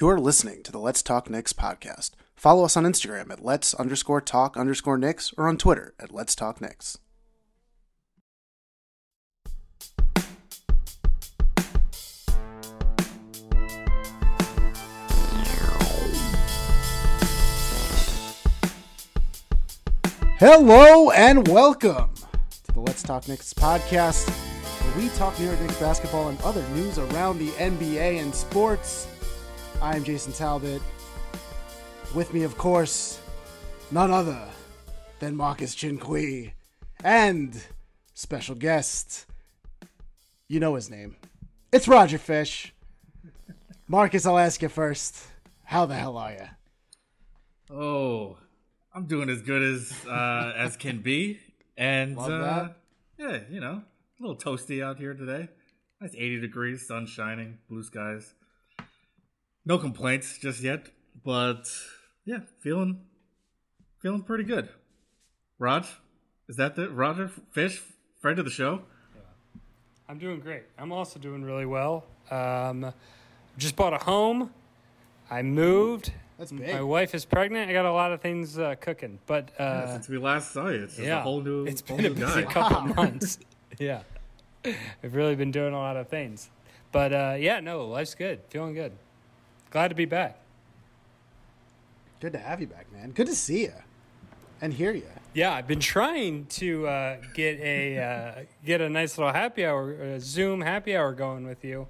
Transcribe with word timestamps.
You're 0.00 0.18
listening 0.18 0.62
to 0.62 0.72
the 0.72 0.78
Let's 0.78 1.02
Talk 1.02 1.28
Knicks 1.28 1.52
podcast. 1.52 2.12
Follow 2.34 2.64
us 2.64 2.74
on 2.74 2.84
Instagram 2.84 3.30
at 3.30 3.44
Let's 3.44 3.74
underscore 3.74 4.22
talk 4.22 4.56
underscore 4.56 4.96
Knicks 4.96 5.34
or 5.36 5.46
on 5.46 5.58
Twitter 5.58 5.92
at 6.00 6.10
Let's 6.10 6.34
Talk 6.34 6.58
Knicks. 6.58 6.96
Hello 20.38 21.10
and 21.10 21.46
welcome 21.46 22.14
to 22.64 22.72
the 22.72 22.80
Let's 22.80 23.02
Talk 23.02 23.28
Knicks 23.28 23.52
podcast, 23.52 24.30
where 24.30 24.96
we 24.96 25.10
talk 25.10 25.38
New 25.38 25.44
York 25.44 25.60
Knicks 25.60 25.78
basketball 25.78 26.30
and 26.30 26.40
other 26.40 26.66
news 26.70 26.98
around 26.98 27.38
the 27.38 27.50
NBA 27.50 28.22
and 28.22 28.34
sports. 28.34 29.06
I 29.82 29.96
am 29.96 30.04
Jason 30.04 30.34
Talbot. 30.34 30.82
With 32.14 32.34
me, 32.34 32.42
of 32.42 32.58
course, 32.58 33.18
none 33.90 34.10
other 34.10 34.38
than 35.20 35.34
Marcus 35.34 35.74
Chinqui 35.74 36.52
and 37.02 37.58
special 38.12 38.54
guest. 38.54 39.24
You 40.48 40.60
know 40.60 40.74
his 40.74 40.90
name. 40.90 41.16
It's 41.72 41.88
Roger 41.88 42.18
Fish. 42.18 42.74
Marcus, 43.88 44.26
I'll 44.26 44.38
ask 44.38 44.60
you 44.60 44.68
first. 44.68 45.16
How 45.64 45.86
the 45.86 45.94
hell 45.94 46.18
are 46.18 46.32
you? 46.32 47.74
Oh, 47.74 48.36
I'm 48.94 49.06
doing 49.06 49.30
as 49.30 49.40
good 49.40 49.62
as 49.62 49.94
uh, 50.06 50.52
as 50.56 50.76
can 50.76 51.00
be, 51.00 51.38
and 51.78 52.18
uh, 52.18 52.68
yeah, 53.18 53.38
you 53.48 53.60
know, 53.60 53.80
a 53.82 54.20
little 54.22 54.36
toasty 54.36 54.84
out 54.84 54.98
here 54.98 55.14
today. 55.14 55.48
Nice 56.02 56.14
80 56.14 56.40
degrees, 56.40 56.86
sun 56.86 57.06
shining, 57.06 57.58
blue 57.68 57.82
skies. 57.82 58.34
No 59.70 59.78
complaints 59.78 60.36
just 60.36 60.62
yet, 60.62 60.88
but 61.24 61.70
yeah, 62.24 62.40
feeling 62.58 63.02
feeling 64.00 64.22
pretty 64.22 64.42
good. 64.42 64.68
Raj, 65.60 65.86
is 66.48 66.56
that 66.56 66.74
the 66.74 66.90
Roger 66.90 67.30
Fish, 67.52 67.80
friend 68.18 68.40
of 68.40 68.44
the 68.44 68.50
show? 68.50 68.82
I'm 70.08 70.18
doing 70.18 70.40
great. 70.40 70.64
I'm 70.76 70.90
also 70.90 71.20
doing 71.20 71.44
really 71.44 71.66
well. 71.66 72.04
Um, 72.32 72.92
just 73.58 73.76
bought 73.76 73.92
a 73.92 73.98
home. 73.98 74.50
I 75.30 75.42
moved. 75.42 76.14
That's 76.36 76.50
big. 76.50 76.74
My 76.74 76.82
wife 76.82 77.14
is 77.14 77.24
pregnant. 77.24 77.70
I 77.70 77.72
got 77.72 77.84
a 77.84 77.92
lot 77.92 78.10
of 78.10 78.20
things 78.20 78.58
uh, 78.58 78.74
cooking, 78.80 79.20
but 79.26 79.50
Yeah, 79.56 79.66
uh, 79.66 79.92
since 79.92 80.08
we 80.08 80.18
last 80.18 80.50
saw 80.50 80.66
you, 80.66 80.82
it's 80.82 80.96
just 80.96 81.06
yeah, 81.06 81.20
a 81.20 81.22
whole 81.22 81.42
new, 81.42 81.66
it's 81.66 81.80
whole 81.86 81.96
been 81.96 82.06
a 82.06 82.08
new 82.08 82.14
busy 82.16 82.42
guy. 82.42 82.52
couple 82.54 82.92
months. 82.92 83.38
yeah, 83.78 84.02
I've 84.64 85.14
really 85.14 85.36
been 85.36 85.52
doing 85.52 85.74
a 85.74 85.78
lot 85.78 85.96
of 85.96 86.08
things, 86.08 86.50
but 86.90 87.12
uh, 87.12 87.36
yeah, 87.38 87.60
no, 87.60 87.86
life's 87.86 88.16
good. 88.16 88.40
Feeling 88.48 88.74
good. 88.74 88.90
Glad 89.70 89.88
to 89.88 89.94
be 89.94 90.04
back. 90.04 90.38
Good 92.20 92.32
to 92.32 92.38
have 92.38 92.60
you 92.60 92.66
back, 92.66 92.92
man. 92.92 93.10
Good 93.12 93.28
to 93.28 93.34
see 93.34 93.62
you 93.62 93.72
and 94.60 94.72
hear 94.74 94.92
you. 94.92 95.04
Yeah, 95.32 95.52
I've 95.54 95.68
been 95.68 95.80
trying 95.80 96.46
to 96.46 96.86
uh, 96.88 97.16
get 97.34 97.60
a 97.60 97.98
uh, 97.98 98.42
get 98.64 98.80
a 98.80 98.88
nice 98.90 99.16
little 99.16 99.32
happy 99.32 99.64
hour, 99.64 99.92
a 99.92 100.20
Zoom 100.20 100.60
happy 100.60 100.96
hour 100.96 101.12
going 101.12 101.46
with 101.46 101.64
you. 101.64 101.86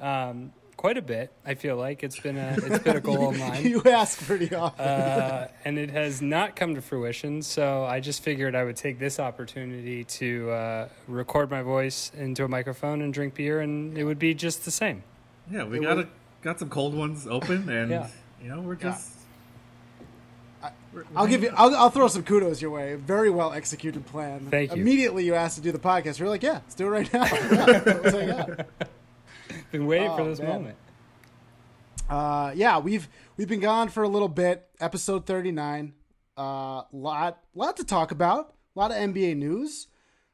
Um, 0.00 0.52
quite 0.76 0.98
a 0.98 1.02
bit. 1.02 1.30
I 1.46 1.54
feel 1.54 1.76
like 1.76 2.02
it's 2.02 2.18
been 2.18 2.36
a 2.36 2.56
it's 2.60 2.80
been 2.82 2.96
a 2.96 3.00
goal 3.08 3.30
of 3.30 3.38
mine. 3.38 3.64
you 3.64 3.82
ask 3.84 4.20
pretty 4.26 4.52
often. 4.52 4.84
uh, 4.84 5.48
and 5.64 5.78
it 5.78 5.90
has 5.90 6.20
not 6.20 6.56
come 6.56 6.74
to 6.74 6.82
fruition. 6.82 7.40
So 7.40 7.84
I 7.84 8.00
just 8.00 8.22
figured 8.24 8.56
I 8.56 8.64
would 8.64 8.76
take 8.76 8.98
this 8.98 9.20
opportunity 9.20 10.02
to 10.04 10.50
uh, 10.50 10.88
record 11.06 11.50
my 11.52 11.62
voice 11.62 12.10
into 12.18 12.44
a 12.44 12.48
microphone 12.48 13.00
and 13.00 13.14
drink 13.14 13.34
beer, 13.34 13.60
and 13.60 13.96
it 13.96 14.02
would 14.04 14.18
be 14.18 14.34
just 14.34 14.64
the 14.64 14.72
same. 14.72 15.04
Yeah, 15.50 15.64
we 15.64 15.78
It 15.78 15.82
got 15.82 15.96
was- 15.98 16.06
a, 16.06 16.08
got 16.42 16.58
some 16.58 16.68
cold 16.68 16.94
ones 16.94 17.26
open, 17.26 17.68
and 17.70 17.90
Yeah. 17.90 18.08
you 18.42 18.48
know 18.48 18.60
we're 18.60 18.74
just. 18.74 19.10
we're- 20.92 21.06
I'll 21.16 21.26
give 21.26 21.42
you. 21.42 21.50
I'll, 21.56 21.74
I'll 21.74 21.90
throw 21.90 22.08
some 22.08 22.22
kudos 22.22 22.60
your 22.62 22.70
way. 22.70 22.94
Very 22.96 23.30
well 23.30 23.52
executed 23.52 24.04
plan. 24.06 24.48
Thank 24.50 24.74
you. 24.74 24.82
Immediately, 24.82 25.24
you 25.24 25.34
asked 25.34 25.56
to 25.56 25.62
do 25.62 25.72
the 25.72 25.78
podcast. 25.78 26.18
You're 26.18 26.28
like, 26.28 26.42
yeah, 26.42 26.52
let's 26.64 26.74
do 26.74 26.86
it 26.86 26.90
right 26.90 27.12
now. 27.12 27.24
Yeah, 27.24 27.82
let's. 27.86 28.62
Been 29.70 29.86
waiting 29.86 30.08
for 30.10 30.20
Oh, 30.22 30.28
this 30.28 30.38
man. 30.38 30.48
moment. 30.48 30.76
Uh, 32.08 32.52
yeah, 32.54 32.78
we've 32.78 33.08
we've 33.36 33.48
been 33.48 33.60
gone 33.60 33.88
for 33.88 34.02
a 34.02 34.08
little 34.08 34.28
bit. 34.28 34.68
Episode 34.80 35.24
39. 35.26 35.94
Uh, 36.36 36.82
lot 36.92 37.38
lot 37.54 37.76
to 37.78 37.84
talk 37.84 38.10
about. 38.10 38.54
A 38.74 38.78
lot 38.78 38.90
of 38.90 38.96
NBA 38.96 39.36
news. 39.36 39.88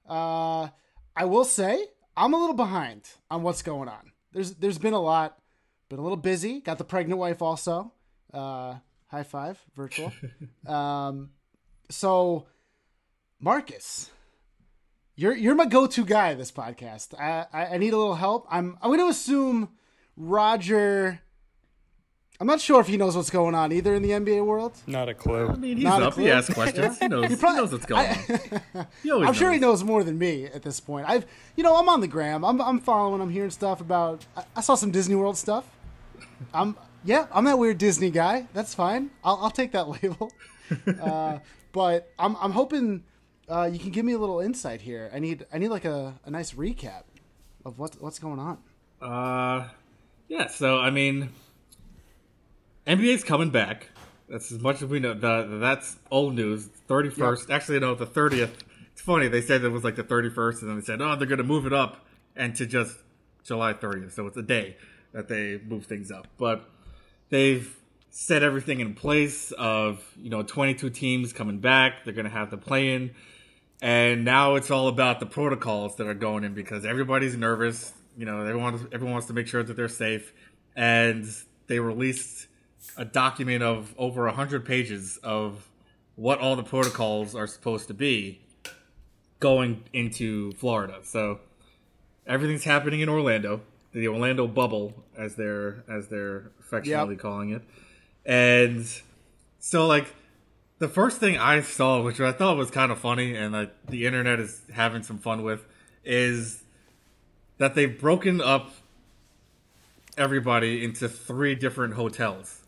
Uh, 0.09 0.69
I 1.17 1.25
will 1.25 1.45
say 1.45 1.87
I'm 2.17 2.33
a 2.35 2.37
little 2.39 2.55
behind 2.55 3.09
on 3.31 3.43
what's 3.43 3.63
going 3.63 3.89
on. 3.89 4.13
There's 4.33 4.55
there's 4.55 4.79
been 4.79 4.95
a 4.95 5.01
lot. 5.01 5.39
Been 5.89 5.99
a 5.99 6.03
little 6.03 6.17
busy. 6.17 6.61
Got 6.61 6.79
the 6.79 6.85
pregnant 6.85 7.19
wife 7.19 7.41
also. 7.41 7.93
Uh, 8.33 8.75
high 9.07 9.23
five, 9.23 9.59
virtual. 9.75 10.13
um, 10.67 11.31
so 11.89 12.47
Marcus, 13.41 14.11
you're 15.17 15.35
you're 15.35 15.55
my 15.55 15.67
go-to 15.67 16.05
guy 16.05 16.35
this 16.35 16.53
podcast. 16.53 17.19
I, 17.19 17.47
I 17.53 17.67
I 17.75 17.79
need 17.79 17.93
a 17.95 17.99
little 17.99 18.17
help. 18.17 18.47
I'm 18.51 18.77
I'm 18.83 18.91
going 18.91 19.01
to 19.01 19.09
assume 19.09 19.71
Roger. 20.17 21.21
I'm 22.41 22.47
not 22.47 22.61
sure 22.61 22.81
if 22.81 22.87
he 22.87 22.97
knows 22.97 23.17
what's 23.17 23.31
going 23.31 23.57
on 23.57 23.73
either 23.73 23.97
in 23.97 24.03
the 24.03 24.11
NBA 24.11 24.45
world. 24.47 24.77
Not 24.87 25.09
a 25.09 25.15
clue. 25.15 25.49
I 25.49 25.57
mean, 25.57 25.77
he's 25.79 25.85
Not 25.85 26.03
up. 26.03 26.15
He 26.15 26.31
asks 26.31 26.55
questions. 26.55 26.97
He 27.01 27.09
knows. 27.09 27.29
He, 27.31 27.35
probably- 27.35 27.59
knows 27.63 27.73
what's 27.73 27.87
going 27.87 28.07
I- 28.07 28.41
on. 28.77 28.87
He 29.03 29.11
I'm 29.11 29.33
sure 29.33 29.51
he 29.51 29.59
knows. 29.59 29.81
knows 29.81 29.85
more 29.85 30.05
than 30.05 30.19
me 30.19 30.45
at 30.45 30.63
this 30.63 30.79
point. 30.79 31.09
I've, 31.09 31.27
you 31.57 31.65
know, 31.65 31.77
I'm 31.77 31.89
on 31.89 32.01
the 32.01 32.07
gram. 32.07 32.45
I'm, 32.45 32.61
I'm 32.61 32.79
following. 32.79 33.21
I'm 33.21 33.31
hearing 33.31 33.51
stuff 33.51 33.81
about. 33.81 34.25
I, 34.37 34.45
I 34.55 34.61
saw 34.61 34.77
some 34.77 34.93
Disney 34.93 35.17
World 35.17 35.37
stuff. 35.37 35.65
I'm, 36.53 36.77
yeah, 37.05 37.27
I'm 37.33 37.45
that 37.45 37.59
weird 37.59 37.79
Disney 37.79 38.11
guy. 38.11 38.47
That's 38.53 38.75
fine. 38.75 39.11
I'll, 39.25 39.39
I'll 39.43 39.51
take 39.51 39.73
that 39.73 39.89
label. 40.03 40.33
uh, 41.01 41.39
but 41.73 42.13
I'm, 42.19 42.37
I'm 42.37 42.53
hoping 42.53 43.05
uh, 43.49 43.69
you 43.73 43.79
can 43.79 43.91
give 43.91 44.05
me 44.05 44.13
a 44.13 44.19
little 44.19 44.41
insight 44.41 44.81
here. 44.81 45.11
I 45.13 45.19
need, 45.19 45.47
I 45.53 45.59
need 45.59 45.69
like 45.69 45.85
a, 45.85 46.19
a 46.25 46.31
nice 46.31 46.53
recap 46.53 47.05
of 47.65 47.79
what, 47.79 48.01
what's 48.01 48.19
going 48.19 48.39
on. 48.39 48.59
Uh, 49.01 49.69
yeah. 50.29 50.49
So 50.49 50.79
I 50.79 50.91
mean, 50.91 51.31
NBA's 52.87 53.25
coming 53.25 53.51
back. 53.51 53.89
That's 54.29 54.53
as 54.53 54.61
much 54.61 54.83
as 54.83 54.89
we 54.89 55.01
know. 55.01 55.15
The, 55.15 55.59
that's 55.59 55.97
old 56.11 56.35
news. 56.35 56.67
Thirty 56.67 57.11
first. 57.11 57.51
Actually, 57.51 57.81
no, 57.81 57.95
the 57.95 58.07
thirtieth. 58.07 58.65
It's 58.93 59.01
funny. 59.01 59.29
They 59.29 59.41
said 59.41 59.63
it 59.63 59.71
was 59.71 59.85
like 59.85 59.97
the 59.97 60.03
thirty 60.03 60.29
first, 60.29 60.63
and 60.63 60.71
then 60.71 60.79
they 60.79 60.85
said, 60.85 61.01
oh, 61.01 61.17
they're 61.17 61.27
going 61.27 61.39
to 61.39 61.45
move 61.45 61.67
it 61.67 61.73
up 61.73 62.05
and 62.37 62.55
to 62.57 62.67
just 62.67 62.99
July 63.45 63.73
thirtieth. 63.73 64.13
So 64.13 64.27
it's 64.27 64.37
a 64.37 64.43
day 64.43 64.77
that 65.13 65.29
they 65.29 65.61
move 65.67 65.87
things 65.87 66.11
up. 66.11 66.27
But 66.37 66.69
they've 67.31 67.75
set 68.11 68.43
everything 68.43 68.81
in 68.81 68.95
place 68.95 69.53
of 69.53 70.03
you 70.17 70.31
know 70.31 70.43
22 70.43 70.91
teams 70.91 71.33
coming 71.33 71.59
back. 71.59 72.05
They're 72.05 72.15
to 72.15 72.29
have 72.31 72.51
the 72.51 72.57
play 72.57 72.95
in. 72.95 73.15
and 73.81 74.25
now 74.25 74.57
it's 74.57 74.71
all 74.71 74.89
about 74.89 75.21
the 75.21 75.27
protocols 75.27 75.97
that 75.97 76.07
are 76.07 76.15
going 76.15 76.45
in 76.45 76.55
because 76.55 76.85
everybody's 76.85 77.37
nervous. 77.37 77.93
You 78.17 78.27
know, 78.27 78.41
everyone 78.41 78.89
everyone 78.93 79.13
wants 79.13 79.29
to 79.29 79.33
make 79.33 79.47
sure 79.47 79.63
that 79.63 79.75
they're 79.75 79.89
safe, 79.89 80.33
and 80.75 81.27
they 81.69 81.79
released 81.79 82.49
a 82.97 83.05
document 83.05 83.63
of 83.63 83.95
over 83.97 84.29
hundred 84.29 84.65
pages 84.65 85.19
of 85.23 85.69
what 86.17 86.41
all 86.41 86.57
the 86.57 86.65
protocols 86.65 87.37
are 87.37 87.47
supposed 87.47 87.87
to 87.89 87.95
be 87.95 88.41
going 89.39 89.85
into 89.93 90.51
Florida. 90.53 90.99
So 91.05 91.39
everything's 92.27 92.65
happening 92.65 93.01
in 93.01 93.09
Orlando, 93.09 93.61
the 93.93 94.09
Orlando 94.09 94.47
bubble, 94.47 95.05
as 95.17 95.35
they're 95.37 95.85
as 95.89 96.09
they're 96.09 96.51
affectionately 96.61 97.15
Yep. 97.15 97.23
calling 97.23 97.51
it, 97.51 97.63
and 98.27 98.87
so 99.59 99.87
like 99.87 100.15
the 100.79 100.89
first 100.89 101.19
thing 101.19 101.37
I 101.37 101.61
saw, 101.63 102.03
which 102.03 102.21
I 102.21 102.31
thought 102.33 102.57
was 102.57 102.71
kind 102.71 102.93
of 102.93 102.99
funny, 102.99 103.35
and 103.35 103.53
that 103.55 103.75
the 103.87 104.07
internet 104.07 104.39
is 104.39 104.63
having 104.73 105.03
some 105.03 105.19
fun 105.19 105.43
with, 105.43 105.65
is 106.05 106.63
that 107.59 107.75
they've 107.75 107.99
broken 108.01 108.41
up 108.41 108.71
everybody 110.17 110.85
into 110.85 111.09
three 111.09 111.55
different 111.55 111.95
hotels. 111.95 112.63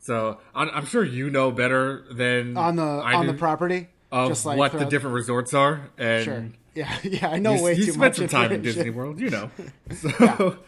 So 0.00 0.38
I'm, 0.54 0.68
I'm 0.74 0.86
sure 0.86 1.02
you 1.04 1.30
know 1.30 1.50
better 1.50 2.04
than 2.10 2.56
On 2.56 2.76
the 2.76 2.82
on 2.82 3.26
the 3.26 3.32
property, 3.34 3.88
of 4.12 4.28
just 4.28 4.44
like 4.44 4.58
what 4.58 4.72
the 4.72 4.84
different 4.84 5.14
resorts 5.14 5.54
are. 5.54 5.88
And 5.96 6.24
Sure. 6.24 6.46
Yeah, 6.74 6.92
yeah. 7.02 7.28
I 7.28 7.38
know 7.38 7.54
you, 7.56 7.62
way 7.62 7.74
you 7.74 7.86
too 7.86 7.92
spent 7.92 7.98
much 7.98 8.16
some 8.16 8.28
time 8.28 8.52
in. 8.52 8.62
Disney 8.62 8.90
World, 8.90 9.20
you 9.20 9.30
know. 9.30 9.50
So 9.94 10.58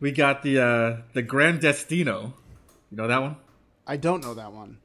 we 0.00 0.12
got 0.12 0.42
the 0.42 0.60
uh, 0.60 0.96
the 1.12 1.22
Grand 1.22 1.60
Destino. 1.60 2.34
You 2.90 2.96
know 2.96 3.08
that 3.08 3.20
one? 3.22 3.36
I 3.86 3.96
don't 3.96 4.22
know 4.22 4.34
that 4.34 4.52
one. 4.52 4.78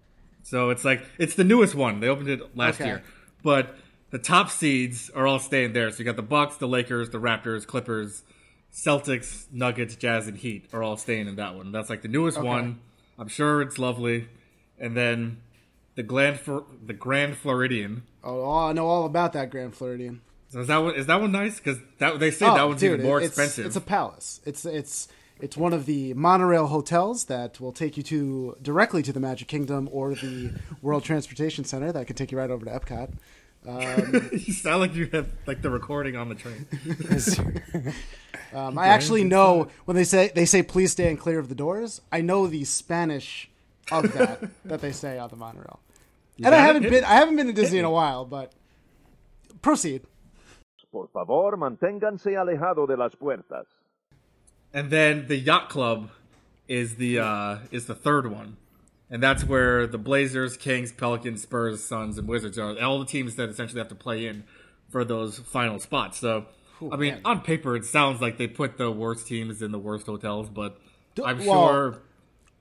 So 0.44 0.70
it's 0.70 0.84
like 0.86 1.04
it's 1.18 1.36
the 1.36 1.44
newest 1.44 1.76
one. 1.76 2.00
They 2.00 2.08
opened 2.08 2.30
it 2.30 2.56
last 2.56 2.76
Okay. 2.82 2.86
year, 2.90 3.04
but 3.44 3.76
the 4.12 4.20
top 4.20 4.50
seeds 4.50 5.10
are 5.12 5.26
all 5.28 5.40
staying 5.40 5.74
there. 5.74 5.90
So 5.92 6.00
you 6.00 6.06
got 6.06 6.16
the 6.16 6.22
Bucks, 6.22 6.58
the 6.58 6.68
Lakers, 6.68 7.10
the 7.10 7.20
Raptors, 7.20 7.66
Clippers, 7.66 8.24
Celtics, 8.74 9.46
Nuggets, 9.52 9.96
Jazz, 9.96 10.28
and 10.28 10.38
Heat 10.38 10.66
are 10.74 10.84
all 10.84 10.98
staying 10.98 11.28
in 11.28 11.36
that 11.38 11.56
one. 11.56 11.72
That's 11.72 11.90
like 11.90 12.02
the 12.02 12.08
newest 12.08 12.38
Okay. 12.38 12.48
one. 12.48 12.80
I'm 13.18 13.28
sure 13.28 13.62
it's 13.62 13.78
lovely. 13.80 14.28
And 14.80 14.96
then 14.98 15.38
the 15.96 16.04
Grand 16.04 16.40
Flor- 16.40 16.66
the 16.86 16.94
Grand 16.94 17.38
Floridian. 17.38 18.04
Oh, 18.24 18.42
oh, 18.44 18.68
I 18.70 18.74
know 18.74 18.88
all 18.88 19.06
about 19.06 19.34
that 19.34 19.50
Grand 19.50 19.76
Floridian. 19.76 20.22
So 20.50 20.60
is 20.60 20.68
that 20.68 20.78
one 20.78 20.96
is 20.96 21.08
that 21.08 21.20
one 21.20 21.32
nice? 21.32 21.58
Because 21.58 21.80
that 21.98 22.20
they 22.20 22.32
say 22.32 22.46
that 22.46 22.64
one's 22.64 22.84
Oh, 22.84 22.88
dude, 22.88 22.94
even 23.00 23.06
more 23.06 23.20
it's, 23.20 23.28
expensive. 23.28 23.66
It's 23.66 23.76
a 23.76 23.82
palace. 23.82 24.40
It's 24.46 24.66
it's 24.66 25.08
It's 25.40 25.58
one 25.58 25.74
of 25.74 25.86
the 25.88 26.14
monorail 26.14 26.68
hotels 26.68 27.26
that 27.26 27.60
will 27.60 27.72
take 27.72 27.98
you 27.98 28.04
to 28.04 28.56
directly 28.62 29.02
to 29.04 29.12
the 29.12 29.20
Magic 29.20 29.48
Kingdom 29.48 29.90
or 29.92 30.14
the 30.14 30.52
World 30.82 31.04
Transportation 31.04 31.66
Center 31.66 31.92
that 31.92 32.06
can 32.08 32.16
take 32.16 32.32
you 32.32 32.38
right 32.38 32.52
over 32.52 32.66
to 32.66 32.72
Epcot. 32.72 33.14
Um, 33.68 34.30
you 34.32 34.54
sound 34.54 34.82
like 34.82 34.94
you 34.94 35.08
have 35.14 35.28
like 35.48 35.62
the 35.62 35.70
recording 35.70 36.16
on 36.16 36.30
the 36.30 36.36
train. 36.36 36.68
um, 38.54 38.78
I 38.78 38.88
actually 38.88 39.24
know 39.24 39.70
when 39.86 39.96
they 39.96 40.04
say 40.04 40.32
they 40.36 40.46
say 40.46 40.62
please 40.64 40.92
stand 40.92 41.20
clear 41.20 41.40
of 41.40 41.50
the 41.50 41.56
doors. 41.56 42.02
I 42.12 42.22
know 42.22 42.46
the 42.48 42.64
Spanish 42.66 43.50
of 43.92 44.14
that 44.14 44.50
that 44.66 44.82
they 44.82 44.92
say 44.92 45.18
on 45.18 45.30
the 45.30 45.36
monorail. 45.36 45.80
and 46.44 46.54
I 46.54 46.60
haven't 46.60 46.84
been 46.84 47.04
I 47.04 47.16
haven't 47.16 47.36
been 47.36 47.48
to 47.48 47.54
Disney 47.54 47.80
in 47.80 47.86
a 47.86 47.92
while, 47.92 48.26
but 48.26 48.52
proceed. 49.62 50.02
Por 50.92 51.08
favor, 51.08 51.58
manténganse 51.58 52.38
alejado 52.38 52.88
de 52.88 52.96
las 52.96 53.16
puertas. 53.16 53.66
And 54.74 54.92
then 54.92 55.28
the 55.28 55.38
yacht 55.38 55.70
club 55.70 56.10
is 56.68 56.96
the 56.96 57.20
uh, 57.20 57.58
is 57.72 57.88
the 57.88 57.96
third 57.96 58.32
one, 58.32 58.58
and 59.10 59.22
that's 59.22 59.44
where 59.44 59.88
the 59.88 59.98
Blazers, 59.98 60.56
Kings, 60.56 60.92
Pelicans, 60.92 61.42
Spurs, 61.42 61.84
Suns, 61.84 62.18
and 62.18 62.28
Wizards 62.28 62.60
are. 62.60 62.80
All 62.80 63.00
the 63.00 63.06
teams 63.06 63.36
that 63.36 63.50
essentially 63.50 63.80
have 63.80 63.90
to 63.90 63.96
play 63.96 64.28
in 64.28 64.44
for 64.90 65.04
those 65.04 65.40
final 65.40 65.80
spots. 65.80 66.20
So, 66.20 66.46
I 66.92 66.96
mean, 66.96 67.16
man. 67.16 67.22
on 67.26 67.42
paper, 67.42 67.76
it 67.76 67.86
sounds 67.86 68.22
like 68.22 68.38
they 68.38 68.48
put 68.48 68.78
the 68.78 68.92
worst 68.92 69.28
teams 69.28 69.62
in 69.62 69.72
the 69.72 69.80
worst 69.80 70.06
hotels, 70.06 70.50
but 70.50 70.80
I'm 71.24 71.44
well, 71.46 71.68
sure 71.68 72.02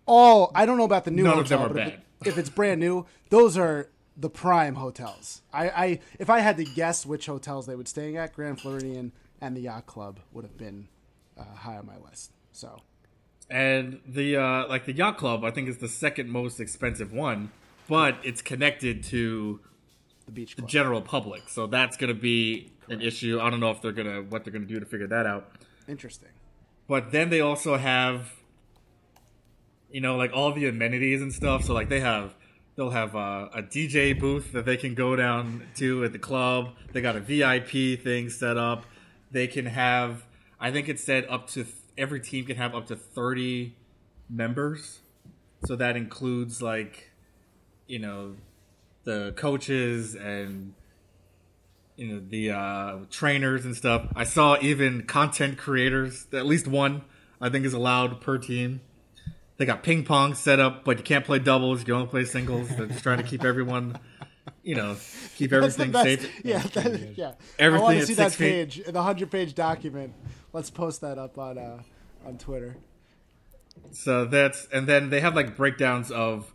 All 0.07 0.51
I 0.55 0.67
don't 0.67 0.77
know 0.79 0.85
about 0.85 1.05
the 1.05 1.11
new 1.11 1.25
None 1.25 1.37
hotel, 1.37 1.69
but 1.69 1.77
if, 1.79 1.89
it- 1.89 2.01
if 2.25 2.39
it's 2.39 2.51
brand 2.51 2.81
new, 2.81 3.07
those 3.31 3.57
are 3.57 3.89
the 4.17 4.31
prime 4.31 4.75
hotels. 4.77 5.43
I, 5.53 5.69
I 5.71 6.01
if 6.19 6.29
I 6.31 6.41
had 6.41 6.57
to 6.59 6.65
guess 6.65 7.05
which 7.07 7.27
hotels 7.27 7.67
they 7.67 7.75
would 7.75 7.89
stay 7.89 8.17
at, 8.17 8.35
Grand 8.35 8.61
Floridian 8.61 9.13
and 9.41 9.57
the 9.57 9.61
Yacht 9.63 9.87
Club 9.87 10.21
would 10.33 10.45
have 10.45 10.57
been 10.59 10.89
uh, 11.39 11.45
high 11.45 11.77
on 11.79 11.87
my 11.87 11.97
list. 11.99 12.33
So 12.53 12.81
and 13.51 14.01
the 14.07 14.37
uh, 14.37 14.69
like 14.69 14.85
the 14.87 14.93
yacht 14.93 15.19
club, 15.19 15.45
I 15.45 15.51
think 15.51 15.69
is 15.69 15.79
the 15.79 15.89
second 15.89 16.31
most 16.31 16.61
expensive 16.61 17.13
one, 17.13 17.51
but 17.89 18.17
it's 18.23 18.43
connected 18.43 19.03
to 19.05 19.61
the 20.27 20.33
Beach 20.33 20.55
the 20.57 20.63
general 20.63 21.01
public, 21.03 21.49
so 21.49 21.67
that's 21.67 21.97
going 21.97 22.15
to 22.15 22.21
be 22.21 22.71
an 22.89 23.01
issue. 23.01 23.41
I 23.41 23.51
don't 23.51 23.61
know 23.61 23.71
if 23.71 23.83
they're 23.83 23.93
gonna 23.93 24.23
what 24.23 24.45
they're 24.45 24.53
gonna 24.53 24.67
do 24.67 24.79
to 24.79 24.87
figure 24.87 25.07
that 25.09 25.27
out. 25.27 25.51
Interesting. 25.89 26.29
But 26.87 27.11
then 27.13 27.31
they 27.31 27.41
also 27.41 27.77
have, 27.77 28.33
you 29.93 30.01
know, 30.01 30.17
like 30.17 30.33
all 30.35 30.53
the 30.53 30.67
amenities 30.67 31.23
and 31.23 31.33
stuff. 31.33 31.65
So 31.65 31.75
like 31.75 31.89
they 31.89 32.01
have, 32.01 32.35
they'll 32.77 32.91
have 32.91 33.15
uh, 33.15 33.49
a 33.53 33.63
DJ 33.63 34.19
booth 34.19 34.53
that 34.53 34.65
they 34.65 34.77
can 34.77 34.95
go 34.95 35.15
down 35.15 35.67
to 35.77 36.05
at 36.05 36.13
the 36.13 36.19
club. 36.19 36.75
They 36.93 37.01
got 37.01 37.17
a 37.17 37.21
VIP 37.21 38.03
thing 38.03 38.31
set 38.31 38.57
up. 38.57 38.85
They 39.31 39.47
can 39.47 39.67
have, 39.67 40.27
I 40.59 40.71
think 40.71 40.89
it 40.89 40.99
said 40.99 41.27
up 41.29 41.49
to 41.51 41.67
every 41.97 42.21
team 42.21 42.47
can 42.47 42.57
have 42.57 42.75
up 42.75 42.87
to 42.87 42.97
thirty 42.97 43.77
members. 44.29 45.01
So 45.65 45.77
that 45.77 45.97
includes 45.97 46.61
like, 46.61 47.11
you 47.87 47.99
know, 47.99 48.35
the 49.05 49.33
coaches 49.37 50.15
and 50.15 50.75
you 51.97 52.07
know 52.07 52.23
the 52.27 52.51
uh, 52.51 52.99
trainers 53.11 53.65
and 53.65 53.77
stuff. 53.77 54.07
I 54.15 54.25
saw 54.25 54.57
even 54.61 55.03
content 55.05 55.59
creators. 55.59 56.27
At 56.33 56.47
least 56.47 56.67
one, 56.67 57.03
I 57.41 57.49
think, 57.49 57.65
is 57.65 57.75
allowed 57.75 58.21
per 58.21 58.39
team. 58.39 58.81
They 59.59 59.67
got 59.67 59.83
ping 59.83 60.05
pong 60.05 60.35
set 60.35 60.59
up, 60.61 60.85
but 60.85 60.99
you 60.99 61.05
can't 61.05 61.25
play 61.25 61.39
doubles. 61.39 61.81
You 61.81 61.85
can 61.87 61.95
only 61.95 62.07
play 62.09 62.25
singles. 62.25 62.69
They're 62.71 62.87
just 62.87 63.03
trying 63.03 63.19
to 63.19 63.23
keep 63.25 63.45
everyone, 63.45 63.99
you 64.63 64.75
know, 64.75 64.97
keep 65.37 65.53
everything 65.53 65.93
safe. 65.93 66.29
Yeah, 66.45 66.59
that, 66.59 67.17
yeah. 67.17 67.33
I 67.61 67.69
want 67.79 67.99
to 67.99 68.07
see 68.07 68.15
that 68.15 68.33
six 68.33 68.37
feet. 68.37 68.51
page, 68.51 68.83
the 68.87 69.03
hundred 69.03 69.31
page 69.31 69.55
document. 69.55 70.15
Let's 70.53 70.71
post 70.71 71.01
that 71.03 71.19
up 71.19 71.39
on 71.39 71.59
uh, 71.59 71.83
on 72.27 72.39
Twitter. 72.39 72.77
So 73.93 74.25
that's 74.25 74.67
and 74.73 74.87
then 74.87 75.11
they 75.11 75.21
have 75.21 75.35
like 75.37 75.57
breakdowns 75.57 76.11
of, 76.11 76.53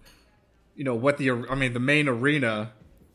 you 0.76 0.84
know, 0.84 0.96
what 0.96 1.18
the 1.18 1.32
I 1.32 1.56
mean 1.56 1.74
the 1.74 1.80
main 1.80 2.08
arena, 2.08 2.74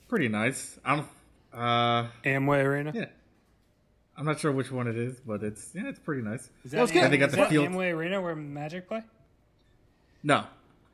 pretty 0.08 0.28
nice. 0.28 0.78
I 0.84 0.96
don't. 0.96 1.08
Uh, 1.52 2.08
Amway 2.24 2.64
Arena. 2.64 2.92
yeah. 2.94 3.06
I'm 4.16 4.24
not 4.24 4.40
sure 4.40 4.52
which 4.52 4.70
one 4.70 4.86
it 4.86 4.96
is, 4.96 5.20
but 5.20 5.42
it's 5.42 5.70
yeah, 5.74 5.86
it's 5.88 5.98
pretty 5.98 6.22
nice. 6.22 6.48
Is 6.64 6.70
That 6.70 6.80
was 6.82 6.90
good. 6.92 7.02
Am- 7.04 7.10
They 7.10 7.18
got 7.18 7.26
is 7.26 7.32
the 7.34 7.40
that 7.42 7.50
field- 7.50 7.68
Amway 7.68 7.92
Arena 7.94 8.20
where 8.22 8.34
Magic 8.34 8.88
play? 8.88 9.02
No, 10.22 10.44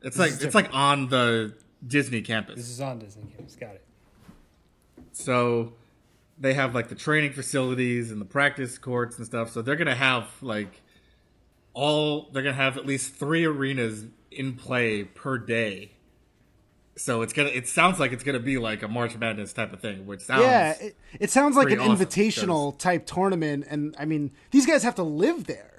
it's 0.01 0.17
like 0.17 0.31
is 0.31 0.43
it's 0.43 0.55
like 0.55 0.69
on 0.73 1.09
the 1.09 1.53
Disney 1.85 2.21
campus. 2.21 2.55
This 2.55 2.69
is 2.69 2.81
on 2.81 2.99
Disney 2.99 3.23
Games. 3.37 3.55
Got 3.55 3.75
it. 3.75 3.85
So 5.11 5.73
they 6.39 6.53
have 6.53 6.73
like 6.73 6.89
the 6.89 6.95
training 6.95 7.33
facilities 7.33 8.11
and 8.11 8.19
the 8.21 8.25
practice 8.25 8.77
courts 8.77 9.17
and 9.17 9.25
stuff. 9.25 9.51
So 9.51 9.61
they're 9.61 9.75
gonna 9.75 9.95
have 9.95 10.27
like 10.41 10.81
all 11.73 12.29
they're 12.31 12.43
gonna 12.43 12.55
have 12.55 12.77
at 12.77 12.85
least 12.85 13.13
three 13.13 13.45
arenas 13.45 14.05
in 14.31 14.55
play 14.55 15.03
per 15.03 15.37
day. 15.37 15.91
So 16.95 17.21
it's 17.21 17.33
gonna 17.33 17.49
it 17.49 17.67
sounds 17.67 17.99
like 17.99 18.11
it's 18.11 18.23
gonna 18.23 18.39
be 18.39 18.57
like 18.57 18.83
a 18.83 18.87
March 18.87 19.15
Madness 19.17 19.53
type 19.53 19.73
of 19.73 19.79
thing, 19.79 20.05
which 20.05 20.21
sounds 20.21 20.43
yeah, 20.43 20.71
it, 20.79 20.97
it 21.19 21.29
sounds 21.29 21.55
like 21.55 21.71
an 21.71 21.79
awesome, 21.79 22.05
invitational 22.05 22.77
type 22.77 23.05
tournament, 23.05 23.65
and 23.69 23.95
I 23.97 24.05
mean 24.05 24.31
these 24.51 24.65
guys 24.65 24.83
have 24.83 24.95
to 24.95 25.03
live 25.03 25.45
there. 25.45 25.78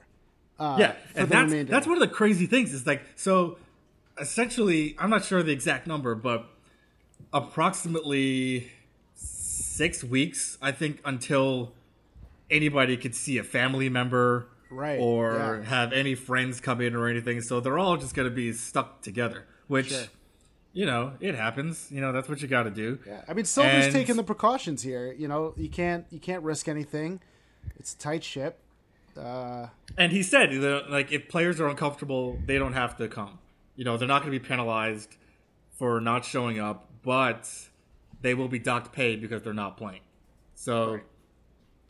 Uh, 0.61 0.77
yeah, 0.79 0.95
and 1.17 1.29
that's 1.29 1.51
remainder. 1.51 1.71
that's 1.73 1.87
one 1.87 1.97
of 1.97 2.01
the 2.01 2.15
crazy 2.15 2.45
things. 2.47 2.73
Is 2.75 2.87
like 2.87 3.03
so, 3.17 3.57
essentially, 4.21 4.95
I'm 4.99 5.09
not 5.11 5.25
sure 5.25 5.43
the 5.43 5.53
exact 5.53 5.87
number, 5.87 6.15
but 6.15 6.47
approximately 7.33 8.71
six 9.15 10.05
weeks, 10.05 10.59
I 10.61 10.73
think, 10.73 11.01
until 11.05 11.73
anybody 12.51 12.97
could 12.97 13.15
see 13.15 13.39
a 13.39 13.43
family 13.45 13.89
member, 13.89 14.49
Right, 14.71 14.99
or 15.01 15.61
yeah. 15.63 15.69
have 15.69 15.93
any 15.93 16.15
friends 16.15 16.61
come 16.61 16.81
in 16.81 16.95
or 16.95 17.09
anything. 17.09 17.41
So 17.41 17.61
they're 17.61 17.79
all 17.79 17.97
just 17.97 18.15
going 18.15 18.29
to 18.29 18.35
be 18.35 18.53
stuck 18.53 19.03
together, 19.03 19.47
which. 19.67 19.89
Sure. 19.91 20.05
You 20.73 20.87
know, 20.87 21.15
it 21.19 21.35
happens. 21.35 21.89
You 21.91 22.01
know, 22.01 22.13
that's 22.13 22.29
what 22.29 22.41
you 22.43 22.47
got 22.47 22.63
to 22.63 22.71
do. 22.71 23.01
Yeah, 23.05 23.23
I 23.27 23.33
mean 23.35 23.45
Silver's 23.45 23.87
And- 23.87 23.93
taking 23.93 24.15
the 24.15 24.23
precautions 24.23 24.83
here. 24.83 25.13
You 25.13 25.27
know, 25.27 25.53
you 25.57 25.69
can't 25.69 26.07
you 26.11 26.21
can't 26.21 26.45
risk 26.45 26.69
anything. 26.69 27.19
It's 27.77 27.93
a 27.93 27.99
tight 27.99 28.23
ship. 28.23 28.61
Uh, 29.17 29.69
And 29.99 30.13
he 30.13 30.23
said, 30.23 30.53
like, 30.89 31.13
if 31.13 31.29
players 31.29 31.61
are 31.61 31.69
uncomfortable, 31.69 32.39
they 32.47 32.59
don't 32.59 32.73
have 32.75 32.97
to 32.99 33.09
come. 33.09 33.39
You 33.77 33.85
know, 33.85 33.97
they're 33.97 34.09
not 34.09 34.23
going 34.23 34.33
to 34.33 34.39
be 34.39 34.45
penalized 34.47 35.17
for 35.79 36.01
not 36.01 36.25
showing 36.25 36.59
up, 36.61 36.89
but 37.03 37.49
they 38.21 38.35
will 38.35 38.49
be 38.49 38.59
docked 38.59 38.93
pay 38.93 39.17
because 39.17 39.43
they're 39.43 39.53
not 39.55 39.77
playing. 39.77 40.01
So, 40.55 40.93
Right. 40.95 41.03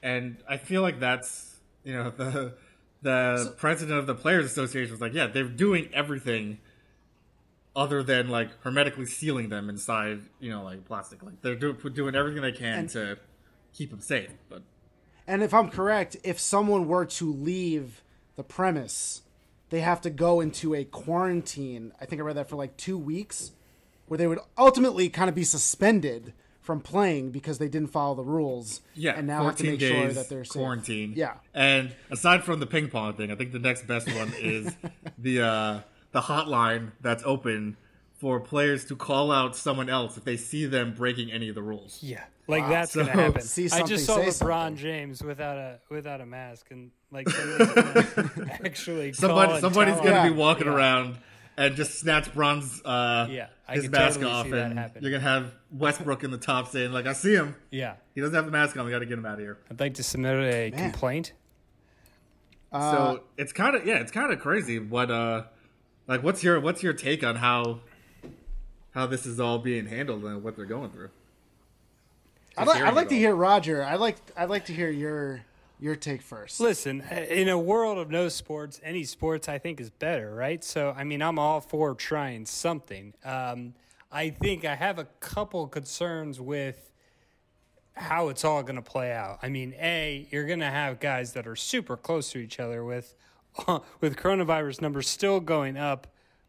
and 0.03 0.37
I 0.49 0.57
feel 0.57 0.83
like 0.83 1.01
that's, 1.01 1.57
you 1.85 1.93
know, 1.95 2.11
the 2.17 2.55
the 3.03 3.55
president 3.57 3.99
of 3.99 4.07
the 4.07 4.15
Players 4.15 4.45
Association 4.45 4.93
was 4.93 5.01
like, 5.01 5.15
yeah, 5.15 5.27
they're 5.27 5.45
doing 5.49 5.89
everything 5.95 6.59
other 7.75 8.03
than 8.03 8.29
like 8.29 8.51
hermetically 8.63 9.07
sealing 9.07 9.49
them 9.49 9.69
inside, 9.71 10.21
you 10.39 10.51
know, 10.51 10.63
like 10.63 10.85
plastic. 10.85 11.23
Like 11.23 11.41
they're 11.41 11.55
do- 11.57 11.73
doing 11.75 12.15
everything 12.15 12.43
they 12.43 12.53
can 12.53 12.81
And- 12.81 12.89
to 12.91 13.19
keep 13.73 13.91
them 13.91 14.01
safe. 14.01 14.31
But 14.49 14.63
and 15.31 15.43
if 15.45 15.55
I'm 15.55 15.71
correct, 15.71 16.17
if 16.25 16.41
someone 16.41 16.89
were 16.89 17.07
to 17.07 17.33
leave 17.33 18.03
the 18.35 18.43
premise, 18.43 19.23
they 19.71 19.81
have 19.81 20.01
to 20.01 20.11
go 20.11 20.41
into 20.41 20.75
a 20.75 20.85
quarantine. 20.85 21.93
I 22.01 22.05
think 22.05 22.21
I 22.21 22.25
read 22.25 22.37
that 22.37 22.49
for 22.49 22.57
like 22.57 22.77
two 22.77 22.99
weeks, 22.99 23.53
where 24.07 24.19
they 24.19 24.27
would 24.27 24.41
ultimately 24.59 25.09
kind 25.09 25.29
of 25.29 25.37
be 25.37 25.45
suspended 25.45 26.33
from 26.61 26.81
playing 26.81 27.31
because 27.31 27.59
they 27.59 27.69
didn't 27.69 27.91
follow 27.91 28.17
the 28.17 28.25
rules. 28.25 28.83
Yeah, 28.95 29.13
and 29.17 29.29
now 29.29 29.45
have 29.45 29.57
to 29.57 29.65
make 29.65 29.79
days 29.79 29.93
sure 29.93 30.09
that 30.13 30.29
they're 30.29 30.45
safe. 30.45 30.53
quarantine. 30.53 31.13
Yeah. 31.17 31.35
and 31.55 31.95
aside 32.11 32.43
from 32.43 32.59
the 32.59 32.67
ping 32.67 32.89
pong 32.89 33.15
thing, 33.15 33.31
I 33.31 33.37
think 33.37 33.53
the 33.53 33.61
next 33.61 33.87
best 33.87 34.13
one 34.13 34.33
is 34.39 34.75
the 35.17 35.43
uh, 35.43 35.81
the 36.11 36.23
hotline 36.23 36.91
that's 37.01 37.23
open 37.25 37.77
for 38.15 38.41
players 38.41 38.85
to 38.87 38.97
call 38.97 39.33
out 39.33 39.57
someone 39.57 39.89
else 39.89 40.17
if 40.17 40.25
they 40.25 40.37
see 40.37 40.67
them 40.67 40.93
breaking 40.93 41.33
any 41.33 41.49
of 41.49 41.55
the 41.55 41.63
rules. 41.63 42.03
Yeah, 42.03 42.25
like 42.51 42.65
Wow. 42.65 42.69
that's 42.71 42.93
So- 42.93 43.01
gonna 43.07 43.13
happen. 43.23 43.41
See 43.43 43.69
I 43.73 43.83
just 43.83 44.05
saw 44.07 44.19
LeBron 44.19 44.33
something. 44.33 44.77
James 44.77 45.23
without 45.23 45.57
a 45.57 45.79
without 45.89 46.21
a 46.21 46.27
mask, 46.27 46.67
and 46.71 46.91
like 47.11 47.27
gonna 47.37 48.31
actually 48.65 49.13
Somebody, 49.13 49.61
somebody's 49.61 49.97
gonna 49.97 50.23
him. 50.27 50.33
Be 50.33 50.39
walking 50.39 50.67
Yeah. 50.67 50.75
around 50.75 51.19
and 51.57 51.75
just 51.77 51.99
snatch 51.99 52.33
Bron's 52.35 52.81
uh, 52.85 53.27
Yeah, 53.31 53.49
I 53.69 53.75
his 53.75 53.89
mask 53.91 54.21
totally 54.21 54.33
off, 54.33 54.47
see 54.47 54.53
and 54.53 54.79
happen. 54.79 55.03
you're 55.03 55.11
gonna 55.11 55.23
have 55.23 55.53
Westbrook 55.73 56.25
in 56.25 56.31
the 56.31 56.39
top 56.39 56.69
saying 56.69 56.93
like, 56.93 57.07
"I 57.07 57.13
see 57.13 57.35
him. 57.35 57.55
Yeah, 57.71 57.95
He 58.15 58.21
doesn't 58.21 58.35
have 58.35 58.45
the 58.47 58.51
mask 58.53 58.77
on. 58.77 58.85
We 58.85 58.91
got 58.91 59.01
to 59.01 59.07
get 59.07 59.19
him 59.19 59.27
out 59.27 59.35
of 59.35 59.41
here." 59.41 59.59
I'd 59.71 59.81
like 59.81 59.95
to 59.95 60.03
submit 60.03 60.35
a 60.37 60.71
Man. 60.71 60.91
complaint. 60.91 61.33
Uh, 62.73 62.93
so 62.97 63.23
it's 63.37 63.53
kind 63.53 63.75
of 63.75 63.85
yeah, 63.87 63.97
it's 63.99 64.13
kind 64.13 64.33
of 64.33 64.39
crazy. 64.41 64.79
What 64.79 65.11
uh, 65.11 65.45
like 66.07 66.23
what's 66.23 66.43
your 66.45 66.61
what's 66.61 66.83
your 66.83 66.93
take 66.93 67.25
on 67.25 67.37
how 67.37 67.81
how 68.93 69.07
this 69.07 69.27
is 69.27 69.39
all 69.41 69.59
being 69.59 69.87
handled 69.87 70.25
and 70.25 70.43
what 70.43 70.57
they're 70.57 70.65
going 70.67 70.91
through? 70.91 71.11
I'd, 72.57 72.67
like, 72.67 72.83
I'd 72.83 72.95
like 72.95 73.09
to 73.09 73.15
all. 73.15 73.21
hear 73.21 73.35
Roger. 73.35 73.85
I'd 73.85 74.01
like 74.01 74.17
I'd 74.37 74.51
like 74.51 74.67
to 74.67 74.73
hear 74.73 74.91
your 74.91 75.43
your 75.81 75.97
take 75.97 76.23
first. 76.23 76.61
Listen, 76.61 77.01
in 77.01 77.49
a 77.49 77.59
world 77.59 77.99
of 77.99 78.11
no 78.11 78.29
sports, 78.29 78.81
any 78.85 79.05
sports 79.05 79.49
I 79.49 79.59
think 79.59 79.81
is 79.81 79.91
better, 79.91 80.35
right? 80.35 80.63
So, 80.63 80.95
I 80.97 81.05
mean, 81.05 81.23
I'm 81.23 81.39
all 81.39 81.61
for 81.61 81.95
trying 81.95 82.47
something. 82.47 83.15
Um, 83.25 83.75
I 84.13 84.31
think 84.31 84.65
I 84.65 84.75
have 84.75 84.99
a 84.99 85.05
couple 85.21 85.67
concerns 85.69 86.41
with 86.41 86.91
how 87.95 88.29
it's 88.29 88.45
all 88.45 88.63
going 88.63 88.77
to 88.77 88.83
play 88.83 89.13
out. 89.13 89.39
I 89.43 89.49
mean, 89.49 89.75
A, 89.79 90.27
you're 90.31 90.47
going 90.47 90.61
to 90.61 90.71
have 90.71 91.01
guys 91.01 91.33
that 91.33 91.47
are 91.47 91.57
super 91.57 91.97
close 91.97 92.31
to 92.33 92.39
each 92.39 92.61
other 92.61 92.85
with 92.85 93.15
with 94.01 94.17
coronavirus 94.17 94.81
numbers 94.81 95.09
still 95.09 95.41
going 95.41 95.77
up 95.77 96.07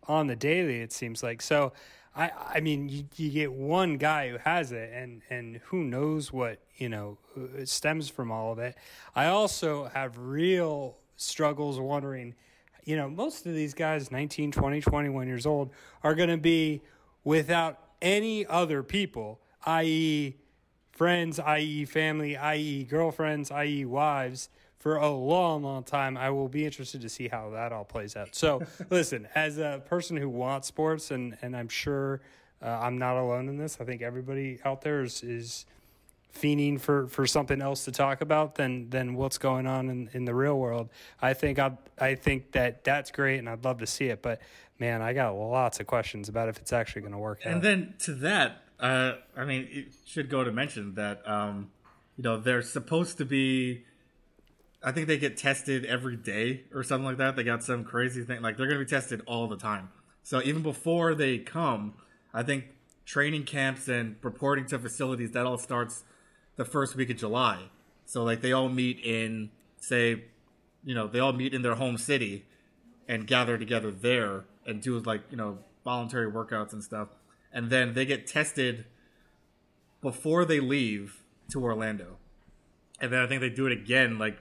on 0.07 0.27
the 0.27 0.35
daily. 0.35 0.81
It 0.81 0.91
seems 0.91 1.23
like 1.23 1.41
so. 1.41 1.73
I 2.15 2.31
I 2.55 2.59
mean, 2.59 2.89
you, 2.89 3.05
you 3.15 3.29
get 3.29 3.53
one 3.53 3.97
guy 3.97 4.29
who 4.29 4.37
has 4.37 4.71
it, 4.71 4.91
and 4.93 5.21
and 5.29 5.57
who 5.65 5.83
knows 5.83 6.31
what 6.31 6.59
you 6.77 6.89
know 6.89 7.17
stems 7.65 8.09
from 8.09 8.31
all 8.31 8.51
of 8.51 8.59
it. 8.59 8.75
I 9.15 9.27
also 9.27 9.85
have 9.85 10.17
real 10.17 10.97
struggles 11.15 11.79
wondering. 11.79 12.35
You 12.83 12.95
know, 12.95 13.09
most 13.09 13.45
of 13.45 13.53
these 13.53 13.75
guys, 13.75 14.09
19, 14.09 14.51
20, 14.51 14.81
21 14.81 15.27
years 15.27 15.45
old, 15.45 15.69
are 16.03 16.15
going 16.15 16.29
to 16.29 16.37
be 16.37 16.81
without 17.23 17.77
any 18.01 18.43
other 18.47 18.81
people, 18.81 19.39
i.e., 19.65 20.35
friends, 20.91 21.39
i.e., 21.39 21.85
family, 21.85 22.35
i.e., 22.35 22.83
girlfriends, 22.83 23.51
i.e., 23.51 23.85
wives, 23.85 24.49
for 24.81 24.95
a 24.95 25.09
long, 25.09 25.61
long 25.61 25.83
time. 25.83 26.17
I 26.17 26.31
will 26.31 26.47
be 26.47 26.65
interested 26.65 27.01
to 27.01 27.09
see 27.09 27.27
how 27.27 27.51
that 27.51 27.71
all 27.71 27.85
plays 27.85 28.15
out. 28.15 28.33
So, 28.33 28.63
listen, 28.89 29.27
as 29.35 29.59
a 29.59 29.83
person 29.85 30.17
who 30.17 30.27
wants 30.27 30.67
sports, 30.67 31.11
and, 31.11 31.37
and 31.43 31.55
I'm 31.55 31.69
sure 31.69 32.19
uh, 32.63 32.67
I'm 32.67 32.97
not 32.97 33.15
alone 33.15 33.47
in 33.47 33.57
this, 33.57 33.77
I 33.79 33.85
think 33.85 34.01
everybody 34.01 34.59
out 34.65 34.81
there 34.81 35.03
is, 35.03 35.21
is 35.21 35.67
fiending 36.33 36.79
for, 36.79 37.07
for 37.07 37.27
something 37.27 37.61
else 37.61 37.85
to 37.85 37.91
talk 37.91 38.21
about 38.21 38.55
than 38.55 38.89
than 38.89 39.13
what's 39.13 39.37
going 39.37 39.67
on 39.67 39.87
in, 39.87 40.09
in 40.13 40.25
the 40.25 40.33
real 40.33 40.57
world. 40.57 40.89
I 41.21 41.33
think 41.33 41.59
I 41.59 41.77
I 41.99 42.15
think 42.15 42.53
that 42.53 42.83
that's 42.83 43.11
great, 43.11 43.37
and 43.37 43.47
I'd 43.47 43.63
love 43.63 43.79
to 43.79 43.87
see 43.87 44.05
it. 44.05 44.23
But 44.23 44.41
man, 44.79 45.03
I 45.03 45.13
got 45.13 45.35
lots 45.35 45.79
of 45.79 45.85
questions 45.85 46.27
about 46.27 46.49
if 46.49 46.57
it's 46.57 46.73
actually 46.73 47.01
going 47.03 47.13
to 47.13 47.19
work. 47.19 47.41
Out 47.45 47.47
and 47.47 47.55
out. 47.57 47.61
then 47.61 47.93
to 47.99 48.13
that, 48.15 48.63
uh, 48.79 49.13
I 49.37 49.45
mean, 49.45 49.67
it 49.69 49.93
should 50.05 50.29
go 50.29 50.43
to 50.43 50.51
mention 50.51 50.95
that 50.95 51.21
um, 51.27 51.69
you 52.17 52.23
know 52.23 52.37
they're 52.37 52.63
supposed 52.63 53.19
to 53.19 53.25
be. 53.25 53.85
I 54.83 54.91
think 54.91 55.07
they 55.07 55.17
get 55.17 55.37
tested 55.37 55.85
every 55.85 56.15
day 56.15 56.63
or 56.73 56.83
something 56.83 57.05
like 57.05 57.17
that. 57.17 57.35
They 57.35 57.43
got 57.43 57.63
some 57.63 57.83
crazy 57.83 58.23
thing 58.23 58.41
like 58.41 58.57
they're 58.57 58.67
going 58.67 58.79
to 58.79 58.85
be 58.85 58.89
tested 58.89 59.21
all 59.27 59.47
the 59.47 59.57
time. 59.57 59.89
So 60.23 60.41
even 60.41 60.63
before 60.63 61.13
they 61.13 61.37
come, 61.37 61.93
I 62.33 62.43
think 62.43 62.65
training 63.05 63.43
camps 63.43 63.87
and 63.87 64.15
reporting 64.21 64.65
to 64.67 64.79
facilities 64.79 65.31
that 65.31 65.45
all 65.45 65.57
starts 65.57 66.03
the 66.55 66.65
first 66.65 66.95
week 66.95 67.09
of 67.09 67.17
July. 67.17 67.69
So 68.05 68.23
like 68.23 68.41
they 68.41 68.51
all 68.51 68.69
meet 68.69 68.99
in 68.99 69.51
say, 69.77 70.23
you 70.83 70.95
know, 70.95 71.07
they 71.07 71.19
all 71.19 71.33
meet 71.33 71.53
in 71.53 71.61
their 71.61 71.75
home 71.75 71.97
city 71.97 72.45
and 73.07 73.27
gather 73.27 73.57
together 73.57 73.91
there 73.91 74.45
and 74.65 74.81
do 74.81 74.97
like, 74.99 75.21
you 75.29 75.37
know, 75.37 75.59
voluntary 75.83 76.31
workouts 76.31 76.73
and 76.73 76.83
stuff. 76.83 77.09
And 77.51 77.69
then 77.69 77.93
they 77.93 78.05
get 78.05 78.27
tested 78.27 78.85
before 80.01 80.45
they 80.45 80.59
leave 80.59 81.23
to 81.51 81.63
Orlando. 81.63 82.17
And 82.99 83.11
then 83.11 83.19
I 83.19 83.27
think 83.27 83.41
they 83.41 83.49
do 83.49 83.65
it 83.65 83.73
again 83.73 84.17
like 84.17 84.39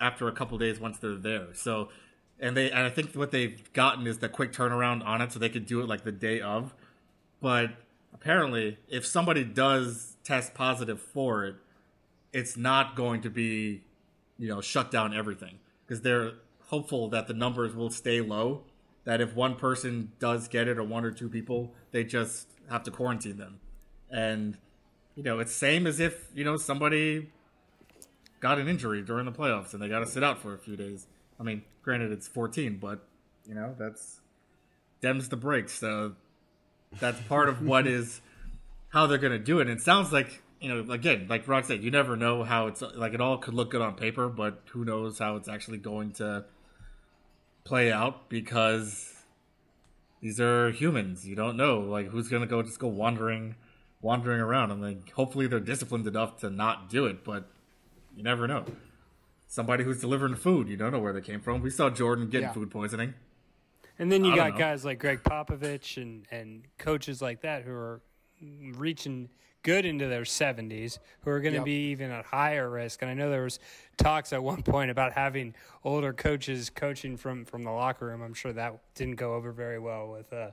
after 0.00 0.28
a 0.28 0.32
couple 0.32 0.58
days 0.58 0.80
once 0.80 0.98
they're 0.98 1.14
there. 1.14 1.48
So 1.54 1.88
and 2.38 2.56
they 2.56 2.70
and 2.70 2.80
I 2.80 2.90
think 2.90 3.14
what 3.14 3.30
they've 3.30 3.72
gotten 3.72 4.06
is 4.06 4.18
the 4.18 4.28
quick 4.28 4.52
turnaround 4.52 5.04
on 5.04 5.20
it 5.20 5.32
so 5.32 5.38
they 5.38 5.48
could 5.48 5.66
do 5.66 5.80
it 5.80 5.88
like 5.88 6.04
the 6.04 6.12
day 6.12 6.40
of. 6.40 6.74
But 7.40 7.70
apparently 8.12 8.78
if 8.88 9.06
somebody 9.06 9.44
does 9.44 10.16
test 10.24 10.54
positive 10.54 11.00
for 11.00 11.44
it, 11.44 11.56
it's 12.32 12.56
not 12.56 12.96
going 12.96 13.22
to 13.22 13.30
be, 13.30 13.82
you 14.38 14.48
know, 14.48 14.60
shut 14.60 14.90
down 14.90 15.14
everything 15.14 15.58
because 15.86 16.02
they're 16.02 16.32
hopeful 16.66 17.08
that 17.08 17.26
the 17.26 17.34
numbers 17.34 17.74
will 17.74 17.90
stay 17.90 18.20
low. 18.20 18.62
That 19.04 19.20
if 19.20 19.34
one 19.34 19.54
person 19.54 20.12
does 20.18 20.48
get 20.48 20.66
it 20.66 20.78
or 20.78 20.82
one 20.82 21.04
or 21.04 21.12
two 21.12 21.28
people, 21.28 21.72
they 21.92 22.02
just 22.02 22.48
have 22.68 22.82
to 22.84 22.90
quarantine 22.90 23.38
them. 23.38 23.60
And, 24.10 24.58
you 25.14 25.22
know, 25.22 25.38
it's 25.38 25.52
same 25.52 25.86
as 25.86 26.00
if, 26.00 26.26
you 26.34 26.44
know, 26.44 26.56
somebody 26.56 27.30
got 28.46 28.58
an 28.58 28.68
injury 28.68 29.02
during 29.02 29.24
the 29.24 29.32
playoffs 29.32 29.72
and 29.72 29.82
they 29.82 29.88
got 29.88 30.00
to 30.00 30.06
sit 30.06 30.22
out 30.22 30.38
for 30.38 30.54
a 30.54 30.58
few 30.58 30.76
days. 30.76 31.06
I 31.40 31.42
mean, 31.42 31.62
granted, 31.82 32.12
it's 32.12 32.28
14, 32.28 32.78
but, 32.80 33.04
you 33.44 33.54
know, 33.54 33.74
that's 33.76 34.20
dems 35.02 35.28
the 35.28 35.36
breaks. 35.36 35.72
So 35.72 36.14
that's 37.00 37.20
part 37.22 37.48
of 37.48 37.60
what 37.62 37.86
is 37.86 38.20
how 38.90 39.06
they're 39.06 39.18
going 39.18 39.32
to 39.32 39.38
do 39.38 39.58
it. 39.58 39.68
And 39.68 39.78
it 39.78 39.82
sounds 39.82 40.12
like 40.12 40.42
you 40.60 40.74
know, 40.74 40.92
again, 40.92 41.26
like 41.28 41.46
Rock 41.46 41.66
said, 41.66 41.82
you 41.82 41.90
never 41.90 42.16
know 42.16 42.42
how 42.42 42.68
it's 42.68 42.80
like. 42.80 43.12
It 43.12 43.20
all 43.20 43.36
could 43.36 43.54
look 43.54 43.70
good 43.70 43.82
on 43.82 43.94
paper, 43.94 44.28
but 44.28 44.62
who 44.70 44.84
knows 44.84 45.18
how 45.18 45.36
it's 45.36 45.48
actually 45.48 45.78
going 45.78 46.12
to 46.12 46.46
play 47.64 47.92
out 47.92 48.30
because 48.30 49.12
these 50.22 50.40
are 50.40 50.70
humans. 50.70 51.28
You 51.28 51.36
don't 51.36 51.56
know 51.56 51.80
like 51.80 52.08
who's 52.08 52.28
going 52.28 52.40
to 52.40 52.48
go 52.48 52.62
just 52.62 52.78
go 52.78 52.88
wandering, 52.88 53.56
wandering 54.00 54.40
around. 54.40 54.70
and 54.70 54.80
like, 54.80 55.12
hopefully 55.12 55.46
they're 55.46 55.60
disciplined 55.60 56.06
enough 56.06 56.38
to 56.38 56.48
not 56.48 56.88
do 56.88 57.04
it, 57.04 57.22
but 57.22 57.50
you 58.16 58.22
never 58.22 58.48
know. 58.48 58.64
Somebody 59.46 59.84
who's 59.84 60.00
delivering 60.00 60.34
food, 60.34 60.68
you 60.68 60.76
don't 60.76 60.90
know 60.90 60.98
where 60.98 61.12
they 61.12 61.20
came 61.20 61.40
from. 61.40 61.62
We 61.62 61.70
saw 61.70 61.90
Jordan 61.90 62.28
getting 62.28 62.48
Yeah. 62.48 62.52
food 62.52 62.70
poisoning. 62.70 63.14
And 63.98 64.10
then 64.10 64.24
you 64.24 64.32
I 64.32 64.36
got 64.50 64.58
guys 64.58 64.84
like 64.84 64.98
Gregg 64.98 65.22
Popovich 65.22 65.96
and, 66.02 66.26
and 66.30 66.64
coaches 66.78 67.22
like 67.22 67.42
that 67.42 67.62
who 67.62 67.72
are 67.72 68.00
reaching 68.74 69.28
good 69.62 69.84
into 69.84 70.06
their 70.06 70.22
70s 70.22 70.98
who 71.22 71.30
are 71.30 71.40
going 71.40 71.52
to 71.54 71.58
Yep. 71.60 71.64
be 71.64 71.90
even 71.90 72.10
at 72.10 72.24
higher 72.24 72.68
risk. 72.68 73.02
And 73.02 73.10
I 73.10 73.14
know 73.14 73.30
there 73.30 73.42
was 73.42 73.58
talks 73.96 74.32
at 74.32 74.42
one 74.42 74.62
point 74.62 74.90
about 74.90 75.12
having 75.12 75.54
older 75.84 76.12
coaches 76.12 76.70
coaching 76.70 77.16
from, 77.16 77.44
from 77.44 77.62
the 77.62 77.70
locker 77.70 78.06
room. 78.06 78.22
I'm 78.22 78.34
sure 78.34 78.52
that 78.52 78.78
didn't 78.94 79.16
go 79.16 79.34
over 79.34 79.52
very 79.52 79.78
well 79.78 80.08
with 80.08 80.32
uh, 80.32 80.50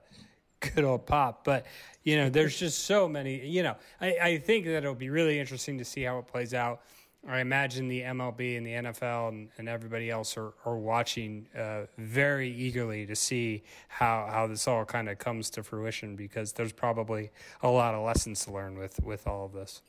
good 0.62 0.84
old 0.86 1.06
Pop. 1.06 1.44
But, 1.44 1.66
you 2.04 2.16
know, 2.18 2.30
there's 2.30 2.58
just 2.58 2.86
so 2.86 3.08
many, 3.10 3.46
you 3.46 3.62
know, 3.64 3.76
I, 4.00 4.18
I 4.22 4.38
think 4.38 4.66
that 4.66 4.78
it'll 4.78 4.96
be 4.96 5.10
really 5.10 5.40
interesting 5.40 5.78
to 5.80 5.86
see 5.86 6.04
how 6.04 6.18
it 6.20 6.28
plays 6.28 6.54
out. 6.54 6.82
I 7.28 7.40
imagine 7.40 7.88
the 7.88 8.02
MLB 8.02 8.58
and 8.58 8.66
the 8.68 8.72
NFL 8.72 9.30
and, 9.30 9.50
and 9.58 9.70
everybody 9.70 10.10
else 10.10 10.36
are, 10.36 10.54
are 10.66 10.78
watching 10.78 11.48
uh, 11.58 11.84
very 11.98 12.50
eagerly 12.52 13.06
to 13.06 13.16
see 13.16 13.64
how, 13.88 14.28
how 14.30 14.48
this 14.48 14.68
all 14.68 14.84
kind 14.84 15.08
of 15.08 15.20
comes 15.20 15.50
to 15.52 15.64
fruition 15.64 16.18
because 16.18 16.52
there's 16.52 16.74
probably 16.74 17.32
a 17.62 17.70
lot 17.70 17.94
of 17.96 18.04
lessons 18.04 18.44
to 18.46 18.52
learn 18.52 18.78
with, 18.78 19.02
with 19.04 19.26
all 19.26 19.46
of 19.46 19.54
this. 19.54 19.82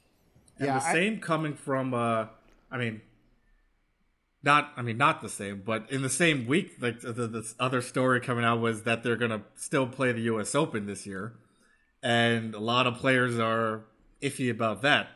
And 0.58 0.66
Yeah, 0.68 0.78
the 0.78 0.86
I- 0.86 0.92
same 0.92 1.18
coming 1.18 1.54
from 1.54 1.92
uh 1.92 2.26
I 2.70 2.78
mean 2.78 3.00
not 4.42 4.72
I 4.76 4.82
mean 4.82 4.96
not 4.98 5.20
the 5.22 5.28
same, 5.28 5.62
but 5.64 5.90
in 5.90 6.02
the 6.02 6.08
same 6.10 6.46
week 6.46 6.76
like 6.80 7.00
the, 7.00 7.12
the 7.12 7.26
this 7.26 7.54
other 7.58 7.82
story 7.82 8.20
coming 8.20 8.44
out 8.44 8.60
was 8.60 8.82
that 8.84 9.02
they're 9.02 9.16
going 9.16 9.30
to 9.32 9.40
still 9.56 9.86
play 9.88 10.12
the 10.12 10.20
US 10.32 10.54
Open 10.54 10.86
this 10.86 11.04
year. 11.06 11.32
And 12.02 12.54
a 12.54 12.60
lot 12.60 12.86
of 12.86 12.94
players 12.96 13.38
are 13.40 13.80
iffy 14.22 14.50
about 14.50 14.82
that. 14.82 15.08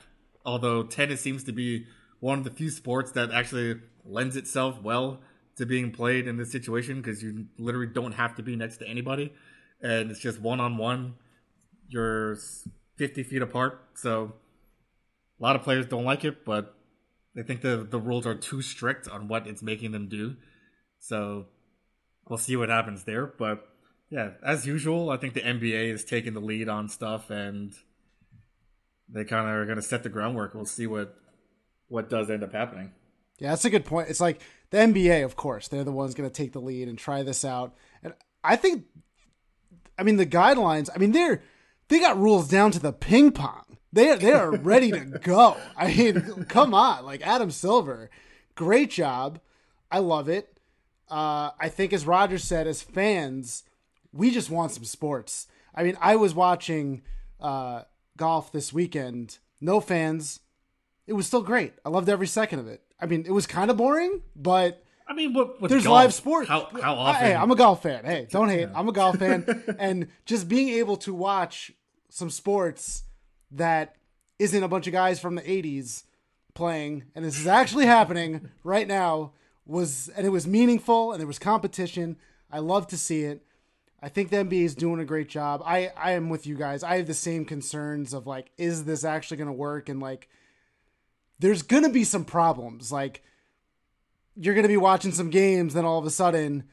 Although 0.45 0.83
tennis 0.83 1.21
seems 1.21 1.45
to 1.45 1.53
be 1.53 1.87
one 2.21 2.39
of 2.39 2.45
the 2.45 2.51
few 2.51 2.71
sports 2.71 3.13
that 3.13 3.31
actually 3.31 3.81
lends 4.05 4.37
itself 4.37 4.81
well 4.83 5.21
to 5.57 5.67
being 5.67 5.91
played 5.91 6.27
in 6.27 6.37
this 6.37 6.53
situation 6.53 7.01
because 7.01 7.23
you 7.23 7.47
literally 7.59 7.87
don't 7.87 8.13
have 8.13 8.35
to 8.37 8.43
be 8.43 8.57
next 8.57 8.79
to 8.79 8.87
anybody 8.87 9.33
and 9.81 10.11
it's 10.11 10.21
just 10.21 10.41
one 10.41 10.61
on 10.61 10.77
one. 10.77 11.15
You're 11.89 12.37
50 12.97 13.23
feet 13.23 13.43
apart, 13.43 13.81
so 13.95 14.35
a 15.39 15.43
lot 15.43 15.57
of 15.57 15.63
players 15.63 15.87
don't 15.87 16.05
like 16.05 16.25
it, 16.25 16.45
but 16.45 16.75
they 17.35 17.43
think 17.43 17.61
the 17.61 17.87
the 17.89 18.01
rules 18.01 18.27
are 18.27 18.35
too 18.35 18.63
strict 18.63 19.09
on 19.09 19.29
what 19.29 19.47
it's 19.47 19.63
making 19.63 19.93
them 19.93 20.09
do. 20.09 20.37
So 20.99 21.47
we'll 22.29 22.39
see 22.39 22.57
what 22.57 22.69
happens 22.69 23.05
there. 23.05 23.27
But 23.27 23.67
yeah, 24.11 24.33
as 24.45 24.67
usual, 24.67 25.11
I 25.11 25.17
think 25.17 25.35
the 25.35 25.41
NBA 25.41 25.93
is 25.93 26.05
taking 26.05 26.35
the 26.35 26.41
lead 26.41 26.69
on 26.69 26.89
stuff, 26.89 27.31
and 27.31 27.73
they 29.09 29.25
kind 29.25 29.49
of 29.49 29.55
are 29.55 29.65
going 29.65 29.77
to 29.77 29.83
set 29.83 30.03
the 30.03 30.09
groundwork. 30.09 30.55
We'll 30.55 30.67
see 30.67 30.87
what 30.87 31.17
what 31.88 32.09
does 32.09 32.30
end 32.30 32.42
up 32.42 32.52
happening. 32.52 32.92
Yeah, 33.38 33.50
that's 33.50 33.64
a 33.64 33.71
good 33.71 33.85
point. 33.85 34.09
It's 34.09 34.21
like 34.21 34.40
the 34.71 34.78
NBA, 34.78 35.25
of 35.25 35.37
course, 35.37 35.68
they're 35.68 35.85
the 35.85 35.92
ones 35.92 36.14
going 36.14 36.28
to 36.28 36.35
take 36.35 36.52
the 36.52 36.61
lead 36.61 36.88
and 36.88 36.99
try 36.99 37.23
this 37.23 37.45
out. 37.45 37.75
And 38.02 38.12
I 38.42 38.57
think, 38.57 38.85
I 39.99 40.02
mean, 40.02 40.16
the 40.16 40.26
guidelines. 40.26 40.88
I 40.95 40.99
mean, 40.99 41.12
they're 41.12 41.42
they 41.88 42.00
got 42.00 42.18
rules 42.18 42.49
down 42.49 42.71
to 42.73 42.78
the 42.78 42.92
ping 42.92 43.33
pong. 43.33 43.78
They 43.92 44.11
are 44.11 44.16
they 44.16 44.33
are 44.33 44.50
ready 44.57 44.90
to 44.90 45.00
go. 45.00 45.57
I 45.76 45.88
mean, 45.95 46.45
come 46.49 46.75
on, 46.75 47.04
like 47.04 47.26
Adam 47.26 47.50
Silver, 47.50 48.11
great 48.54 48.90
job. 48.90 49.40
I 49.90 50.00
love 50.00 50.28
it. 50.28 50.59
Uh, 51.11 51.50
I 51.59 51.71
think, 51.71 51.92
as 51.92 52.07
Roger 52.07 52.38
said, 52.38 52.66
as 52.66 52.83
fans, 52.83 53.64
we 54.12 54.30
just 54.30 54.50
want 54.50 54.73
some 54.73 54.85
sports. 54.85 55.47
I 55.75 55.83
mean, 55.83 55.97
I 56.00 56.16
was 56.16 56.35
watching 56.35 57.02
uh, 57.40 57.83
golf 58.16 58.52
this 58.52 58.73
weekend. 58.73 59.38
No 59.61 59.80
fans. 59.80 60.40
It 61.09 61.15
was 61.15 61.27
still 61.27 61.43
great. 61.43 61.73
I 61.85 61.88
loved 61.88 62.09
every 62.09 62.27
second 62.27 62.59
of 62.59 62.69
it. 62.69 62.83
I 63.00 63.07
mean, 63.07 63.25
it 63.27 63.33
was 63.33 63.47
kind 63.47 63.71
of 63.71 63.79
boring, 63.79 64.21
but 64.37 64.85
I 65.09 65.15
mean, 65.15 65.33
what 65.33 65.61
with 65.61 65.71
there's 65.71 65.85
golf, 65.85 65.95
live 65.95 66.15
sports. 66.15 66.49
How 66.49 66.69
how 66.83 66.95
often? 66.97 67.25
Hey, 67.25 67.35
I'm 67.35 67.50
a 67.50 67.57
golf 67.57 67.83
fan. 67.83 68.05
Hey, 68.05 68.27
don't 68.31 68.50
hate. 68.50 68.69
I'm 68.75 68.88
a 68.88 68.93
golf 68.93 69.17
fan, 69.17 69.65
and 69.79 70.09
just 70.27 70.49
being 70.49 70.69
able 70.69 70.99
to 70.99 71.15
watch 71.15 71.73
some 72.11 72.29
sports 72.29 73.05
that 73.53 73.97
isn't 74.38 74.62
a 74.62 74.69
bunch 74.69 74.87
of 74.87 74.93
guys 74.93 75.19
from 75.19 75.35
the 75.35 75.43
'80s 75.43 76.05
playing, 76.53 77.05
and 77.15 77.25
this 77.25 77.41
is 77.41 77.47
actually 77.47 77.87
happening 77.87 78.50
right 78.62 78.87
now, 78.87 79.33
was 79.65 80.11
and 80.11 80.27
it 80.27 80.31
was 80.31 80.47
meaningful 80.47 81.12
and 81.12 81.21
there 81.21 81.27
was 81.27 81.38
competition. 81.38 82.17
I 82.50 82.59
love 82.59 82.87
to 82.88 82.99
see 82.99 83.23
it. 83.23 83.47
I 84.03 84.11
think 84.11 84.29
the 84.29 84.37
NBA 84.37 84.62
is 84.65 84.75
doing 84.75 85.00
a 85.00 85.07
great 85.07 85.31
job. 85.31 85.62
I 85.65 85.91
I 85.97 86.12
am 86.12 86.29
with 86.29 86.47
you 86.47 86.55
guys. 86.55 86.83
I 86.83 86.99
have 86.99 87.07
the 87.07 87.15
same 87.15 87.47
concerns 87.47 88.12
of 88.12 88.27
like, 88.27 88.50
is 88.59 88.85
this 88.85 89.05
actually 89.05 89.38
going 89.38 89.49
to 89.49 89.55
work? 89.55 89.88
And 89.88 90.00
like, 90.00 90.29
there's 91.38 91.62
going 91.62 91.85
to 91.85 91.88
be 91.88 92.04
some 92.04 92.25
problems. 92.25 92.90
Like, 92.90 93.23
you're 94.37 94.54
going 94.54 94.64
to 94.64 94.68
be 94.68 94.76
watching 94.76 95.12
some 95.12 95.30
games, 95.30 95.75
then 95.75 95.85
all 95.85 95.99
of 95.99 96.07
a 96.07 96.11
sudden, 96.11 96.64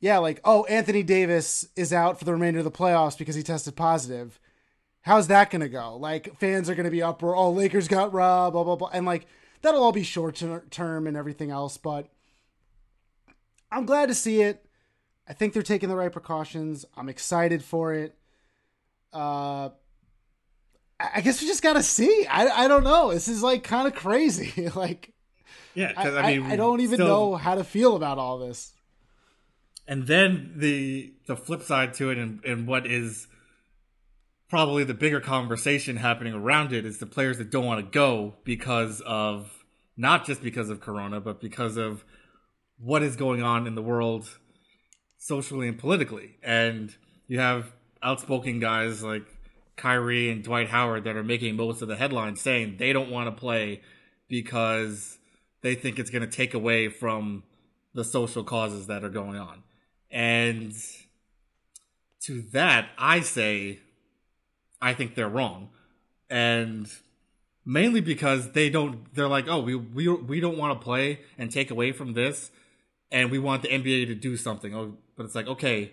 yeah, 0.00 0.18
like, 0.18 0.40
oh, 0.44 0.64
Anthony 0.64 1.02
Davis 1.02 1.66
is 1.76 1.92
out 1.92 2.18
for 2.18 2.24
the 2.24 2.32
remainder 2.32 2.58
of 2.58 2.64
the 2.64 2.70
playoffs 2.70 3.16
because 3.16 3.34
he 3.34 3.42
tested 3.42 3.74
positive. 3.74 4.38
How's 5.02 5.28
that 5.28 5.50
going 5.50 5.60
to 5.60 5.68
go? 5.68 5.96
Like, 5.96 6.38
fans 6.38 6.68
are 6.68 6.74
going 6.74 6.84
to 6.84 6.90
be 6.90 7.02
up, 7.02 7.22
oh, 7.22 7.50
Lakers 7.50 7.88
got 7.88 8.12
robbed, 8.12 8.52
blah, 8.52 8.64
blah, 8.64 8.76
blah. 8.76 8.90
And, 8.92 9.06
like, 9.06 9.26
that'll 9.62 9.82
all 9.82 9.92
be 9.92 10.02
short 10.02 10.42
term 10.70 11.06
and 11.06 11.16
everything 11.16 11.50
else. 11.50 11.76
But 11.78 12.08
I'm 13.70 13.86
glad 13.86 14.08
to 14.08 14.14
see 14.14 14.42
it. 14.42 14.66
I 15.26 15.32
think 15.32 15.54
they're 15.54 15.62
taking 15.62 15.88
the 15.88 15.96
right 15.96 16.12
precautions. 16.12 16.84
I'm 16.96 17.08
excited 17.08 17.64
for 17.64 17.94
it. 17.94 18.16
Uh, 19.12 19.70
I 21.00 21.20
guess 21.20 21.40
we 21.40 21.46
just 21.46 21.62
gotta 21.62 21.82
see. 21.82 22.26
I 22.30 22.64
I 22.64 22.68
don't 22.68 22.84
know. 22.84 23.12
This 23.12 23.28
is 23.28 23.42
like 23.42 23.64
kind 23.64 23.88
of 23.88 23.94
crazy. 23.94 24.68
like, 24.74 25.12
yeah, 25.74 25.88
because 25.88 26.14
I, 26.14 26.22
I, 26.22 26.38
mean, 26.38 26.50
I 26.50 26.56
don't 26.56 26.80
even 26.80 26.96
still... 26.96 27.06
know 27.06 27.34
how 27.36 27.54
to 27.54 27.64
feel 27.64 27.96
about 27.96 28.18
all 28.18 28.38
this. 28.38 28.72
And 29.86 30.06
then 30.06 30.54
the 30.56 31.12
the 31.26 31.36
flip 31.36 31.62
side 31.62 31.94
to 31.94 32.10
it, 32.10 32.18
and, 32.18 32.44
and 32.44 32.66
what 32.66 32.86
is 32.86 33.26
probably 34.48 34.84
the 34.84 34.94
bigger 34.94 35.20
conversation 35.20 35.96
happening 35.96 36.32
around 36.32 36.72
it 36.72 36.84
is 36.86 36.98
the 36.98 37.06
players 37.06 37.38
that 37.38 37.50
don't 37.50 37.64
want 37.64 37.84
to 37.84 37.90
go 37.90 38.34
because 38.44 39.00
of 39.00 39.64
not 39.96 40.24
just 40.24 40.42
because 40.42 40.70
of 40.70 40.80
Corona, 40.80 41.20
but 41.20 41.40
because 41.40 41.76
of 41.76 42.04
what 42.78 43.02
is 43.02 43.16
going 43.16 43.42
on 43.42 43.66
in 43.66 43.74
the 43.74 43.82
world 43.82 44.38
socially 45.18 45.68
and 45.68 45.78
politically. 45.78 46.36
And 46.42 46.94
you 47.26 47.38
have 47.38 47.72
outspoken 48.02 48.60
guys 48.60 49.02
like 49.02 49.26
Kyrie 49.76 50.30
and 50.30 50.42
Dwight 50.42 50.68
Howard 50.68 51.04
that 51.04 51.16
are 51.16 51.24
making 51.24 51.56
most 51.56 51.82
of 51.82 51.88
the 51.88 51.96
headlines 51.96 52.40
saying 52.40 52.76
they 52.78 52.92
don't 52.92 53.10
want 53.10 53.26
to 53.26 53.40
play 53.40 53.80
because 54.28 55.18
they 55.62 55.74
think 55.74 55.98
it's 55.98 56.10
going 56.10 56.22
to 56.22 56.36
take 56.36 56.54
away 56.54 56.88
from 56.88 57.42
the 57.94 58.04
social 58.04 58.44
causes 58.44 58.86
that 58.86 59.04
are 59.04 59.08
going 59.08 59.38
on. 59.38 59.62
And 60.10 60.74
to 62.22 62.42
that, 62.52 62.88
I 62.98 63.20
say, 63.20 63.80
I 64.80 64.94
think 64.94 65.14
they're 65.14 65.28
wrong. 65.28 65.70
And 66.30 66.88
mainly 67.64 68.00
because 68.00 68.52
they 68.52 68.70
don't, 68.70 69.12
they're 69.14 69.28
like, 69.28 69.46
oh, 69.48 69.60
we, 69.60 69.74
we, 69.74 70.08
we 70.08 70.40
don't 70.40 70.58
want 70.58 70.78
to 70.78 70.84
play 70.84 71.20
and 71.38 71.50
take 71.50 71.70
away 71.70 71.92
from 71.92 72.12
this. 72.12 72.50
And 73.10 73.30
we 73.30 73.38
want 73.38 73.62
the 73.62 73.68
NBA 73.68 74.06
to 74.06 74.14
do 74.14 74.36
something. 74.36 74.74
Oh, 74.74 74.94
but 75.16 75.26
it's 75.26 75.34
like, 75.34 75.46
okay, 75.46 75.92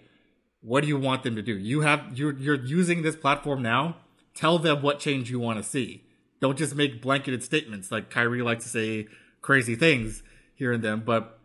what 0.61 0.81
do 0.81 0.87
you 0.87 0.97
want 0.97 1.23
them 1.23 1.35
to 1.35 1.41
do? 1.41 1.57
You 1.57 1.81
have 1.81 2.17
you're 2.17 2.37
you're 2.37 2.63
using 2.63 3.01
this 3.01 3.15
platform 3.15 3.61
now. 3.61 3.97
Tell 4.33 4.59
them 4.59 4.81
what 4.81 4.99
change 4.99 5.29
you 5.29 5.39
want 5.39 5.57
to 5.57 5.63
see. 5.63 6.03
Don't 6.39 6.57
just 6.57 6.75
make 6.75 7.01
blanketed 7.01 7.43
statements 7.43 7.91
like 7.91 8.09
Kyrie 8.09 8.41
likes 8.41 8.63
to 8.63 8.69
say 8.69 9.07
crazy 9.41 9.75
things 9.75 10.23
here 10.55 10.71
and 10.71 10.83
then, 10.83 11.01
but 11.01 11.39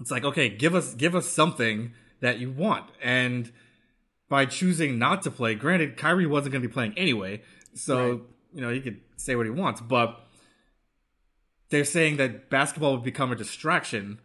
it's 0.00 0.10
like, 0.10 0.24
okay, 0.24 0.48
give 0.48 0.74
us 0.74 0.94
give 0.94 1.14
us 1.14 1.28
something 1.28 1.92
that 2.20 2.38
you 2.38 2.50
want. 2.50 2.86
And 3.02 3.52
by 4.28 4.46
choosing 4.46 4.98
not 4.98 5.22
to 5.22 5.30
play, 5.30 5.54
granted, 5.54 5.96
Kyrie 5.96 6.26
wasn't 6.26 6.52
going 6.52 6.62
to 6.62 6.68
be 6.68 6.72
playing 6.72 6.94
anyway, 6.96 7.42
so 7.74 8.10
right. 8.10 8.20
you 8.54 8.60
know 8.60 8.70
he 8.70 8.80
could 8.80 9.00
say 9.16 9.36
what 9.36 9.46
he 9.46 9.50
wants, 9.50 9.80
but 9.80 10.20
they're 11.70 11.84
saying 11.84 12.16
that 12.18 12.50
basketball 12.50 12.92
would 12.92 13.04
become 13.04 13.32
a 13.32 13.36
distraction 13.36 14.20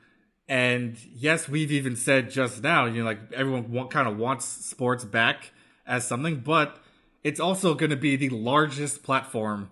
and 0.49 0.97
yes, 1.13 1.49
we've 1.49 1.71
even 1.71 1.95
said 1.95 2.29
just 2.29 2.63
now, 2.63 2.85
you 2.85 3.01
know, 3.01 3.05
like 3.05 3.19
everyone 3.33 3.71
want, 3.71 3.91
kind 3.91 4.07
of 4.07 4.17
wants 4.17 4.45
sports 4.45 5.03
back 5.03 5.51
as 5.85 6.07
something, 6.07 6.39
but 6.39 6.77
it's 7.23 7.39
also 7.39 7.73
going 7.73 7.89
to 7.89 7.97
be 7.97 8.15
the 8.15 8.29
largest 8.29 9.03
platform 9.03 9.69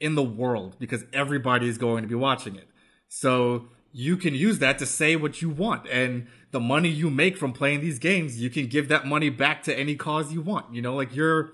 in 0.00 0.14
the 0.14 0.22
world 0.22 0.76
because 0.78 1.04
everybody 1.12 1.68
is 1.68 1.78
going 1.78 2.02
to 2.02 2.08
be 2.08 2.14
watching 2.14 2.56
it. 2.56 2.68
So 3.08 3.68
you 3.90 4.18
can 4.18 4.34
use 4.34 4.58
that 4.58 4.78
to 4.80 4.86
say 4.86 5.16
what 5.16 5.40
you 5.40 5.48
want. 5.48 5.88
And 5.88 6.26
the 6.50 6.60
money 6.60 6.90
you 6.90 7.08
make 7.08 7.38
from 7.38 7.54
playing 7.54 7.80
these 7.80 7.98
games, 7.98 8.40
you 8.40 8.50
can 8.50 8.66
give 8.66 8.88
that 8.88 9.06
money 9.06 9.30
back 9.30 9.62
to 9.62 9.76
any 9.76 9.96
cause 9.96 10.30
you 10.30 10.42
want. 10.42 10.74
You 10.74 10.82
know, 10.82 10.94
like 10.94 11.16
you're, 11.16 11.52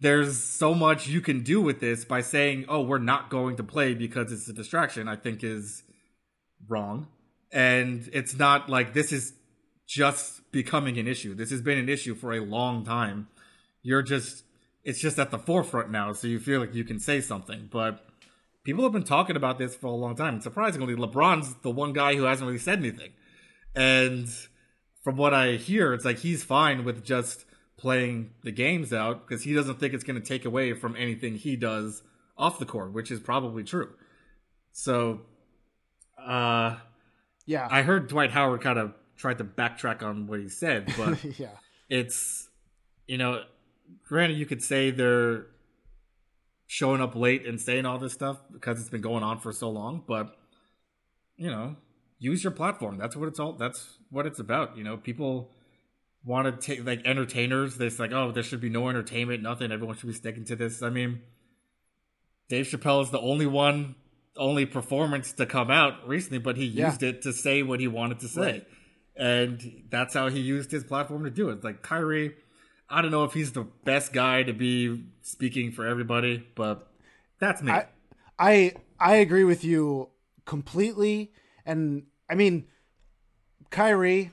there's 0.00 0.42
so 0.42 0.74
much 0.74 1.06
you 1.06 1.22
can 1.22 1.42
do 1.42 1.62
with 1.62 1.80
this 1.80 2.04
by 2.04 2.20
saying, 2.20 2.66
oh, 2.68 2.82
we're 2.82 2.98
not 2.98 3.30
going 3.30 3.56
to 3.56 3.62
play 3.62 3.94
because 3.94 4.30
it's 4.30 4.46
a 4.48 4.52
distraction, 4.52 5.08
I 5.08 5.16
think 5.16 5.42
is 5.42 5.82
wrong 6.68 7.06
and 7.52 8.08
it's 8.12 8.38
not 8.38 8.68
like 8.68 8.94
this 8.94 9.12
is 9.12 9.34
just 9.86 10.50
becoming 10.52 10.98
an 10.98 11.06
issue. 11.06 11.34
This 11.34 11.50
has 11.50 11.60
been 11.60 11.78
an 11.78 11.88
issue 11.88 12.14
for 12.14 12.32
a 12.32 12.40
long 12.40 12.84
time. 12.84 13.28
You're 13.82 14.02
just 14.02 14.44
it's 14.84 15.00
just 15.00 15.18
at 15.18 15.30
the 15.30 15.38
forefront 15.38 15.90
now, 15.90 16.12
so 16.12 16.26
you 16.26 16.40
feel 16.40 16.60
like 16.60 16.74
you 16.74 16.84
can 16.84 16.98
say 16.98 17.20
something. 17.20 17.68
But 17.70 18.04
people 18.64 18.82
have 18.84 18.92
been 18.92 19.04
talking 19.04 19.36
about 19.36 19.58
this 19.58 19.74
for 19.74 19.86
a 19.86 19.92
long 19.92 20.16
time. 20.16 20.34
And 20.34 20.42
surprisingly, 20.42 20.94
LeBron's 20.94 21.54
the 21.62 21.70
one 21.70 21.92
guy 21.92 22.14
who 22.14 22.24
hasn't 22.24 22.46
really 22.46 22.58
said 22.58 22.78
anything. 22.78 23.12
And 23.74 24.28
from 25.02 25.16
what 25.16 25.34
I 25.34 25.52
hear, 25.52 25.92
it's 25.92 26.04
like 26.04 26.18
he's 26.18 26.42
fine 26.42 26.84
with 26.84 27.04
just 27.04 27.44
playing 27.76 28.30
the 28.42 28.52
games 28.52 28.92
out 28.92 29.26
because 29.26 29.44
he 29.44 29.54
doesn't 29.54 29.80
think 29.80 29.94
it's 29.94 30.04
going 30.04 30.20
to 30.20 30.26
take 30.26 30.44
away 30.44 30.72
from 30.72 30.94
anything 30.96 31.36
he 31.36 31.56
does 31.56 32.02
off 32.36 32.58
the 32.58 32.66
court, 32.66 32.92
which 32.92 33.10
is 33.10 33.20
probably 33.20 33.64
true. 33.64 33.90
So, 34.72 35.22
uh, 36.18 36.76
yeah. 37.46 37.68
I 37.70 37.82
heard 37.82 38.08
Dwight 38.08 38.30
Howard 38.30 38.60
kind 38.60 38.78
of 38.78 38.94
tried 39.16 39.38
to 39.38 39.44
backtrack 39.44 40.02
on 40.02 40.26
what 40.26 40.40
he 40.40 40.48
said, 40.48 40.92
but 40.98 41.22
yeah. 41.38 41.48
it's 41.88 42.48
you 43.06 43.18
know, 43.18 43.42
granted 44.06 44.38
you 44.38 44.46
could 44.46 44.62
say 44.62 44.90
they're 44.90 45.46
showing 46.66 47.02
up 47.02 47.14
late 47.14 47.46
and 47.46 47.60
saying 47.60 47.84
all 47.84 47.98
this 47.98 48.12
stuff 48.12 48.38
because 48.50 48.80
it's 48.80 48.88
been 48.88 49.02
going 49.02 49.22
on 49.22 49.38
for 49.38 49.52
so 49.52 49.68
long, 49.68 50.02
but 50.06 50.36
you 51.36 51.50
know, 51.50 51.76
use 52.18 52.42
your 52.44 52.52
platform. 52.52 52.96
That's 52.96 53.16
what 53.16 53.28
it's 53.28 53.38
all 53.38 53.52
that's 53.54 53.98
what 54.10 54.26
it's 54.26 54.38
about. 54.38 54.76
You 54.76 54.84
know, 54.84 54.96
people 54.96 55.50
want 56.24 56.46
to 56.46 56.66
take 56.66 56.86
like 56.86 57.04
entertainers, 57.04 57.76
this 57.76 57.98
like, 57.98 58.12
oh, 58.12 58.30
there 58.32 58.42
should 58.42 58.60
be 58.60 58.70
no 58.70 58.88
entertainment, 58.88 59.42
nothing, 59.42 59.72
everyone 59.72 59.96
should 59.96 60.06
be 60.06 60.14
sticking 60.14 60.44
to 60.46 60.56
this. 60.56 60.82
I 60.82 60.90
mean, 60.90 61.20
Dave 62.48 62.66
Chappelle 62.66 63.02
is 63.02 63.10
the 63.10 63.20
only 63.20 63.46
one 63.46 63.96
only 64.36 64.66
performance 64.66 65.32
to 65.34 65.46
come 65.46 65.70
out 65.70 66.06
recently, 66.08 66.38
but 66.38 66.56
he 66.56 66.64
used 66.64 67.02
yeah. 67.02 67.10
it 67.10 67.22
to 67.22 67.32
say 67.32 67.62
what 67.62 67.80
he 67.80 67.88
wanted 67.88 68.20
to 68.20 68.28
say. 68.28 68.40
Right. 68.40 68.66
And 69.14 69.84
that's 69.90 70.14
how 70.14 70.28
he 70.28 70.40
used 70.40 70.70
his 70.70 70.84
platform 70.84 71.24
to 71.24 71.30
do 71.30 71.50
it. 71.50 71.62
Like 71.62 71.82
Kyrie, 71.82 72.34
I 72.88 73.02
don't 73.02 73.10
know 73.10 73.24
if 73.24 73.34
he's 73.34 73.52
the 73.52 73.66
best 73.84 74.12
guy 74.12 74.42
to 74.42 74.52
be 74.52 75.04
speaking 75.20 75.72
for 75.72 75.86
everybody, 75.86 76.46
but 76.54 76.90
that's 77.38 77.62
me. 77.62 77.72
I 77.72 77.86
I, 78.38 78.74
I 78.98 79.16
agree 79.16 79.44
with 79.44 79.64
you 79.64 80.08
completely. 80.46 81.32
And 81.64 82.04
I 82.28 82.34
mean, 82.34 82.66
Kyrie, 83.70 84.32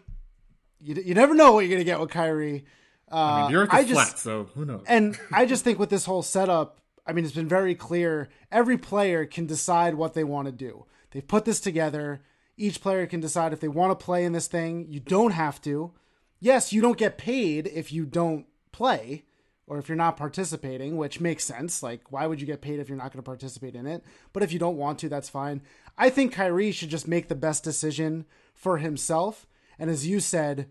you, 0.79 0.95
you 0.95 1.13
never 1.13 1.33
know 1.33 1.51
what 1.51 1.61
you're 1.61 1.69
going 1.69 1.79
to 1.79 1.85
get 1.85 1.99
with 1.99 2.09
Kyrie. 2.09 2.65
Uh, 3.11 3.15
I 3.15 3.41
mean, 3.41 3.51
you're 3.51 3.63
at 3.63 3.87
flat, 3.87 4.19
so 4.19 4.49
who 4.55 4.65
knows? 4.65 4.83
And 4.87 5.17
I 5.31 5.45
just 5.45 5.63
think 5.63 5.79
with 5.79 5.89
this 5.89 6.05
whole 6.05 6.23
setup, 6.23 6.79
I 7.09 7.13
mean, 7.13 7.25
it's 7.25 7.33
been 7.33 7.47
very 7.47 7.73
clear. 7.73 8.29
Every 8.51 8.77
player 8.77 9.25
can 9.25 9.47
decide 9.47 9.95
what 9.95 10.13
they 10.13 10.23
want 10.23 10.45
to 10.45 10.51
do. 10.51 10.85
They've 11.11 11.27
put 11.27 11.43
this 11.43 11.59
together. 11.59 12.21
Each 12.55 12.79
player 12.79 13.07
can 13.07 13.19
decide 13.19 13.51
if 13.51 13.59
they 13.59 13.67
want 13.67 13.97
to 13.97 14.05
play 14.05 14.25
in 14.25 14.33
this 14.33 14.47
thing. 14.47 14.85
You 14.89 14.99
don't 14.99 15.31
have 15.31 15.59
to. 15.63 15.91
Yes, 16.39 16.71
you 16.71 16.81
don't 16.81 16.97
get 16.97 17.17
paid 17.17 17.67
if 17.67 17.91
you 17.91 18.05
don't 18.05 18.45
play 18.71 19.25
or 19.65 19.79
if 19.79 19.89
you're 19.89 19.95
not 19.95 20.17
participating, 20.17 20.97
which 20.97 21.19
makes 21.19 21.43
sense. 21.43 21.81
Like, 21.81 22.11
why 22.11 22.27
would 22.27 22.39
you 22.39 22.47
get 22.47 22.61
paid 22.61 22.79
if 22.79 22.89
you're 22.89 22.97
not 22.97 23.11
going 23.11 23.23
to 23.23 23.23
participate 23.23 23.75
in 23.75 23.87
it? 23.87 24.03
But 24.31 24.43
if 24.43 24.51
you 24.51 24.59
don't 24.59 24.77
want 24.77 24.99
to, 24.99 25.09
that's 25.09 25.29
fine. 25.29 25.61
I 25.97 26.09
think 26.09 26.33
Kyrie 26.33 26.71
should 26.71 26.89
just 26.89 27.07
make 27.07 27.27
the 27.27 27.35
best 27.35 27.63
decision 27.63 28.25
for 28.53 28.77
himself. 28.77 29.47
And 29.79 29.89
as 29.89 30.07
you 30.07 30.19
said, 30.19 30.69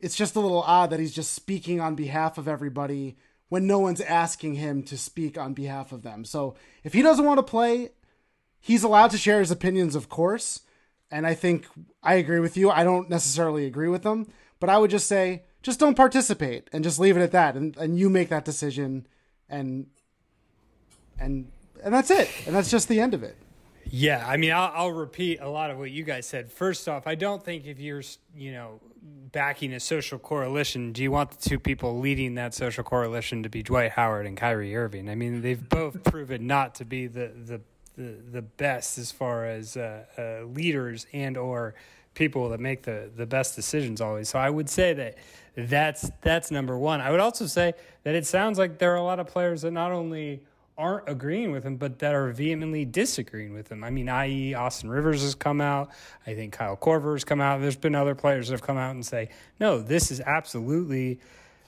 it's 0.00 0.16
just 0.16 0.36
a 0.36 0.40
little 0.40 0.62
odd 0.62 0.90
that 0.90 1.00
he's 1.00 1.14
just 1.14 1.32
speaking 1.32 1.80
on 1.80 1.94
behalf 1.94 2.38
of 2.38 2.46
everybody 2.46 3.16
when 3.48 3.66
no 3.66 3.78
one's 3.78 4.00
asking 4.00 4.54
him 4.54 4.82
to 4.84 4.98
speak 4.98 5.38
on 5.38 5.54
behalf 5.54 5.92
of 5.92 6.02
them. 6.02 6.24
So 6.24 6.54
if 6.84 6.92
he 6.92 7.02
doesn't 7.02 7.24
want 7.24 7.38
to 7.38 7.42
play, 7.42 7.90
he's 8.60 8.82
allowed 8.82 9.10
to 9.12 9.18
share 9.18 9.40
his 9.40 9.50
opinions, 9.50 9.94
of 9.94 10.08
course. 10.08 10.60
And 11.10 11.26
I 11.26 11.34
think 11.34 11.66
I 12.02 12.14
agree 12.14 12.40
with 12.40 12.56
you. 12.56 12.70
I 12.70 12.84
don't 12.84 13.08
necessarily 13.08 13.66
agree 13.66 13.88
with 13.88 14.02
them, 14.02 14.26
but 14.60 14.68
I 14.68 14.78
would 14.78 14.90
just 14.90 15.06
say 15.06 15.44
just 15.62 15.80
don't 15.80 15.96
participate 15.96 16.68
and 16.72 16.84
just 16.84 17.00
leave 17.00 17.16
it 17.16 17.22
at 17.22 17.32
that. 17.32 17.56
And, 17.56 17.76
and 17.76 17.98
you 17.98 18.10
make 18.10 18.28
that 18.28 18.44
decision 18.44 19.06
and 19.48 19.86
and 21.18 21.50
and 21.82 21.94
that's 21.94 22.10
it. 22.10 22.28
And 22.46 22.54
that's 22.54 22.70
just 22.70 22.88
the 22.88 23.00
end 23.00 23.14
of 23.14 23.22
it. 23.22 23.36
Yeah, 23.90 24.24
I 24.26 24.36
mean, 24.36 24.52
I'll, 24.52 24.72
I'll, 24.74 24.92
repeat 24.92 25.40
a 25.40 25.48
lot 25.48 25.70
of 25.70 25.78
what 25.78 25.90
you 25.90 26.04
guys 26.04 26.26
said. 26.26 26.52
First 26.52 26.88
off, 26.88 27.06
I 27.06 27.14
don't 27.14 27.42
think 27.42 27.66
if 27.66 27.80
you're, 27.80 28.02
you 28.36 28.52
know, 28.52 28.80
backing 29.32 29.72
a 29.72 29.80
social 29.80 30.18
coalition, 30.18 30.92
do 30.92 31.02
you 31.02 31.10
want 31.10 31.30
the 31.30 31.48
two 31.48 31.58
people 31.58 31.98
leading 31.98 32.34
that 32.34 32.54
social 32.54 32.84
coalition 32.84 33.42
to 33.42 33.48
be 33.48 33.62
Dwight 33.62 33.92
Howard 33.92 34.26
and 34.26 34.36
Kyrie 34.36 34.76
Irving? 34.76 35.08
I 35.08 35.14
mean, 35.14 35.40
they've 35.40 35.68
both 35.68 36.04
proven 36.10 36.46
not 36.46 36.74
to 36.76 36.84
be 36.84 37.06
the 37.06 37.28
the 37.28 37.60
the, 37.96 38.14
the 38.30 38.42
best 38.42 38.96
as 38.96 39.10
far 39.10 39.44
as 39.44 39.76
uh, 39.76 40.04
uh, 40.16 40.46
leaders 40.46 41.06
and 41.12 41.36
or 41.36 41.74
people 42.14 42.48
that 42.50 42.60
make 42.60 42.82
the 42.82 43.10
the 43.16 43.26
best 43.26 43.56
decisions 43.56 44.00
always. 44.00 44.28
So 44.28 44.38
I 44.38 44.50
would 44.50 44.68
say 44.68 44.92
that 44.94 45.16
that's 45.56 46.10
that's 46.20 46.50
number 46.50 46.78
one. 46.78 47.00
I 47.00 47.10
would 47.10 47.20
also 47.20 47.46
say 47.46 47.74
that 48.04 48.14
it 48.14 48.26
sounds 48.26 48.58
like 48.58 48.78
there 48.78 48.92
are 48.92 48.96
a 48.96 49.02
lot 49.02 49.18
of 49.18 49.26
players 49.26 49.62
that 49.62 49.72
not 49.72 49.92
only 49.92 50.42
aren't 50.78 51.08
agreeing 51.08 51.50
with 51.50 51.64
him, 51.64 51.76
but 51.76 51.98
that 51.98 52.14
are 52.14 52.30
vehemently 52.30 52.84
disagreeing 52.84 53.52
with 53.52 53.70
him. 53.70 53.82
I 53.82 53.90
mean, 53.90 54.08
i.e., 54.08 54.54
Austin 54.54 54.88
Rivers 54.88 55.22
has 55.22 55.34
come 55.34 55.60
out. 55.60 55.90
I 56.26 56.34
think 56.34 56.52
Kyle 56.52 56.76
Korver 56.76 57.14
has 57.14 57.24
come 57.24 57.40
out. 57.40 57.60
There's 57.60 57.76
been 57.76 57.96
other 57.96 58.14
players 58.14 58.48
that 58.48 58.54
have 58.54 58.62
come 58.62 58.78
out 58.78 58.92
and 58.92 59.04
say, 59.04 59.30
no, 59.58 59.80
this 59.80 60.12
is 60.12 60.20
absolutely 60.20 61.18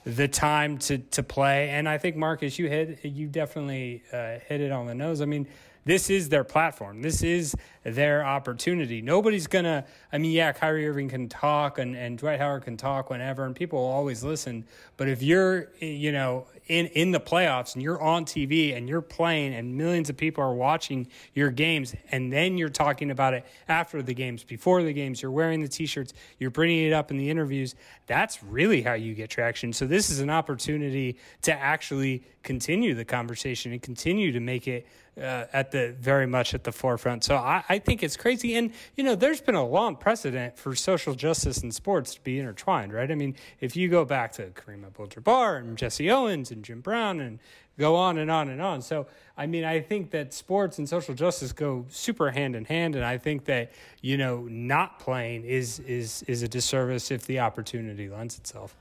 the 0.05 0.27
time 0.27 0.77
to 0.79 0.97
to 0.97 1.21
play. 1.21 1.69
And 1.69 1.87
I 1.87 1.97
think 1.97 2.15
Marcus, 2.15 2.57
you 2.57 2.67
hit 2.67 3.03
you 3.03 3.27
definitely 3.27 4.03
uh, 4.11 4.39
hit 4.47 4.61
it 4.61 4.71
on 4.71 4.87
the 4.87 4.95
nose. 4.95 5.21
I 5.21 5.25
mean, 5.25 5.47
this 5.83 6.09
is 6.09 6.29
their 6.29 6.43
platform. 6.43 7.01
This 7.01 7.23
is 7.23 7.55
their 7.83 8.23
opportunity. 8.23 9.01
Nobody's 9.01 9.47
gonna. 9.47 9.85
I 10.13 10.17
mean, 10.17 10.31
yeah, 10.31 10.51
Kyrie 10.53 10.87
Irving 10.87 11.09
can 11.09 11.27
talk 11.27 11.79
and 11.79 11.95
and 11.95 12.17
Dwight 12.17 12.39
Howard 12.39 12.63
can 12.63 12.77
talk 12.77 13.09
whenever, 13.09 13.45
and 13.45 13.55
people 13.55 13.79
will 13.79 13.87
always 13.87 14.23
listen. 14.23 14.65
But 14.97 15.07
if 15.07 15.23
you're, 15.23 15.69
you 15.79 16.11
know, 16.11 16.47
in 16.71 16.87
in 16.87 17.11
the 17.11 17.19
playoffs 17.19 17.73
and 17.73 17.83
you're 17.83 18.01
on 18.01 18.23
TV 18.23 18.75
and 18.75 18.87
you're 18.87 19.01
playing 19.01 19.53
and 19.53 19.75
millions 19.75 20.09
of 20.09 20.15
people 20.15 20.41
are 20.41 20.53
watching 20.53 21.05
your 21.33 21.51
games 21.51 21.93
and 22.11 22.31
then 22.31 22.57
you're 22.57 22.69
talking 22.69 23.11
about 23.11 23.33
it 23.33 23.45
after 23.67 24.01
the 24.01 24.13
games, 24.13 24.45
before 24.45 24.81
the 24.81 24.93
games, 24.93 25.21
you're 25.21 25.31
wearing 25.31 25.61
the 25.61 25.67
t-shirts, 25.67 26.13
you're 26.39 26.49
bringing 26.49 26.87
it 26.87 26.93
up 26.93 27.11
in 27.11 27.17
the 27.17 27.29
interviews, 27.29 27.75
that's 28.07 28.41
really 28.41 28.81
how 28.81 28.93
you 28.93 29.13
get 29.13 29.29
traction. 29.29 29.73
So 29.73 29.85
this 29.85 30.09
is 30.09 30.21
an 30.21 30.29
opportunity 30.29 31.17
to 31.41 31.53
actually 31.53 32.23
continue 32.41 32.95
the 32.95 33.05
conversation 33.05 33.73
and 33.73 33.81
continue 33.81 34.31
to 34.31 34.39
make 34.39 34.65
it 34.65 34.87
uh, 35.21 35.45
at 35.53 35.71
the 35.71 35.95
very 35.99 36.25
much 36.25 36.53
at 36.53 36.63
the 36.63 36.71
forefront. 36.71 37.23
So 37.23 37.35
I, 37.35 37.63
I, 37.69 37.79
think 37.79 38.01
it's 38.03 38.17
crazy. 38.17 38.55
And, 38.55 38.71
you 38.95 39.03
know, 39.03 39.15
there's 39.15 39.41
been 39.41 39.55
a 39.55 39.65
long 39.65 39.95
precedent 39.95 40.57
for 40.57 40.75
social 40.75 41.13
justice 41.13 41.59
and 41.59 41.73
sports 41.73 42.15
to 42.15 42.21
be 42.21 42.39
intertwined, 42.39 42.91
right? 42.91 43.09
I 43.09 43.15
mean, 43.15 43.35
if 43.59 43.75
you 43.75 43.87
go 43.87 44.03
back 44.03 44.31
to 44.33 44.47
Kareem 44.47 44.85
Abdul 44.85 45.07
Jabbar 45.07 45.59
and 45.59 45.77
Jesse 45.77 46.09
Owens 46.09 46.51
and 46.51 46.63
Jim 46.63 46.81
Brown 46.81 47.19
and 47.19 47.39
go 47.77 47.95
on 47.95 48.17
and 48.17 48.29
on 48.29 48.49
and 48.49 48.61
on. 48.61 48.81
So, 48.81 49.07
I 49.37 49.47
mean, 49.47 49.63
I 49.63 49.79
think 49.79 50.11
that 50.11 50.33
sports 50.33 50.77
and 50.77 50.87
social 50.87 51.15
justice 51.15 51.51
go 51.51 51.85
super 51.89 52.31
hand 52.31 52.55
in 52.55 52.65
hand. 52.65 52.95
And 52.95 53.05
I 53.05 53.17
think 53.17 53.45
that, 53.45 53.71
you 54.01 54.17
know, 54.17 54.47
not 54.49 54.99
playing 54.99 55.45
is, 55.45 55.79
is, 55.79 56.23
is 56.23 56.43
a 56.43 56.47
disservice 56.47 57.11
if 57.11 57.25
the 57.25 57.39
opportunity 57.39 58.09
lends 58.09 58.37
itself. 58.37 58.75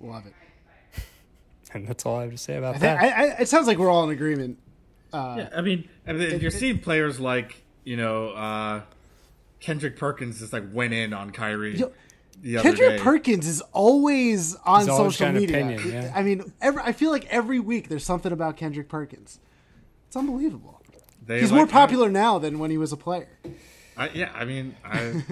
Love 0.00 0.26
it. 0.26 0.34
And 1.74 1.86
that's 1.86 2.06
all 2.06 2.16
I 2.18 2.22
have 2.22 2.30
to 2.32 2.38
say 2.38 2.56
about 2.56 2.76
I 2.76 2.78
that. 2.78 2.98
I, 2.98 3.06
I, 3.08 3.24
it 3.40 3.48
sounds 3.48 3.66
like 3.66 3.78
we're 3.78 3.90
all 3.90 4.04
in 4.04 4.10
agreement. 4.10 4.58
Uh, 5.12 5.34
yeah, 5.38 5.48
I 5.56 5.60
mean, 5.60 5.88
I 6.06 6.12
mean 6.12 6.40
you're 6.40 6.50
seeing 6.50 6.78
players 6.78 7.18
like 7.20 7.62
you 7.84 7.96
know 7.96 8.30
uh, 8.30 8.82
Kendrick 9.60 9.96
Perkins 9.96 10.38
just 10.40 10.52
like 10.52 10.64
went 10.72 10.92
in 10.94 11.12
on 11.12 11.30
Kyrie. 11.30 11.76
Yo, 11.76 11.92
the 12.42 12.58
other 12.58 12.68
Kendrick 12.68 12.96
day. 12.98 13.02
Perkins 13.02 13.46
is 13.46 13.60
always 13.72 14.54
on 14.64 14.80
He's 14.86 14.96
social 14.96 15.26
got 15.26 15.34
an 15.34 15.40
media. 15.40 15.56
opinion, 15.58 15.92
yeah. 15.92 16.12
I 16.14 16.22
mean, 16.22 16.52
every, 16.60 16.82
I 16.82 16.92
feel 16.92 17.10
like 17.10 17.26
every 17.26 17.58
week 17.60 17.88
there's 17.88 18.04
something 18.04 18.32
about 18.32 18.56
Kendrick 18.56 18.88
Perkins. 18.88 19.40
It's 20.06 20.16
unbelievable. 20.16 20.80
They 21.26 21.40
He's 21.40 21.50
like 21.50 21.56
more 21.58 21.66
Kyrie. 21.66 21.86
popular 21.86 22.10
now 22.10 22.38
than 22.38 22.58
when 22.58 22.70
he 22.70 22.78
was 22.78 22.92
a 22.92 22.96
player. 22.96 23.28
I, 23.96 24.08
yeah, 24.10 24.30
I 24.34 24.44
mean, 24.44 24.76
I, 24.84 25.22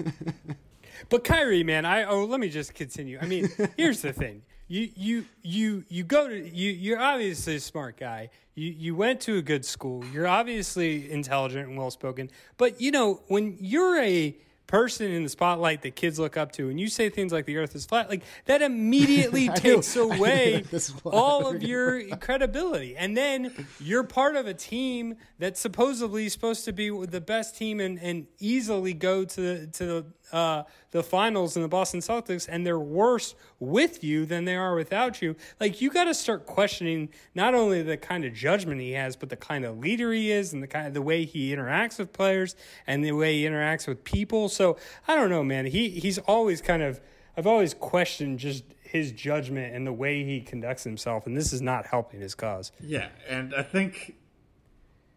But 1.09 1.23
Kyrie, 1.23 1.63
man, 1.63 1.85
I 1.85 2.03
oh 2.03 2.25
let 2.25 2.39
me 2.39 2.49
just 2.49 2.73
continue. 2.73 3.17
I 3.21 3.25
mean, 3.25 3.49
here's 3.77 4.01
the 4.01 4.11
thing. 4.13 4.41
You 4.67 4.89
you 4.95 5.25
you 5.43 5.85
you 5.87 6.03
go 6.03 6.27
to 6.27 6.35
you 6.35 6.71
you're 6.71 6.99
obviously 6.99 7.55
a 7.55 7.59
smart 7.59 7.97
guy. 7.97 8.29
You 8.55 8.69
you 8.71 8.95
went 8.95 9.21
to 9.21 9.37
a 9.37 9.41
good 9.41 9.63
school. 9.63 10.03
You're 10.11 10.27
obviously 10.27 11.09
intelligent 11.09 11.69
and 11.69 11.77
well 11.77 11.91
spoken. 11.91 12.29
But 12.57 12.81
you 12.81 12.91
know, 12.91 13.21
when 13.27 13.57
you're 13.61 13.97
a 14.01 14.35
person 14.67 15.09
in 15.11 15.23
the 15.23 15.29
spotlight 15.29 15.81
that 15.81 15.95
kids 15.95 16.19
look 16.19 16.35
up 16.35 16.51
to 16.51 16.69
and 16.69 16.79
you 16.79 16.87
say 16.87 17.09
things 17.09 17.31
like 17.31 17.45
the 17.45 17.57
earth 17.57 17.73
is 17.73 17.85
flat 17.85 18.09
like 18.09 18.21
that 18.45 18.61
immediately 18.61 19.47
takes 19.55 19.95
knew 19.95 20.11
away 20.11 20.61
this 20.71 20.93
was 20.93 21.03
what 21.03 21.13
all 21.13 21.47
of 21.47 21.63
your 21.63 22.05
credibility 22.17 22.95
and 22.97 23.15
then 23.15 23.65
you're 23.79 24.03
part 24.03 24.35
of 24.35 24.45
a 24.45 24.53
team 24.53 25.15
that's 25.39 25.59
supposedly 25.59 26.27
supposed 26.27 26.65
to 26.65 26.73
be 26.73 26.89
the 27.05 27.21
best 27.21 27.57
team 27.57 27.79
and, 27.79 27.97
and 27.99 28.27
easily 28.39 28.93
go 28.93 29.23
to 29.23 29.41
the 29.41 29.67
to 29.67 29.85
the 29.85 30.05
uh, 30.31 30.63
the 30.91 31.03
finals 31.03 31.55
in 31.55 31.61
the 31.61 31.67
Boston 31.67 31.99
Celtics 31.99 32.47
and 32.49 32.65
they're 32.65 32.79
worse 32.79 33.35
with 33.59 34.03
you 34.03 34.25
than 34.25 34.45
they 34.45 34.55
are 34.55 34.75
without 34.75 35.21
you. 35.21 35.35
Like 35.59 35.81
you 35.81 35.89
got 35.89 36.05
to 36.05 36.13
start 36.13 36.45
questioning 36.45 37.09
not 37.35 37.53
only 37.53 37.81
the 37.81 37.97
kind 37.97 38.25
of 38.25 38.33
judgment 38.33 38.81
he 38.81 38.91
has, 38.91 39.15
but 39.15 39.29
the 39.29 39.35
kind 39.35 39.65
of 39.65 39.79
leader 39.79 40.11
he 40.11 40.31
is 40.31 40.53
and 40.53 40.61
the 40.61 40.67
kind 40.67 40.87
of 40.87 40.93
the 40.93 41.01
way 41.01 41.25
he 41.25 41.55
interacts 41.55 41.99
with 41.99 42.13
players 42.13 42.55
and 42.85 43.03
the 43.03 43.11
way 43.11 43.37
he 43.37 43.45
interacts 43.45 43.87
with 43.87 44.03
people. 44.03 44.49
So 44.57 44.77
I 45.07 45.15
don't 45.15 45.29
know, 45.29 45.43
man. 45.43 45.67
He 45.67 45.89
he's 45.89 46.17
always 46.19 46.61
kind 46.61 46.83
of 46.83 46.99
I've 47.37 47.47
always 47.47 47.73
questioned 47.73 48.39
just 48.39 48.63
his 48.81 49.11
judgment 49.11 49.75
and 49.75 49.85
the 49.85 49.93
way 49.93 50.23
he 50.23 50.41
conducts 50.41 50.83
himself, 50.83 51.27
and 51.27 51.37
this 51.37 51.53
is 51.53 51.61
not 51.61 51.85
helping 51.85 52.19
his 52.19 52.33
cause. 52.35 52.71
yeah, 52.81 53.09
and 53.29 53.53
I 53.53 53.61
think 53.61 54.15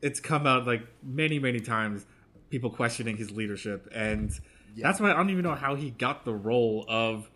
it's 0.02 0.20
come 0.20 0.46
out 0.46 0.66
like 0.66 0.86
many, 1.02 1.38
many 1.38 1.60
times. 1.60 2.06
People 2.50 2.70
questioning 2.70 3.16
his 3.16 3.30
leadership, 3.30 3.88
and 3.94 4.32
that's 4.76 4.98
why 5.00 5.12
I 5.12 5.14
don't 5.14 5.30
even 5.30 5.44
know 5.44 5.54
how 5.54 5.76
he 5.76 5.90
got 5.90 6.24
the 6.24 6.34
role 6.34 6.84
of 6.88 7.30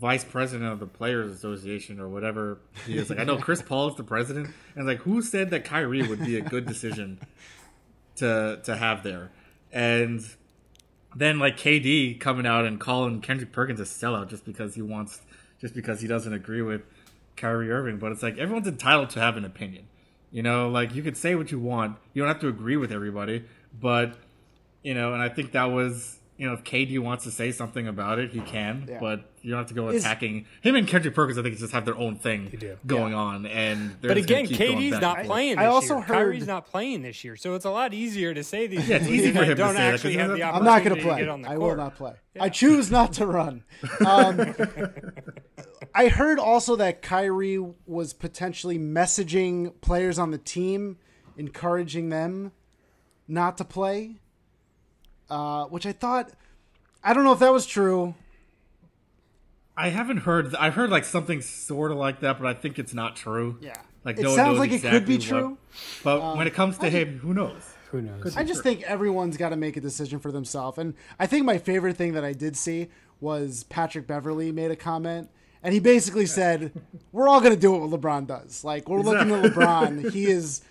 vice 0.00 0.24
president 0.24 0.72
of 0.72 0.80
the 0.80 0.86
Players 0.86 1.30
Association 1.30 2.00
or 2.00 2.08
whatever 2.08 2.58
he 2.86 2.96
is. 2.96 3.10
Like, 3.10 3.18
I 3.18 3.24
know 3.24 3.36
Chris 3.36 3.60
Paul 3.66 3.90
is 3.90 3.96
the 3.96 4.02
president, 4.04 4.48
and 4.74 4.86
like, 4.86 5.00
who 5.00 5.20
said 5.20 5.50
that 5.50 5.64
Kyrie 5.66 6.08
would 6.08 6.24
be 6.24 6.38
a 6.38 6.40
good 6.40 6.64
decision 6.64 7.20
to 8.16 8.60
to 8.64 8.76
have 8.76 9.02
there? 9.02 9.30
And 9.72 10.24
then 11.16 11.38
like 11.38 11.56
KD 11.56 12.20
coming 12.20 12.46
out 12.46 12.66
and 12.66 12.78
calling 12.78 13.22
Kendrick 13.22 13.50
Perkins 13.50 13.80
a 13.80 13.84
sellout 13.84 14.28
just 14.28 14.44
because 14.44 14.74
he 14.74 14.82
wants, 14.82 15.22
just 15.58 15.74
because 15.74 16.02
he 16.02 16.06
doesn't 16.06 16.32
agree 16.32 16.60
with 16.60 16.82
Kyrie 17.36 17.70
Irving. 17.70 17.98
But 17.98 18.12
it's 18.12 18.22
like 18.22 18.36
everyone's 18.36 18.68
entitled 18.68 19.10
to 19.10 19.20
have 19.20 19.36
an 19.36 19.44
opinion. 19.44 19.88
You 20.30 20.42
know, 20.42 20.68
like 20.68 20.94
you 20.94 21.02
could 21.02 21.16
say 21.16 21.34
what 21.34 21.50
you 21.50 21.58
want. 21.58 21.96
You 22.12 22.22
don't 22.22 22.28
have 22.28 22.40
to 22.40 22.48
agree 22.48 22.76
with 22.76 22.92
everybody. 22.92 23.44
But 23.80 24.16
you 24.82 24.92
know, 24.92 25.14
and 25.14 25.22
I 25.22 25.30
think 25.30 25.52
that 25.52 25.70
was 25.70 26.18
you 26.38 26.46
know, 26.46 26.52
if 26.52 26.64
KD 26.64 26.98
wants 26.98 27.24
to 27.24 27.30
say 27.30 27.50
something 27.50 27.88
about 27.88 28.18
it, 28.18 28.30
he 28.30 28.40
can. 28.40 28.86
Yeah. 28.88 28.98
But 29.00 29.24
you 29.42 29.50
don't 29.50 29.58
have 29.58 29.68
to 29.68 29.74
go 29.74 29.88
Is- 29.88 30.04
attacking 30.04 30.44
him 30.60 30.74
and 30.76 30.86
Kendrick 30.86 31.14
Perkins. 31.14 31.38
I 31.38 31.42
think 31.42 31.56
just 31.56 31.72
have 31.72 31.84
their 31.84 31.96
own 31.96 32.16
thing 32.16 32.54
do. 32.58 32.76
going 32.86 33.14
on, 33.14 33.46
and 33.46 33.96
they're 34.00 34.08
But 34.10 34.18
again, 34.18 34.46
KD's 34.46 35.00
not 35.00 35.24
playing. 35.24 35.56
I 35.58 35.64
This 35.64 35.72
also 35.72 35.94
year. 35.94 36.02
heard- 36.02 36.14
Kyrie 36.14 36.40
not 36.40 36.66
playing 36.66 37.02
this 37.02 37.24
year, 37.24 37.36
so 37.36 37.54
it's 37.54 37.64
a 37.64 37.70
lot 37.70 37.94
easier 37.94 38.34
to 38.34 38.44
say 38.44 38.66
these. 38.66 38.86
Yeah, 38.88 38.96
it's 38.96 39.06
things 39.06 39.18
easy 39.22 39.32
for 39.32 39.44
him 39.44 39.48
to 39.50 39.54
don't 39.54 39.74
say 39.74 39.90
that, 39.92 40.00
have 40.20 40.32
the 40.36 40.42
I'm 40.42 40.54
I'm 40.56 40.64
not 40.64 40.84
going 40.84 40.94
to 40.96 41.00
to 41.02 41.06
play. 41.08 41.20
get 41.20 41.28
on 41.28 41.42
the 41.42 41.48
I 41.50 41.56
will 41.56 41.74
not 41.76 41.96
play. 41.96 42.12
I 42.38 42.48
choose 42.50 42.90
not 42.90 43.14
to 43.14 43.26
run. 43.26 43.64
Um, 44.06 44.54
I 45.94 46.08
heard 46.08 46.38
also 46.38 46.76
that 46.76 47.00
Kyrie 47.02 47.58
was 47.86 48.12
potentially 48.12 48.78
messaging 48.78 49.72
players 49.80 50.18
on 50.18 50.30
the 50.30 50.38
team, 50.38 50.98
encouraging 51.38 52.10
them 52.10 52.52
not 53.28 53.56
to 53.58 53.64
play, 53.64 54.16
uh, 55.30 55.64
which 55.66 55.86
I 55.86 55.92
thought. 55.92 56.30
I 57.04 57.12
don't 57.14 57.24
know 57.24 57.32
if 57.32 57.38
that 57.38 57.52
was 57.52 57.66
true. 57.66 58.14
I 59.76 59.90
haven't 59.90 60.18
heard. 60.18 60.54
I've 60.56 60.74
heard 60.74 60.90
like 60.90 61.04
something 61.04 61.42
sort 61.42 61.92
of 61.92 61.98
like 61.98 62.20
that, 62.20 62.38
but 62.40 62.46
I 62.46 62.54
think 62.54 62.78
it's 62.78 62.94
not 62.94 63.14
true. 63.16 63.58
Yeah. 63.60 63.74
like 64.04 64.18
It 64.18 64.22
no 64.22 64.34
sounds 64.34 64.52
knows 64.52 64.58
like 64.58 64.72
it 64.72 64.82
could 64.82 65.04
be 65.06 65.16
exactly 65.16 65.42
what- 65.42 65.42
true. 65.42 65.46
Um, 65.48 65.58
But 66.02 66.36
when 66.36 66.46
it 66.46 66.54
comes 66.54 66.78
to 66.78 66.88
him, 66.90 67.18
who 67.18 67.34
knows? 67.34 67.62
Who 67.90 68.00
knows? 68.02 68.36
I 68.36 68.42
just 68.42 68.62
think 68.62 68.82
everyone's 68.82 69.36
got 69.36 69.50
to 69.50 69.56
make 69.56 69.76
a 69.76 69.80
decision 69.80 70.18
for 70.18 70.32
themselves. 70.32 70.78
And 70.78 70.94
I 71.20 71.26
think 71.26 71.44
my 71.44 71.58
favorite 71.58 71.96
thing 71.96 72.14
that 72.14 72.24
I 72.24 72.32
did 72.32 72.56
see 72.56 72.88
was 73.20 73.64
Patrick 73.64 74.06
Beverley 74.06 74.50
made 74.50 74.70
a 74.70 74.76
comment. 74.76 75.30
And 75.62 75.72
he 75.74 75.80
basically 75.80 76.26
said, 76.26 76.72
"We're 77.12 77.28
all 77.28 77.40
going 77.40 77.54
to 77.54 77.60
do 77.60 77.72
what 77.72 77.90
LeBron 78.00 78.26
does. 78.26 78.64
Like 78.64 78.88
we're 78.88 79.00
looking 79.02 79.30
at 79.32 79.42
LeBron. 79.52 80.10
He 80.12 80.26
is, 80.26 80.62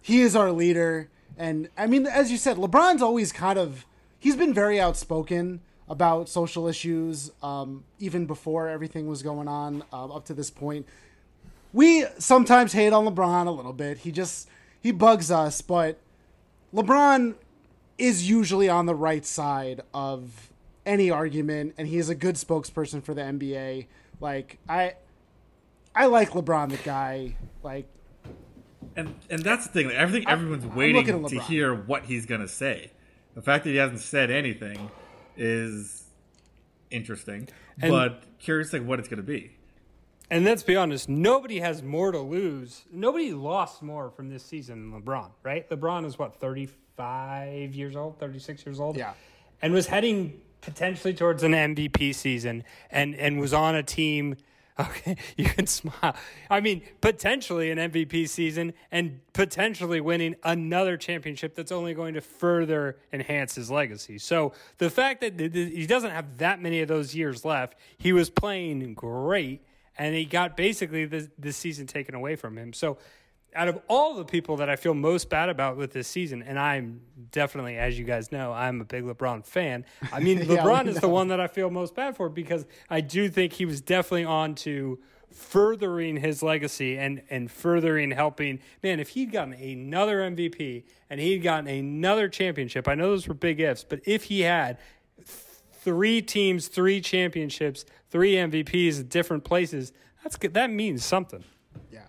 he 0.00 0.20
is 0.20 0.34
our 0.36 0.50
leader. 0.52 1.10
And 1.36 1.68
I 1.76 1.86
mean, 1.86 2.06
as 2.06 2.30
you 2.30 2.38
said, 2.38 2.56
LeBron's 2.56 3.02
always 3.02 3.30
kind 3.32 3.58
of 3.58 3.84
he's 4.24 4.36
been 4.36 4.54
very 4.54 4.80
outspoken 4.80 5.60
about 5.86 6.30
social 6.30 6.66
issues, 6.66 7.30
um, 7.42 7.84
even 7.98 8.24
before 8.24 8.70
everything 8.70 9.06
was 9.06 9.22
going 9.22 9.46
on 9.46 9.84
um, 9.92 10.10
up 10.10 10.24
to 10.24 10.32
this 10.32 10.48
point. 10.48 10.88
We 11.74 12.06
sometimes 12.18 12.72
hate 12.72 12.94
on 12.94 13.04
LeBron 13.04 13.46
a 13.46 13.50
little 13.50 13.74
bit. 13.74 13.98
He 13.98 14.10
just 14.10 14.48
he 14.80 14.92
bugs 14.92 15.30
us, 15.30 15.60
but 15.60 16.00
LeBron 16.72 17.34
is 17.98 18.26
usually 18.26 18.66
on 18.66 18.86
the 18.86 18.94
right 18.94 19.26
side 19.26 19.82
of 19.92 20.50
any 20.86 21.10
argument, 21.10 21.74
and 21.76 21.86
he 21.86 21.98
is 21.98 22.08
a 22.08 22.14
good 22.14 22.36
spokesperson 22.36 23.02
for 23.04 23.12
the 23.12 23.20
NBA. 23.20 23.88
Like 24.20 24.56
I, 24.66 24.94
I 25.94 26.06
like 26.06 26.30
LeBron, 26.30 26.70
the 26.70 26.78
guy. 26.78 27.36
Like 27.62 27.88
And 28.96 29.14
and 29.28 29.42
that's 29.42 29.66
the 29.66 29.72
thing. 29.74 29.88
Like, 29.88 29.96
everything 29.96 30.26
everyone's 30.26 30.64
waiting 30.64 31.26
to 31.26 31.40
hear 31.40 31.74
what 31.74 32.04
he's 32.04 32.24
gonna 32.24 32.48
say. 32.48 32.90
The 33.34 33.42
fact 33.42 33.64
that 33.64 33.70
he 33.70 33.76
hasn't 33.76 34.00
said 34.00 34.30
anything 34.30 34.90
is 35.36 36.04
interesting, 36.90 37.48
And- 37.80 37.90
but 37.90 38.22
curious 38.38 38.72
like 38.72 38.84
what 38.84 38.98
it's 38.98 39.08
gonna 39.08 39.22
be. 39.22 39.52
And 40.30 40.44
let's 40.44 40.62
be 40.62 40.74
honest, 40.74 41.08
nobody 41.08 41.60
has 41.60 41.82
more 41.82 42.10
to 42.10 42.18
lose. 42.20 42.84
Nobody 42.90 43.32
lost 43.32 43.82
more 43.82 44.10
from 44.10 44.30
this 44.30 44.42
season 44.44 44.90
than 44.90 45.02
LeBron, 45.02 45.30
right? 45.42 45.68
LeBron 45.68 46.06
is 46.06 46.18
what, 46.18 46.40
35 46.40 47.74
years 47.74 47.94
old, 47.94 48.18
36 48.18 48.64
years 48.64 48.80
old? 48.80 48.96
Yeah. 48.96 49.12
And 49.60 49.72
was 49.74 49.88
heading 49.88 50.40
potentially 50.60 51.12
towards 51.12 51.42
an 51.42 51.52
MVP 51.52 52.14
season 52.14 52.64
and, 52.90 53.14
and 53.16 53.38
was 53.38 53.52
on 53.52 53.74
a 53.74 53.82
team 53.82 54.36
Okay, 54.80 55.16
you 55.36 55.44
can 55.44 55.68
smile. 55.68 56.16
I 56.50 56.58
mean, 56.58 56.82
potentially 57.00 57.70
an 57.70 57.78
MVP 57.78 58.28
season 58.28 58.72
and 58.90 59.20
potentially 59.32 60.00
winning 60.00 60.34
another 60.42 60.96
championship 60.96 61.54
that's 61.54 61.70
only 61.70 61.94
going 61.94 62.14
to 62.14 62.20
further 62.20 62.96
enhance 63.12 63.54
his 63.54 63.70
legacy. 63.70 64.18
So 64.18 64.52
the 64.78 64.90
fact 64.90 65.20
that 65.20 65.38
th- 65.38 65.52
th- 65.52 65.72
he 65.72 65.86
doesn't 65.86 66.10
have 66.10 66.38
that 66.38 66.60
many 66.60 66.80
of 66.80 66.88
those 66.88 67.14
years 67.14 67.44
left, 67.44 67.76
he 67.98 68.12
was 68.12 68.30
playing 68.30 68.94
great, 68.94 69.64
and 69.96 70.12
he 70.12 70.24
got 70.24 70.56
basically 70.56 71.04
this, 71.04 71.28
this 71.38 71.56
season 71.56 71.86
taken 71.86 72.16
away 72.16 72.34
from 72.34 72.58
him. 72.58 72.72
So 72.72 72.98
out 73.54 73.68
of 73.68 73.80
all 73.88 74.14
the 74.14 74.24
people 74.24 74.56
that 74.58 74.68
I 74.68 74.76
feel 74.76 74.94
most 74.94 75.30
bad 75.30 75.48
about 75.48 75.76
with 75.76 75.92
this 75.92 76.08
season, 76.08 76.42
and 76.42 76.58
I'm 76.58 77.00
definitely, 77.30 77.76
as 77.76 77.98
you 77.98 78.04
guys 78.04 78.32
know, 78.32 78.52
I'm 78.52 78.80
a 78.80 78.84
big 78.84 79.04
LeBron 79.04 79.44
fan. 79.46 79.84
I 80.12 80.20
mean, 80.20 80.38
Yeah, 80.48 80.56
LeBron 80.56 80.86
is 80.86 81.00
the 81.00 81.08
one 81.08 81.28
that 81.28 81.40
I 81.40 81.46
feel 81.46 81.70
most 81.70 81.94
bad 81.94 82.16
for 82.16 82.28
because 82.28 82.66
I 82.90 83.00
do 83.00 83.28
think 83.28 83.52
he 83.52 83.64
was 83.64 83.80
definitely 83.80 84.24
on 84.24 84.54
to 84.56 84.98
furthering 85.30 86.16
his 86.16 86.42
legacy 86.44 86.96
and 86.96 87.22
and 87.28 87.50
furthering 87.50 88.12
helping. 88.12 88.60
Man, 88.82 89.00
if 89.00 89.10
he'd 89.10 89.32
gotten 89.32 89.52
another 89.54 90.18
MVP 90.18 90.84
and 91.10 91.20
he'd 91.20 91.38
gotten 91.38 91.66
another 91.68 92.28
championship, 92.28 92.86
I 92.86 92.94
know 92.94 93.08
those 93.10 93.26
were 93.26 93.34
big 93.34 93.60
ifs, 93.60 93.82
but 93.84 94.00
if 94.06 94.24
he 94.24 94.42
had 94.42 94.78
three 95.84 96.22
teams, 96.22 96.68
three 96.68 97.00
championships, 97.00 97.84
three 98.10 98.34
MVPs 98.34 99.00
at 99.00 99.08
different 99.08 99.44
places, 99.44 99.92
that's 100.22 100.36
good. 100.36 100.54
That 100.54 100.70
means 100.70 101.04
something. 101.04 101.44
Yeah, 101.90 102.02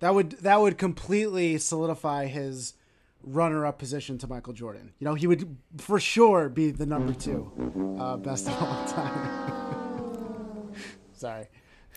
that 0.00 0.14
would 0.14 0.32
that 0.42 0.60
would 0.60 0.78
completely 0.78 1.58
solidify 1.58 2.26
his 2.26 2.74
runner-up 3.22 3.78
position 3.78 4.16
to 4.18 4.26
Michael 4.26 4.52
Jordan. 4.52 4.92
You 4.98 5.06
know, 5.06 5.14
he 5.14 5.26
would 5.26 5.56
for 5.78 5.98
sure 5.98 6.48
be 6.48 6.70
the 6.70 6.86
number 6.86 7.12
two 7.12 7.96
uh, 8.00 8.16
best 8.16 8.48
of 8.48 8.62
all 8.62 8.84
time. 8.86 10.72
Sorry. 11.12 11.46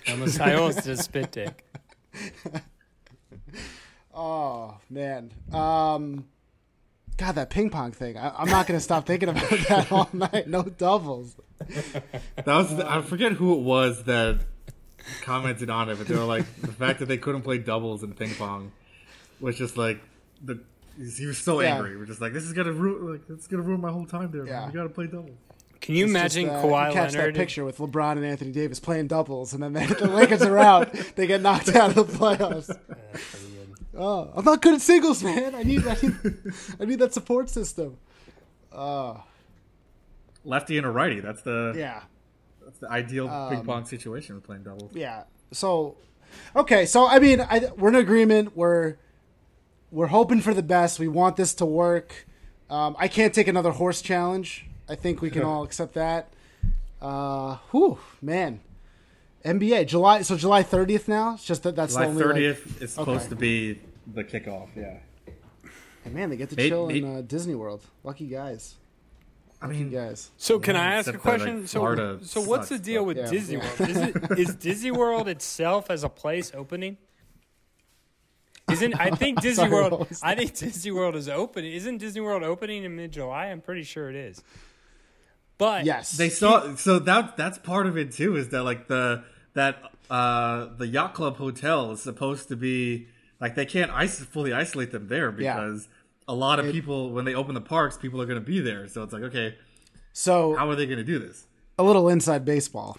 Almost, 0.10 0.42
I 0.42 0.56
almost 0.56 0.84
did 0.84 0.98
a 0.98 0.98
spit 0.98 1.32
take. 1.32 1.64
Oh 4.14 4.78
man. 4.90 5.32
Um, 5.54 6.26
God, 7.18 7.36
that 7.36 7.50
ping 7.50 7.70
pong 7.70 7.92
thing. 7.92 8.18
I, 8.18 8.34
I'm 8.38 8.50
not 8.50 8.68
gonna 8.68 8.80
stop 8.80 9.06
thinking 9.06 9.30
about 9.30 9.50
that 9.70 9.92
all 9.92 10.10
night. 10.14 10.48
No 10.48 10.64
doubles. 10.64 11.36
That 12.36 12.46
was 12.46 12.74
I 12.74 13.02
forget 13.02 13.34
who 13.34 13.54
it 13.54 13.62
was 13.62 14.04
that 14.04 14.42
commented 15.22 15.70
on 15.70 15.90
it, 15.90 15.98
but 15.98 16.08
they 16.08 16.16
were 16.16 16.24
like 16.24 16.46
the 16.62 16.68
fact 16.72 17.00
that 17.00 17.06
they 17.08 17.18
couldn't 17.18 17.42
play 17.42 17.58
doubles 17.58 18.04
in 18.04 18.14
ping 18.14 18.34
pong 18.36 18.72
was 19.40 19.58
just 19.58 19.78
like 19.78 20.00
the 20.44 20.60
he 20.98 21.26
was 21.26 21.38
so 21.38 21.62
Yeah. 21.62 21.76
angry. 21.76 21.98
We're 21.98 22.06
just 22.06 22.22
like 22.22 22.34
this 22.34 22.44
is 22.44 22.54
gonna 22.54 22.74
ruin 22.74 23.12
like 23.14 23.22
it's 23.30 23.48
gonna 23.48 23.64
ruin 23.64 23.82
my 23.82 23.92
whole 23.92 24.06
time 24.06 24.32
there. 24.32 24.46
Yeah. 24.46 24.62
Man. 24.62 24.68
We 24.68 24.74
gotta 24.74 24.90
play 24.90 25.08
doubles. 25.08 25.38
Can 25.80 25.96
you 25.96 26.04
It's 26.06 26.12
imagine 26.12 26.46
just, 26.46 26.64
uh, 26.64 26.68
Kawhi 26.68 26.88
you 26.90 26.94
catch 26.94 27.14
Leonard? 27.16 27.34
that 27.34 27.40
picture 27.40 27.66
with 27.66 27.78
LeBron 27.80 28.12
and 28.12 28.26
Anthony 28.26 28.52
Davis 28.52 28.80
playing 28.80 29.08
doubles, 29.08 29.54
and 29.54 29.64
then 29.64 29.74
they, 29.74 29.88
the 29.88 30.08
Lakers 30.08 30.44
are 30.44 30.60
out. 30.60 30.94
They 31.16 31.26
get 31.26 31.42
knocked 31.42 31.70
out 31.76 31.98
of 31.98 32.08
the 32.08 32.18
playoffs. 32.18 32.78
Oh, 33.98 34.32
I'm 34.36 34.46
not 34.46 34.62
good 34.62 34.76
at 34.76 34.82
singles, 34.82 35.24
man. 35.24 35.56
I 35.56 35.64
need, 35.64 35.86
I 35.88 35.98
need, 36.02 36.14
I 36.80 36.86
need 36.86 37.00
that 37.00 37.14
support 37.14 37.50
system. 37.50 37.98
Oh, 38.72 39.24
Lefty 40.46 40.78
and 40.78 40.86
a 40.86 40.92
righty. 40.92 41.20
That's 41.20 41.42
the 41.42 41.74
yeah, 41.76 41.94
that's 41.96 42.06
the 42.82 42.92
ideal 42.92 43.30
Um, 43.30 43.50
ping 43.56 43.64
pong 43.66 43.86
situation 43.86 44.36
with 44.36 44.44
playing 44.44 44.64
doubles. 44.64 44.92
yeah. 44.94 45.24
So, 45.54 45.96
okay, 46.56 46.86
so 46.86 47.08
I 47.08 47.20
mean, 47.20 47.40
I, 47.42 47.70
we're 47.78 47.90
in 47.90 47.96
agreement. 47.96 48.56
We're 48.56 48.96
we're 49.92 50.08
hoping 50.08 50.42
for 50.42 50.54
the 50.54 50.64
best. 50.64 51.00
We 51.00 51.08
want 51.08 51.36
this 51.38 51.54
to 51.56 51.66
work. 51.66 52.26
Um, 52.70 52.96
I 52.98 53.08
can't 53.08 53.34
take 53.34 53.48
another 53.48 53.72
horse 53.72 54.02
challenge. 54.02 54.66
I 54.88 54.96
think 54.96 55.22
we 55.22 55.30
can 55.30 55.44
all 55.44 55.64
accept 55.64 55.94
that. 55.96 56.34
Uh, 57.02 57.58
whew, 57.72 58.00
man. 58.22 58.62
NBA 59.44 59.88
July. 59.88 60.22
So 60.22 60.38
July 60.38 60.64
30th 60.64 61.08
now. 61.08 61.34
It's 61.34 61.46
just 61.46 61.64
that 61.64 61.76
that's 61.76 61.94
July 61.94 62.06
the 62.06 62.10
only 62.12 62.24
like- 62.24 62.34
thirtieth 62.34 62.82
is 62.82 62.94
supposed 62.94 63.22
okay. 63.22 63.30
to 63.30 63.36
be 63.36 63.80
the 64.14 64.24
kickoff. 64.24 64.70
Yeah. 64.76 65.00
And 66.06 66.14
man, 66.14 66.30
they 66.30 66.38
get 66.38 66.50
to 66.52 66.56
chill 66.56 66.88
in 66.90 67.18
uh, 67.18 67.22
Disney 67.22 67.56
World. 67.56 67.84
Lucky 68.04 68.28
guys. 68.28 68.76
I 69.62 69.68
mean, 69.68 69.92
guys. 69.92 70.32
So 70.38 70.60
can 70.60 70.76
I 70.76 70.96
ask 70.96 71.08
a 71.08 71.12
except 71.12 71.24
that, 71.24 71.30
like, 71.32 71.40
question? 71.42 71.68
so, 71.68 71.80
Florida 71.80 72.20
so 72.24 72.42
what's 72.42 72.70
the 72.70 72.76
sucks, 72.76 72.86
deal 72.86 73.02
but- 73.02 73.08
with 73.08 73.18
Yeah, 73.18 73.30
Disney 73.30 73.58
yeah. 73.58 73.70
World? 73.80 73.90
Is 73.90 73.98
it 73.98 74.40
is 74.40 74.56
Disney 74.56 74.92
World 74.92 75.28
itself 75.28 75.92
as 75.92 76.04
a 76.04 76.10
place 76.10 76.52
opening? 76.56 76.98
Isn't 78.72 79.00
I 79.00 79.12
think 79.12 79.42
Disney 79.42 79.56
Sorry, 79.68 79.70
what 79.72 79.92
World? 79.92 80.10
was 80.10 80.22
I 80.24 80.36
think 80.36 80.56
Disney 80.56 80.92
World 80.92 81.16
is 81.16 81.28
open. 81.28 81.66
Isn't 81.66 81.98
Disney 81.98 82.22
World 82.22 82.44
opening 82.44 82.84
in 82.84 82.96
mid 82.96 83.12
July? 83.12 83.48
I'm 83.48 83.62
pretty 83.62 83.84
sure 83.84 84.10
it 84.10 84.16
is. 84.16 84.42
But 85.58 85.86
Yes. 85.86 86.12
they 86.18 86.30
saw 86.30 86.76
so 86.76 87.00
that 87.00 87.38
that's 87.38 87.58
part 87.60 87.86
of 87.86 87.98
it 87.98 88.12
too 88.14 88.36
is 88.38 88.50
that 88.50 88.64
like 88.64 88.88
the 88.88 89.24
that 89.54 89.78
uh 90.10 90.68
the 90.78 90.88
yacht 90.88 91.14
club 91.14 91.38
hotel 91.38 91.92
is 91.92 92.02
supposed 92.02 92.48
to 92.50 92.56
be 92.56 93.08
like 93.40 93.56
they 93.56 93.66
can't 93.66 93.92
is- 94.02 94.24
fully 94.26 94.54
isolate 94.54 94.92
them 94.92 95.08
there 95.08 95.34
Yeah. 95.38 95.54
because 95.56 95.88
a 96.32 96.36
lot 96.36 96.60
of 96.60 96.72
people 96.72 97.12
when 97.12 97.26
they 97.26 97.36
open 97.36 97.54
the 97.54 97.62
parks 97.62 97.98
people 97.98 98.22
are 98.22 98.26
going 98.26 98.40
to 98.40 98.46
be 98.46 98.60
there 98.60 98.88
so 98.88 99.04
it's 99.04 99.14
like 99.14 99.24
okay 99.24 99.56
so 100.14 100.56
how 100.56 100.70
are 100.70 100.76
they 100.76 100.86
going 100.86 100.98
to 100.98 101.04
do 101.04 101.20
this 101.20 101.48
a 101.78 101.84
little 101.84 102.10
inside 102.10 102.46
baseball. 102.46 102.98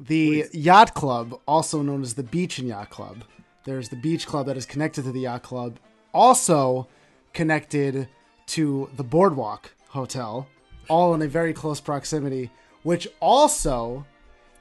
The 0.00 0.46
yacht 0.52 0.94
club, 0.94 1.38
also 1.46 1.82
known 1.82 2.00
as 2.00 2.14
the 2.14 2.22
Beach 2.22 2.58
and 2.58 2.68
Yacht 2.68 2.88
Club, 2.88 3.24
there's 3.64 3.90
the 3.90 3.96
Beach 3.96 4.26
Club 4.26 4.46
that 4.46 4.56
is 4.56 4.64
connected 4.64 5.04
to 5.04 5.12
the 5.12 5.20
yacht 5.20 5.42
club, 5.42 5.78
also 6.14 6.88
connected 7.34 8.08
to 8.46 8.88
the 8.96 9.04
Boardwalk 9.04 9.70
Hotel, 9.88 10.46
all 10.88 11.14
in 11.14 11.20
a 11.20 11.28
very 11.28 11.52
close 11.52 11.78
proximity, 11.78 12.50
which 12.84 13.06
also 13.20 14.06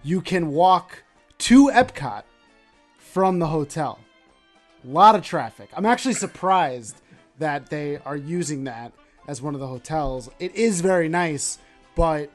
you 0.03 0.19
can 0.19 0.49
walk 0.49 1.03
to 1.37 1.69
Epcot 1.69 2.23
from 2.97 3.39
the 3.39 3.47
hotel. 3.47 3.99
A 4.83 4.87
lot 4.87 5.15
of 5.15 5.23
traffic. 5.23 5.69
I'm 5.75 5.85
actually 5.85 6.13
surprised 6.13 7.01
that 7.39 7.69
they 7.69 7.97
are 8.05 8.15
using 8.15 8.63
that 8.65 8.93
as 9.27 9.41
one 9.41 9.53
of 9.53 9.59
the 9.59 9.67
hotels. 9.67 10.29
It 10.39 10.55
is 10.55 10.81
very 10.81 11.09
nice, 11.09 11.57
but 11.95 12.29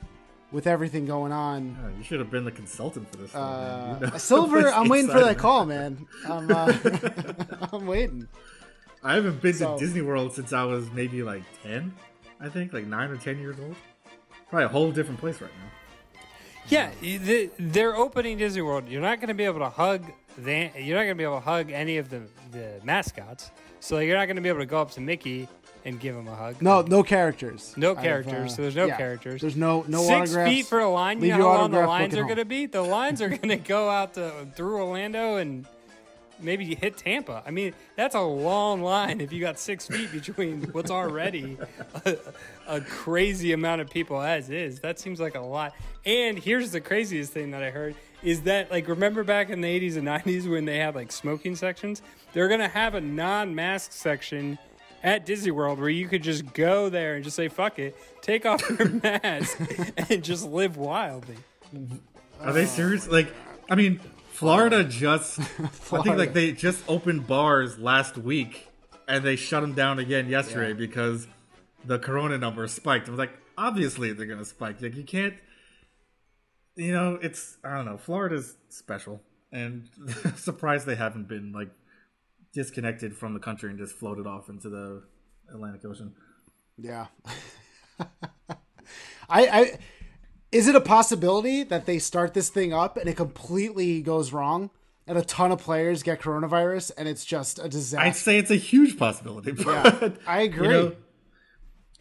with 0.53 0.67
everything 0.67 1.07
going 1.07 1.33
on, 1.33 1.77
Oh, 1.85 1.97
you 1.97 2.03
should 2.03 2.19
have 2.19 2.31
been 2.31 2.45
the 2.45 2.51
consultant 2.51 3.11
for 3.11 3.19
this 3.19 3.33
one, 3.33 3.43
uh, 3.43 3.99
You 4.01 4.07
know 4.09 4.19
Silver, 4.19 4.69
I'm 4.73 4.89
waiting 4.89 5.11
for 5.11 5.21
that 5.21 5.39
call, 5.39 5.65
man. 5.65 6.07
I'm, 6.29 6.51
uh, 6.51 6.73
I'm 7.73 7.87
waiting. 7.87 8.27
i 9.05 9.15
haven't 9.15 9.41
been 9.41 9.55
So- 9.55 9.79
to 9.79 9.85
disney 9.85 10.03
world 10.03 10.35
since 10.35 10.53
i 10.53 10.63
was 10.65 10.91
maybe 10.91 11.23
like 11.23 11.43
10 11.63 11.95
i 12.41 12.49
think 12.51 12.73
like 12.75 12.87
9 12.87 13.11
or 13.11 13.17
10 13.17 13.39
years 13.39 13.57
old 13.59 13.75
probably 14.51 14.65
a 14.67 14.69
whole 14.69 14.91
different 14.93 15.21
place 15.21 15.41
right 15.41 15.53
now 15.63 15.71
yeah, 16.69 16.91
the, 17.01 17.51
they're 17.59 17.97
opening 17.97 18.39
Disney 18.39 18.63
World. 18.63 18.89
You're 18.89 19.01
not 19.03 19.19
going 19.19 19.29
to 19.29 19.35
be 19.35 19.45
able 19.45 19.59
to 19.59 19.71
hug. 19.71 20.05
The, 20.39 20.71
you're 20.79 20.97
not 20.97 21.03
going 21.03 21.09
to 21.09 21.15
be 21.17 21.25
able 21.25 21.39
to 21.39 21.45
hug 21.45 21.71
any 21.73 21.97
of 21.97 22.11
the 22.11 22.23
the 22.53 22.81
mascots. 22.85 23.51
So 23.81 23.99
you're 23.99 24.17
not 24.17 24.27
going 24.27 24.37
to 24.37 24.43
be 24.43 24.49
able 24.49 24.61
to 24.61 24.67
go 24.67 24.81
up 24.81 24.91
to 24.93 25.01
Mickey 25.01 25.49
and 25.85 25.99
give 25.99 26.15
him 26.15 26.29
a 26.29 26.35
hug. 26.35 26.61
No, 26.61 26.83
no 26.83 27.03
characters. 27.03 27.75
No 27.77 27.95
characters, 27.95 28.53
uh, 28.53 28.57
so 28.57 28.63
there's 28.63 28.77
no 28.77 28.89
characters. 28.89 29.41
There's 29.41 29.57
no 29.57 29.85
no 29.89 30.03
Six 30.03 30.31
autographs. 30.31 30.51
feet 30.51 30.67
for 30.67 30.81
a 30.81 30.91
line. 30.91 31.23
You 31.23 31.37
know 31.39 31.51
how 31.51 31.59
long 31.59 31.71
the 31.71 31.87
lines 31.87 32.15
are 32.15 32.25
going 32.25 32.37
to 32.37 32.45
be? 32.45 32.67
The 32.67 32.83
lines 32.83 33.23
are 33.23 33.29
going 33.29 33.49
to 33.49 33.57
go 33.57 33.89
out 33.89 34.15
to, 34.15 34.47
through 34.55 34.83
Orlando 34.83 35.37
and 35.37 35.67
maybe 36.43 36.65
you 36.65 36.77
hit 36.77 36.97
Tampa. 36.97 37.43
I 37.47 37.51
mean, 37.51 37.75
that's 37.97 38.15
a 38.15 38.21
long 38.21 38.83
line 38.83 39.21
if 39.21 39.33
you 39.33 39.41
got 39.41 39.59
six 39.59 39.87
feet 39.87 40.13
between 40.13 40.63
what's 40.73 40.91
already 40.91 41.59
a, 42.05 42.17
a 42.69 42.81
crazy 42.81 43.53
amount 43.53 43.81
of 43.81 43.91
people 43.91 44.21
as 44.21 44.51
is. 44.51 44.81
That 44.81 44.99
seems 44.99 45.21
like 45.21 45.35
a 45.35 45.41
lot. 45.41 45.75
And 46.05 46.39
here's 46.39 46.71
the 46.73 46.81
craziest 46.81 47.33
thing 47.33 47.51
that 47.53 47.63
I 47.63 47.71
heard 47.71 47.95
is 48.23 48.43
that 48.43 48.71
like 48.71 48.89
remember 48.89 49.25
back 49.25 49.51
in 49.51 49.61
the 49.61 49.81
80s 49.81 49.97
and 49.97 50.07
90s 50.07 50.51
when 50.51 50.65
they 50.65 50.79
had 50.79 50.95
like 50.95 51.13
smoking 51.13 51.57
sections? 51.57 52.03
They're 52.33 52.49
going 52.49 52.61
to 52.61 52.69
have 52.69 52.95
a 52.95 53.01
non-mask 53.01 53.93
section 53.93 54.59
at 55.03 55.25
Disney 55.27 55.51
World 55.51 55.79
where 55.81 55.89
you 55.89 56.07
could 56.09 56.23
just 56.23 56.53
go 56.53 56.89
there 56.89 57.15
and 57.15 57.25
just 57.25 57.37
say 57.37 57.49
fuck 57.49 57.79
it, 57.79 57.97
take 58.21 58.45
off 58.47 58.63
your 58.69 58.89
mask 59.03 59.59
and 60.11 60.23
just 60.23 60.47
live 60.47 60.77
wildly. 60.77 61.37
Are 62.41 62.53
they 62.53 62.67
serious? 62.67 63.09
Like, 63.09 63.33
I 63.69 63.75
mean, 63.75 64.01
Florida 64.33 64.85
just. 64.85 65.41
I 65.41 66.03
think 66.03 66.17
like 66.17 66.33
they 66.33 66.53
just 66.53 66.83
opened 66.89 67.27
bars 67.27 67.79
last 67.79 68.17
week, 68.17 68.69
and 69.09 69.25
they 69.25 69.37
shut 69.37 69.63
them 69.63 69.73
down 69.75 69.99
again 69.99 70.29
yesterday 70.29 70.69
Yeah. 70.69 70.75
because 70.75 71.27
the 71.85 71.99
corona 71.99 72.39
numbers 72.39 72.73
spiked. 72.73 73.09
I 73.09 73.11
was 73.11 73.19
like, 73.19 73.33
obviously 73.59 74.13
they're 74.13 74.27
gonna 74.27 74.45
spike. 74.45 74.81
Like 74.81 74.95
you 74.97 75.05
can't. 75.05 75.35
You 76.81 76.93
know, 76.93 77.19
it's 77.21 77.59
I 77.63 77.77
don't 77.77 77.85
know. 77.85 77.99
Florida's 77.99 78.57
special, 78.71 79.21
and 79.53 79.87
surprised 80.37 80.87
they 80.87 80.95
haven't 80.97 81.29
been 81.29 81.53
like 81.53 81.69
disconnected 82.55 83.15
from 83.15 83.35
the 83.35 83.41
country 83.41 83.69
and 83.69 83.79
just 83.79 83.95
floated 83.95 84.27
off 84.27 84.49
into 84.49 84.71
the 84.71 85.03
Atlantic 85.53 85.85
Ocean. 85.85 86.15
Yeah. 86.79 87.09
I, 89.29 89.47
I 89.47 89.79
is 90.51 90.69
it 90.69 90.75
a 90.75 90.81
possibility 90.81 91.65
that 91.65 91.85
they 91.85 91.99
start 91.99 92.33
this 92.33 92.49
thing 92.49 92.73
up 92.73 92.97
and 92.97 93.09
it 93.11 93.17
completely 93.17 94.01
goes 94.01 94.33
wrong 94.33 94.71
and 95.07 95.19
a 95.19 95.23
ton 95.23 95.53
of 95.53 95.61
players 95.61 96.03
get 96.03 96.21
coronavirus 96.21 96.93
and 96.97 97.07
it's 97.07 97.27
just 97.27 97.59
a 97.59 97.69
disaster? 97.69 98.07
I'd 98.07 98.17
say 98.17 98.39
it's 98.39 98.51
a 98.51 98.57
huge 98.57 98.99
possibility. 98.99 99.53
Yeah, 99.67 100.09
I 100.27 100.41
agree. 100.41 100.67
you 100.67 100.73
know, 100.73 100.97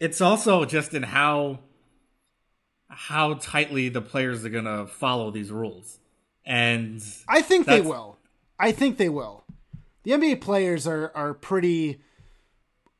it's 0.00 0.22
also 0.22 0.64
just 0.64 0.94
in 0.94 1.02
how 1.02 1.60
how 2.90 3.34
tightly 3.34 3.88
the 3.88 4.02
players 4.02 4.44
are 4.44 4.50
gonna 4.50 4.86
follow 4.86 5.30
these 5.30 5.50
rules. 5.50 5.98
and 6.44 7.02
I 7.28 7.40
think 7.42 7.66
they 7.66 7.80
will. 7.80 8.18
I 8.58 8.72
think 8.72 8.98
they 8.98 9.08
will. 9.08 9.44
The 10.02 10.12
NBA 10.12 10.40
players 10.40 10.86
are 10.86 11.10
are 11.14 11.32
pretty 11.34 12.00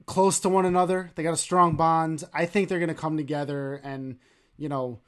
close 0.07 0.41
to 0.41 0.49
one 0.49 0.65
another. 0.67 1.11
They 1.15 1.23
got 1.23 1.35
a 1.35 1.37
strong 1.39 1.77
bond. 1.77 2.25
I 2.35 2.47
think 2.47 2.69
they're 2.69 2.79
going 2.79 2.89
to 2.89 2.95
come 2.95 3.17
together 3.17 3.75
and 3.85 4.17
you 4.57 4.69
know 4.69 5.01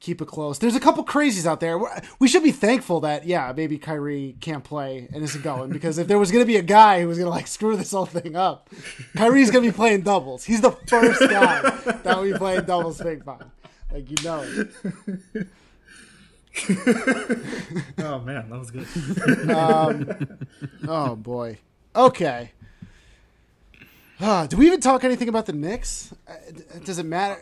keep 0.00 0.20
it 0.20 0.26
close. 0.28 0.58
There's 0.58 0.74
a 0.76 0.80
couple 0.80 1.04
crazies 1.04 1.46
out 1.46 1.60
there. 1.60 1.78
We're- 1.78 2.02
should 2.28 2.42
be 2.42 2.52
thankful 2.52 3.00
that 3.00 3.26
yeah, 3.26 3.52
maybe 3.56 3.78
Kyrie 3.78 4.36
can't 4.40 4.64
play 4.64 5.08
and 5.12 5.22
isn't 5.22 5.42
going 5.42 5.70
because 5.70 5.98
if 5.98 6.08
there 6.08 6.18
was 6.18 6.30
going 6.30 6.42
to 6.42 6.46
be 6.46 6.56
a 6.56 6.62
guy 6.62 7.00
who 7.00 7.08
was 7.08 7.16
going 7.16 7.26
to 7.26 7.30
like 7.30 7.46
screw 7.46 7.76
this 7.76 7.92
whole 7.92 8.06
thing 8.06 8.34
up, 8.36 8.68
Kyrie's 9.16 9.50
going 9.50 9.64
to 9.64 9.70
be 9.70 9.74
playing 9.76 10.02
doubles. 10.02 10.44
He's 10.44 10.60
the 10.60 10.72
first 10.72 11.20
guy 11.20 11.62
that 11.62 12.22
be 12.22 12.34
playing 12.36 12.64
doubles 12.64 13.00
ping 13.00 13.20
pong. 13.20 13.50
Like 13.94 14.10
you 14.10 14.16
know. 14.24 14.42
oh 17.98 18.18
man, 18.20 18.50
that 18.50 18.58
was 18.58 18.70
good. 18.72 18.86
Oh 20.88 21.14
boy. 21.16 21.58
Okay. 21.94 22.50
Uh, 24.18 24.46
do 24.48 24.56
we 24.56 24.66
even 24.66 24.80
talk 24.80 25.04
anything 25.04 25.28
about 25.28 25.46
the 25.46 25.52
Knicks? 25.52 26.12
Uh, 26.26 26.34
does 26.84 26.98
it 26.98 27.06
matter? 27.06 27.40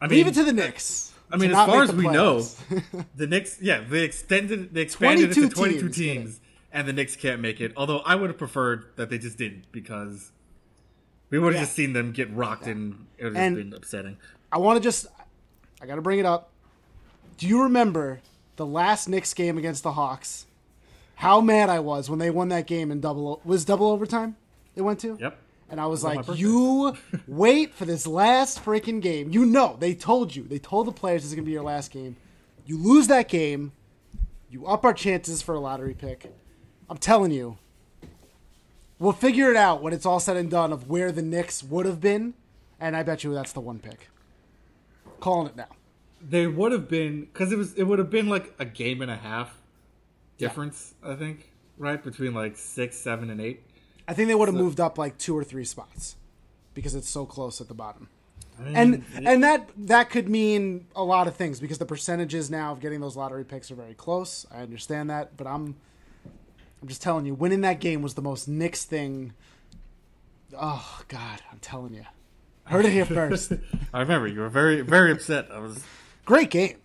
I 0.00 0.06
Leave 0.06 0.24
mean- 0.24 0.32
it 0.32 0.34
to 0.36 0.44
the 0.44 0.52
Knicks. 0.54 1.12
I 1.32 1.36
mean, 1.36 1.50
as 1.52 1.66
far 1.66 1.82
as 1.84 1.92
we 1.92 2.08
know, 2.08 2.40
the 3.14 3.26
Knicks, 3.26 3.58
yeah, 3.62 3.84
they 3.88 4.02
extended, 4.02 4.74
they 4.74 4.80
expanded 4.80 5.30
it 5.30 5.34
to 5.34 5.48
22 5.48 5.80
teams, 5.90 5.96
teams, 5.96 6.40
and 6.72 6.88
the 6.88 6.92
Knicks 6.92 7.14
can't 7.14 7.40
make 7.40 7.60
it. 7.60 7.72
Although 7.76 7.98
I 8.00 8.14
would 8.16 8.30
have 8.30 8.38
preferred 8.38 8.86
that 8.96 9.10
they 9.10 9.18
just 9.18 9.38
didn't 9.38 9.70
because 9.70 10.32
we 11.28 11.38
would 11.38 11.52
have 11.52 11.60
Yeah. 11.60 11.66
just 11.66 11.76
seen 11.76 11.92
them 11.92 12.10
get 12.12 12.34
rocked 12.34 12.66
and 12.66 13.06
it 13.16 13.24
would 13.26 13.36
have 13.36 13.54
been 13.54 13.72
upsetting. 13.74 14.16
I 14.50 14.58
want 14.58 14.78
to 14.78 14.82
just, 14.82 15.06
I 15.80 15.86
got 15.86 15.96
to 15.96 16.02
bring 16.02 16.18
it 16.18 16.26
up. 16.26 16.50
Do 17.38 17.46
you 17.46 17.62
remember 17.62 18.20
the 18.56 18.66
last 18.66 19.08
Knicks 19.08 19.32
game 19.34 19.56
against 19.56 19.82
the 19.82 19.92
Hawks? 19.92 20.46
How 21.16 21.40
mad 21.40 21.68
I 21.68 21.80
was 21.80 22.08
when 22.08 22.18
they 22.18 22.30
won 22.30 22.48
that 22.48 22.66
game 22.66 22.90
in 22.90 23.00
double 23.00 23.40
was 23.44 23.64
double 23.64 23.88
overtime. 23.88 24.36
It 24.74 24.82
went 24.82 25.00
to. 25.00 25.18
Yep. 25.20 25.38
And 25.70 25.80
I 25.80 25.86
was 25.86 26.02
like, 26.02 26.26
you 26.36 26.96
wait 27.28 27.74
for 27.74 27.84
this 27.84 28.06
last 28.06 28.64
freaking 28.64 29.00
game. 29.00 29.30
You 29.30 29.46
know, 29.46 29.76
they 29.78 29.94
told 29.94 30.34
you. 30.34 30.42
They 30.44 30.58
told 30.58 30.86
the 30.86 30.92
players 30.92 31.22
this 31.22 31.30
is 31.30 31.34
going 31.34 31.44
to 31.44 31.48
be 31.48 31.52
your 31.52 31.62
last 31.62 31.90
game. 31.90 32.16
You 32.66 32.76
lose 32.76 33.06
that 33.08 33.28
game, 33.28 33.72
you 34.50 34.66
up 34.66 34.84
our 34.84 34.92
chances 34.92 35.42
for 35.42 35.54
a 35.54 35.60
lottery 35.60 35.94
pick. 35.94 36.32
I'm 36.88 36.98
telling 36.98 37.30
you. 37.30 37.58
We'll 38.98 39.12
figure 39.12 39.50
it 39.50 39.56
out 39.56 39.82
when 39.82 39.94
it's 39.94 40.04
all 40.04 40.20
said 40.20 40.36
and 40.36 40.50
done 40.50 40.72
of 40.72 40.88
where 40.88 41.10
the 41.10 41.22
Knicks 41.22 41.62
would 41.62 41.86
have 41.86 42.00
been, 42.00 42.34
and 42.78 42.94
I 42.94 43.02
bet 43.02 43.24
you 43.24 43.32
that's 43.32 43.52
the 43.52 43.60
one 43.60 43.78
pick. 43.78 44.08
Calling 45.20 45.48
it 45.48 45.56
now. 45.56 45.68
They 46.20 46.46
would 46.46 46.72
have 46.72 46.88
been 46.88 47.22
because 47.22 47.52
it 47.52 47.58
was 47.58 47.74
it 47.74 47.84
would 47.84 47.98
have 47.98 48.10
been 48.10 48.28
like 48.28 48.54
a 48.58 48.64
game 48.64 49.00
and 49.00 49.10
a 49.10 49.16
half 49.16 49.60
difference, 50.38 50.94
I 51.02 51.14
think, 51.14 51.52
right 51.78 52.02
between 52.02 52.34
like 52.34 52.56
six, 52.56 52.96
seven, 52.96 53.30
and 53.30 53.40
eight. 53.40 53.62
I 54.08 54.14
think 54.14 54.28
they 54.28 54.34
would 54.34 54.48
have 54.48 54.56
moved 54.56 54.80
up 54.80 54.98
like 54.98 55.18
two 55.18 55.36
or 55.36 55.44
three 55.44 55.64
spots 55.64 56.16
because 56.74 56.94
it's 56.94 57.08
so 57.08 57.24
close 57.26 57.60
at 57.60 57.68
the 57.68 57.74
bottom. 57.74 58.08
I 58.58 58.62
mean, 58.64 58.76
and 58.76 59.26
and 59.26 59.44
that 59.44 59.70
that 59.76 60.10
could 60.10 60.28
mean 60.28 60.86
a 60.94 61.04
lot 61.04 61.26
of 61.28 61.36
things 61.36 61.60
because 61.60 61.78
the 61.78 61.86
percentages 61.86 62.50
now 62.50 62.72
of 62.72 62.80
getting 62.80 63.00
those 63.00 63.16
lottery 63.16 63.44
picks 63.44 63.70
are 63.70 63.74
very 63.74 63.94
close. 63.94 64.46
I 64.52 64.60
understand 64.60 65.08
that, 65.10 65.36
but 65.36 65.46
I'm 65.46 65.76
I'm 66.82 66.88
just 66.88 67.02
telling 67.02 67.26
you, 67.26 67.34
winning 67.34 67.60
that 67.62 67.80
game 67.80 68.02
was 68.02 68.14
the 68.14 68.22
most 68.22 68.48
Knicks 68.48 68.84
thing. 68.84 69.32
Oh 70.58 71.02
God, 71.08 71.40
I'm 71.50 71.58
telling 71.60 71.94
you, 71.94 72.04
heard 72.70 72.84
it 72.86 72.92
here 72.92 73.04
first. 73.04 73.52
I 73.94 74.00
remember 74.00 74.26
you 74.26 74.40
were 74.40 74.48
very 74.48 74.80
very 74.82 75.12
upset. 75.12 75.48
I 75.52 75.58
was 75.58 75.82
Great 76.24 76.50
game, 76.50 76.76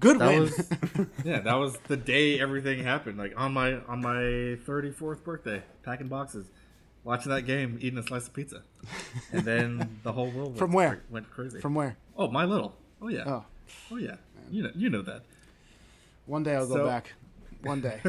good 0.00 0.18
that 0.18 0.28
win. 0.28 0.40
was 0.40 0.70
yeah 1.24 1.40
that 1.40 1.54
was 1.54 1.76
the 1.88 1.96
day 1.96 2.40
everything 2.40 2.82
happened. 2.82 3.18
Like 3.18 3.34
on 3.36 3.52
my 3.52 3.74
on 3.88 4.00
my 4.00 4.56
thirty 4.64 4.90
fourth 4.90 5.22
birthday, 5.24 5.62
packing 5.82 6.08
boxes, 6.08 6.46
watching 7.04 7.30
that 7.30 7.42
game, 7.42 7.78
eating 7.80 7.98
a 7.98 8.02
slice 8.02 8.26
of 8.26 8.32
pizza, 8.32 8.62
and 9.32 9.42
then 9.44 10.00
the 10.02 10.12
whole 10.12 10.30
world 10.30 10.56
From 10.58 10.72
where? 10.72 11.02
went 11.10 11.30
crazy. 11.30 11.60
From 11.60 11.74
where? 11.74 11.96
oh 12.16 12.28
my 12.28 12.44
little 12.44 12.74
oh 13.02 13.08
yeah 13.08 13.24
Oh, 13.26 13.44
oh 13.90 13.96
yeah 13.96 14.16
you 14.50 14.62
know 14.62 14.70
you 14.74 14.88
know 14.88 15.02
that. 15.02 15.22
one 16.26 16.42
day 16.42 16.54
I'll 16.56 16.66
go 16.66 16.86
back. 16.86 17.12
One 17.62 17.80
day. 17.80 18.00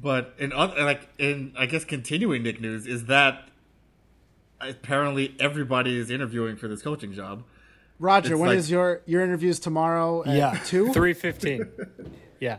But 0.00 0.34
in 0.38 0.52
other, 0.52 0.82
like 0.84 1.08
in 1.18 1.52
I 1.56 1.66
guess 1.66 1.84
continuing 1.84 2.42
Knick 2.42 2.60
news 2.60 2.86
is 2.86 3.04
that 3.06 3.48
apparently 4.62 5.34
everybody 5.40 5.98
is 5.98 6.10
interviewing 6.10 6.56
for 6.56 6.68
this 6.68 6.82
coaching 6.82 7.12
job. 7.12 7.42
Roger, 7.98 8.32
It's 8.34 8.40
when 8.40 8.48
like- 8.50 8.58
is 8.58 8.70
your 8.70 9.02
your 9.06 9.22
interviews 9.22 9.58
tomorrow? 9.60 10.24
At 10.24 10.34
Yeah, 10.36 10.58
two. 10.64 10.92
three 10.92 11.14
fifteen. 11.14 11.68
yeah, 12.40 12.58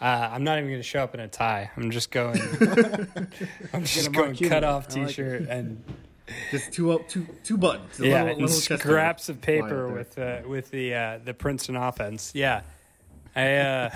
uh, 0.00 0.04
I'm 0.32 0.44
not 0.44 0.58
even 0.58 0.70
going 0.70 0.80
to 0.80 0.86
show 0.86 1.02
up 1.02 1.14
in 1.14 1.20
a 1.20 1.28
tie. 1.28 1.70
I'm 1.76 1.90
just 1.90 2.10
going. 2.10 2.40
I'm 3.72 3.82
just 3.84 4.08
a 4.08 4.10
going 4.10 4.28
marquee. 4.30 4.48
cut 4.48 4.62
off 4.64 4.86
I 4.90 5.00
like 5.00 5.02
it. 5.04 5.06
T-shirt 5.08 5.42
and 5.48 5.82
Just 6.50 6.72
two 6.72 6.92
up 6.92 7.08
two 7.08 7.26
two 7.44 7.56
buttons. 7.56 7.98
yeah, 7.98 8.22
little- 8.24 8.40
little 8.42 8.48
scraps 8.48 9.28
of 9.28 9.40
paper 9.40 9.88
with 9.88 10.18
uh, 10.18 10.42
with 10.46 10.70
the 10.70 10.94
uh, 10.94 11.18
the 11.24 11.34
Princeton 11.34 11.74
offense. 11.76 12.32
Yeah, 12.34 12.62
I 13.34 13.56
uh, 13.56 13.90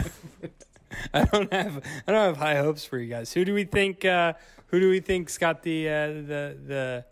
I 1.14 1.24
don't 1.24 1.52
have 1.52 1.76
I 2.08 2.12
don't 2.12 2.24
have 2.24 2.36
high 2.36 2.56
hopes 2.56 2.84
for 2.84 2.98
you 2.98 3.08
guys. 3.08 3.32
Who 3.32 3.44
do 3.44 3.54
we 3.54 3.64
think? 3.64 4.04
Uh, 4.04 4.32
who 4.68 4.80
do 4.80 4.90
we 4.90 4.98
think's 5.00 5.38
got 5.38 5.62
the 5.62 5.88
uh, 5.88 6.06
the 6.08 6.56
the 6.66 7.04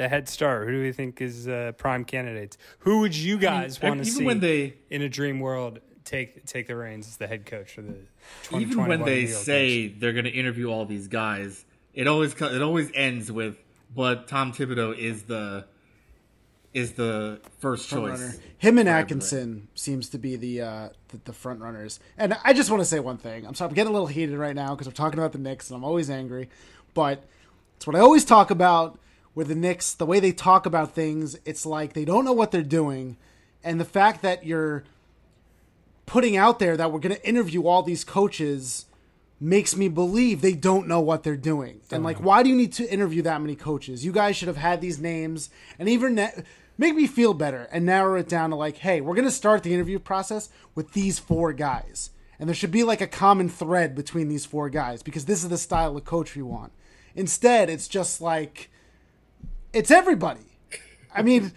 the 0.00 0.08
head 0.08 0.28
start? 0.28 0.66
Who 0.66 0.72
do 0.72 0.80
we 0.80 0.92
think 0.92 1.20
is 1.20 1.46
uh, 1.46 1.72
prime 1.76 2.04
candidates? 2.04 2.56
Who 2.80 3.00
would 3.00 3.14
you 3.14 3.38
guys 3.38 3.78
I 3.78 3.86
mean, 3.86 3.90
want 3.98 4.06
to 4.06 4.10
see 4.10 4.24
when 4.24 4.40
they 4.40 4.74
in 4.88 5.02
a 5.02 5.08
dream 5.08 5.40
world 5.40 5.80
take 6.04 6.46
take 6.46 6.66
the 6.66 6.74
reins 6.74 7.06
as 7.06 7.18
the 7.18 7.26
head 7.26 7.44
coach 7.44 7.72
for 7.72 7.82
the 7.82 7.96
even 8.58 8.86
when 8.86 9.02
they 9.02 9.26
say 9.26 9.82
Knicks? 9.88 10.00
they're 10.00 10.14
going 10.14 10.24
to 10.24 10.30
interview 10.30 10.70
all 10.70 10.86
these 10.86 11.06
guys, 11.08 11.66
it 11.92 12.08
always 12.08 12.32
co- 12.32 12.48
it 12.48 12.62
always 12.62 12.90
ends 12.94 13.30
with 13.30 13.58
but 13.94 14.26
Tom 14.26 14.52
Thibodeau 14.52 14.96
is 14.96 15.24
the 15.24 15.66
is 16.72 16.92
the 16.92 17.40
first 17.58 17.90
choice. 17.90 18.20
runner. 18.20 18.34
Him 18.56 18.78
and 18.78 18.88
Atkinson 18.88 19.68
seems 19.74 20.08
to 20.10 20.18
be 20.18 20.36
the, 20.36 20.60
uh, 20.62 20.88
the 21.08 21.20
the 21.24 21.32
front 21.32 21.60
runners. 21.60 22.00
And 22.16 22.38
I 22.42 22.54
just 22.54 22.70
want 22.70 22.80
to 22.80 22.86
say 22.86 23.00
one 23.00 23.18
thing. 23.18 23.46
I'm 23.46 23.54
sorry, 23.54 23.68
I'm 23.68 23.74
getting 23.74 23.90
a 23.90 23.92
little 23.92 24.06
heated 24.06 24.38
right 24.38 24.54
now 24.54 24.70
because 24.74 24.86
we're 24.86 24.92
talking 24.94 25.18
about 25.18 25.32
the 25.32 25.38
Knicks, 25.38 25.68
and 25.68 25.76
I'm 25.76 25.84
always 25.84 26.08
angry. 26.08 26.48
But 26.94 27.22
it's 27.76 27.86
what 27.86 27.96
I 27.96 28.00
always 28.00 28.24
talk 28.24 28.50
about 28.50 28.98
with 29.40 29.48
the 29.48 29.54
Knicks. 29.54 29.94
The 29.94 30.04
way 30.04 30.20
they 30.20 30.32
talk 30.32 30.66
about 30.66 30.94
things, 30.94 31.38
it's 31.46 31.64
like 31.64 31.94
they 31.94 32.04
don't 32.04 32.26
know 32.26 32.34
what 32.34 32.50
they're 32.50 32.62
doing, 32.62 33.16
and 33.64 33.80
the 33.80 33.86
fact 33.86 34.20
that 34.20 34.44
you're 34.44 34.84
putting 36.04 36.36
out 36.36 36.58
there 36.58 36.76
that 36.76 36.92
we're 36.92 36.98
going 36.98 37.14
to 37.14 37.26
interview 37.26 37.66
all 37.66 37.82
these 37.82 38.04
coaches 38.04 38.84
makes 39.40 39.74
me 39.74 39.88
believe 39.88 40.42
they 40.42 40.52
don't 40.52 40.86
know 40.86 41.00
what 41.00 41.22
they're 41.22 41.36
doing. 41.38 41.80
And 41.90 42.04
like, 42.04 42.16
uh-huh. 42.16 42.26
why 42.26 42.42
do 42.42 42.50
you 42.50 42.54
need 42.54 42.74
to 42.74 42.92
interview 42.92 43.22
that 43.22 43.40
many 43.40 43.56
coaches? 43.56 44.04
You 44.04 44.12
guys 44.12 44.36
should 44.36 44.48
have 44.48 44.58
had 44.58 44.82
these 44.82 44.98
names 44.98 45.48
and 45.78 45.88
even 45.88 46.16
na- 46.16 46.42
make 46.76 46.94
me 46.94 47.06
feel 47.06 47.32
better 47.32 47.66
and 47.72 47.86
narrow 47.86 48.16
it 48.16 48.28
down 48.28 48.50
to 48.50 48.56
like, 48.56 48.76
hey, 48.76 49.00
we're 49.00 49.14
going 49.14 49.24
to 49.24 49.30
start 49.30 49.62
the 49.62 49.72
interview 49.72 49.98
process 49.98 50.50
with 50.74 50.92
these 50.92 51.18
four 51.18 51.54
guys. 51.54 52.10
And 52.38 52.46
there 52.46 52.54
should 52.54 52.70
be 52.70 52.82
like 52.82 53.00
a 53.00 53.06
common 53.06 53.48
thread 53.48 53.94
between 53.94 54.28
these 54.28 54.44
four 54.44 54.68
guys 54.68 55.02
because 55.02 55.24
this 55.24 55.42
is 55.42 55.48
the 55.48 55.56
style 55.56 55.96
of 55.96 56.04
coach 56.04 56.36
we 56.36 56.42
want. 56.42 56.72
Instead, 57.14 57.70
it's 57.70 57.88
just 57.88 58.20
like, 58.20 58.68
it's 59.72 59.90
everybody. 59.90 60.40
I 61.14 61.22
mean, 61.22 61.52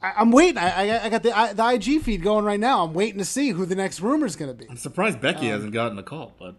I, 0.00 0.12
I'm 0.18 0.30
waiting. 0.30 0.58
I, 0.58 0.88
I, 0.90 1.04
I 1.04 1.08
got 1.08 1.22
the, 1.22 1.36
I, 1.36 1.52
the 1.52 1.68
IG 1.68 2.02
feed 2.02 2.22
going 2.22 2.44
right 2.44 2.60
now. 2.60 2.84
I'm 2.84 2.94
waiting 2.94 3.18
to 3.18 3.24
see 3.24 3.50
who 3.50 3.66
the 3.66 3.74
next 3.74 4.00
rumor 4.00 4.26
is 4.26 4.36
going 4.36 4.50
to 4.50 4.56
be. 4.56 4.68
I'm 4.70 4.76
surprised 4.76 5.20
Becky 5.20 5.48
hasn't 5.48 5.72
gotten 5.72 5.98
a 5.98 6.02
call, 6.02 6.32
but 6.38 6.54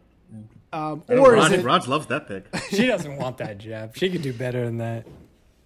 Um, 0.72 1.04
or 1.08 1.36
is 1.36 1.44
Raj, 1.50 1.52
it? 1.54 1.64
Raj 1.66 1.88
loves 1.88 2.08
that 2.08 2.28
pick. 2.28 2.46
she 2.70 2.86
doesn't 2.88 3.18
want 3.18 3.38
that 3.38 3.58
job. 3.58 3.96
She 3.96 4.10
could 4.10 4.22
do 4.22 4.34
better 4.34 4.66
than 4.66 4.78
that. 4.78 5.06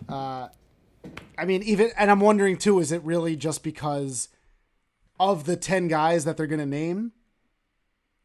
I 0.09 1.45
mean, 1.45 1.63
even 1.63 1.91
and 1.97 2.09
I'm 2.09 2.19
wondering 2.21 2.57
too, 2.57 2.79
is 2.79 2.91
it 2.91 3.03
really 3.03 3.35
just 3.35 3.63
because 3.63 4.29
of 5.19 5.45
the 5.45 5.57
ten 5.57 5.87
guys 5.87 6.23
that 6.25 6.37
they're 6.37 6.47
going 6.47 6.59
to 6.59 6.65
name? 6.65 7.11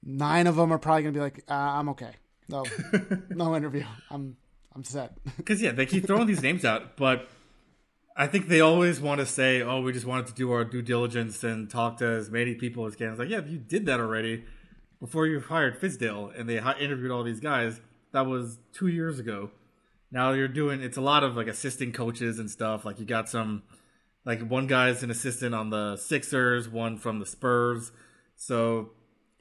Nine 0.05 0.47
of 0.47 0.55
them 0.57 0.73
are 0.73 0.79
probably 0.79 1.03
going 1.03 1.15
to 1.15 1.19
be 1.19 1.23
like, 1.23 1.45
uh, 1.49 1.55
"I'm 1.55 1.89
okay, 1.91 2.13
no, 2.49 2.65
no 3.31 3.57
interview. 3.57 3.85
I'm 4.11 4.37
I'm 4.75 4.85
set." 4.85 5.19
Because 5.37 5.63
yeah, 5.63 5.73
they 5.73 5.87
keep 5.87 6.07
throwing 6.07 6.27
these 6.27 6.43
names 6.43 6.65
out, 6.65 6.97
but 6.97 7.29
I 8.17 8.27
think 8.27 8.49
they 8.49 8.61
always 8.61 9.01
want 9.01 9.21
to 9.21 9.27
say, 9.27 9.63
"Oh, 9.63 9.81
we 9.81 9.93
just 9.93 10.05
wanted 10.05 10.27
to 10.27 10.35
do 10.35 10.51
our 10.51 10.65
due 10.65 10.83
diligence 10.83 11.45
and 11.45 11.71
talk 11.71 11.99
to 11.99 12.07
as 12.07 12.31
many 12.31 12.55
people 12.55 12.85
as 12.85 12.97
can." 12.97 13.11
It's 13.11 13.19
like, 13.21 13.29
yeah, 13.29 13.45
you 13.45 13.59
did 13.59 13.87
that 13.87 14.01
already 14.01 14.45
before 14.99 15.27
you 15.29 15.39
hired 15.39 15.81
Fizdale, 15.81 16.37
and 16.39 16.49
they 16.49 16.57
hi- 16.57 16.79
interviewed 16.81 17.13
all 17.13 17.23
these 17.23 17.39
guys. 17.39 17.81
That 18.13 18.27
was 18.27 18.59
two 18.73 18.89
years 18.89 19.21
ago. 19.21 19.53
Now 20.11 20.33
you're 20.33 20.49
doing 20.49 20.83
it's 20.83 20.97
a 20.97 21.01
lot 21.01 21.23
of 21.23 21.37
like 21.37 21.47
assistant 21.47 21.95
coaches 21.95 22.41
and 22.41 22.51
stuff. 22.51 22.85
Like 22.85 22.99
you 22.99 23.07
got 23.07 23.29
some, 23.29 23.63
like 24.25 24.41
one 24.41 24.67
guy's 24.67 25.05
an 25.05 25.11
assistant 25.11 25.55
on 25.55 25.71
the 25.71 25.97
Sixers, 25.97 26.69
one 26.69 26.99
from 26.99 27.21
the 27.21 27.27
Spurs. 27.27 27.93
So 28.35 28.91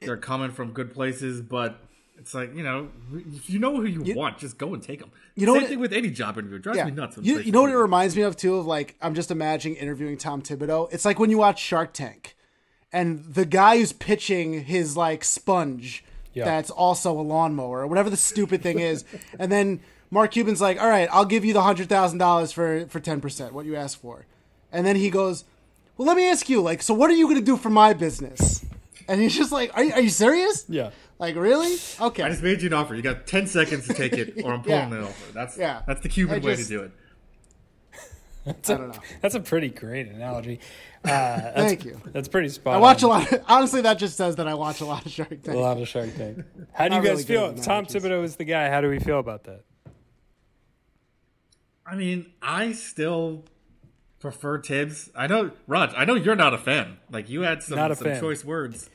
they're 0.00 0.16
coming 0.16 0.52
from 0.52 0.72
good 0.72 0.94
places, 0.94 1.40
but. 1.42 1.80
It's 2.18 2.34
like 2.34 2.54
you 2.54 2.62
know, 2.62 2.88
if 3.14 3.48
you 3.48 3.58
know 3.58 3.76
who 3.76 3.84
you, 3.86 4.14
want, 4.14 4.38
just 4.38 4.58
go 4.58 4.74
and 4.74 4.82
take 4.82 5.00
them. 5.00 5.10
You 5.34 5.46
know 5.46 5.54
Same 5.54 5.62
what- 5.62 5.68
thing 5.70 5.80
with 5.80 5.92
any 5.92 6.10
job 6.10 6.36
interview. 6.38 6.56
It 6.56 6.62
drives 6.62 6.76
yeah, 6.78 6.84
me 6.86 6.90
nuts. 6.90 7.18
you, 7.22 7.38
you 7.38 7.52
know 7.52 7.62
what 7.62 7.70
it 7.70 7.76
reminds 7.76 8.16
me 8.16 8.22
of 8.22 8.36
too? 8.36 8.56
Of 8.56 8.66
like, 8.66 8.96
I'm 9.00 9.14
just 9.14 9.30
imagining 9.30 9.76
interviewing 9.76 10.16
Tom 10.18 10.42
Thibodeau. 10.42 10.92
It's 10.92 11.04
like 11.04 11.18
when 11.18 11.30
you 11.30 11.38
watch 11.38 11.60
Shark 11.60 11.92
Tank, 11.92 12.36
and 12.92 13.24
the 13.24 13.44
guy 13.44 13.78
who's 13.78 13.92
pitching 13.92 14.64
his 14.64 14.96
like 14.96 15.22
sponge 15.24 16.04
Yeah. 16.34 16.44
that's 16.44 16.70
also 16.70 17.12
a 17.18 17.22
lawnmower 17.22 17.80
or 17.80 17.86
whatever 17.86 18.10
the 18.10 18.16
stupid 18.16 18.62
thing 18.62 18.80
is, 18.80 19.04
and 19.38 19.52
then 19.52 19.80
Mark 20.10 20.32
Cuban's 20.32 20.60
like, 20.60 20.80
"All 20.80 20.88
right, 20.88 21.08
I'll 21.12 21.24
give 21.24 21.44
you 21.44 21.52
the 21.52 21.62
hundred 21.62 21.88
thousand 21.88 22.18
dollars 22.18 22.50
for 22.50 22.86
for 22.88 22.98
ten 23.00 23.20
percent, 23.20 23.52
what 23.52 23.64
you 23.66 23.76
asked 23.76 24.00
for," 24.00 24.26
and 24.72 24.84
then 24.86 24.96
he 24.96 25.08
goes, 25.10 25.44
"Well, 25.96 26.08
let 26.08 26.16
me 26.16 26.28
ask 26.28 26.48
you, 26.48 26.60
like, 26.62 26.82
so 26.82 26.94
what 26.94 27.10
are 27.10 27.14
you 27.14 27.26
going 27.26 27.38
to 27.38 27.44
do 27.44 27.56
for 27.56 27.70
my 27.70 27.92
business?" 27.92 28.64
And 29.06 29.20
he's 29.22 29.34
just 29.36 29.52
like, 29.52 29.70
"Are 29.74 29.84
you, 29.84 29.92
are 29.92 30.00
you 30.02 30.10
serious? 30.10 30.64
Yeah. 30.68 30.90
Like, 31.18 31.36
really? 31.36 31.76
Okay." 32.00 32.22
I 32.22 32.28
just 32.30 32.42
made 32.42 32.62
you 32.62 32.68
an 32.68 32.74
offer. 32.74 32.94
You 32.94 33.02
got 33.02 33.26
ten 33.26 33.46
seconds 33.46 33.86
to 33.88 33.94
take 33.94 34.12
it, 34.14 34.42
or 34.44 34.52
I'm 34.52 34.62
pulling 34.62 34.90
Yeah. 34.90 34.96
an 34.98 35.04
offer. 35.04 35.32
That's 35.32 35.56
Yeah. 35.58 35.82
that's 35.86 36.00
the 36.00 36.08
Cuban 36.08 36.42
I 36.42 36.46
way 36.46 36.56
to 36.56 36.64
do 36.64 36.82
it. 36.82 36.92
That's 38.44 38.70
I 38.70 38.74
a, 38.74 38.78
don't 38.78 38.88
know. 38.94 39.00
That's 39.20 39.34
a 39.34 39.40
pretty 39.40 39.68
great 39.68 40.08
analogy. 40.08 40.60
Uh, 41.04 41.08
that's, 41.08 41.54
Thank 41.56 41.84
you. 41.84 42.00
That's 42.12 42.28
pretty 42.28 42.48
spot. 42.48 42.74
I 42.76 42.78
watch 42.78 43.02
a 43.02 43.06
lot. 43.08 43.30
Of, 43.30 43.42
honestly, 43.46 43.82
that 43.82 43.98
just 43.98 44.16
says 44.16 44.36
that 44.36 44.48
I 44.48 44.54
watch 44.54 44.80
a 44.80 44.86
lot 44.86 45.04
of 45.04 45.12
Shark 45.12 45.28
Tank. 45.28 45.48
A 45.48 45.52
lot 45.58 45.76
of 45.78 45.86
Shark 45.86 46.14
Tank. 46.16 46.44
How 46.72 46.88
do 46.88 46.94
you 46.96 47.02
guys 47.02 47.10
really 47.10 47.24
feel? 47.24 47.44
If 47.50 47.56
Tom 47.62 47.84
analogies. 47.84 48.02
Thibodeau 48.02 48.24
is 48.24 48.36
the 48.36 48.44
guy. 48.44 48.70
How 48.70 48.80
do 48.80 48.88
we 48.88 48.98
feel 49.00 49.18
about 49.18 49.44
that? 49.44 49.64
I 51.86 51.94
mean, 51.94 52.32
I 52.42 52.72
still 52.72 53.44
prefer 54.20 54.60
Thibs. 54.60 55.10
I 55.14 55.26
know, 55.26 55.50
Raj. 55.66 55.92
I 55.96 56.04
know 56.04 56.14
you're 56.14 56.36
not 56.36 56.52
a 56.54 56.58
fan. 56.58 56.98
Like 57.10 57.28
you 57.28 57.42
had 57.42 57.62
some, 57.62 57.76
Not 57.76 57.90
a 57.90 57.96
some 57.96 58.06
fan. 58.08 58.20
choice 58.20 58.44
words. 58.44 58.88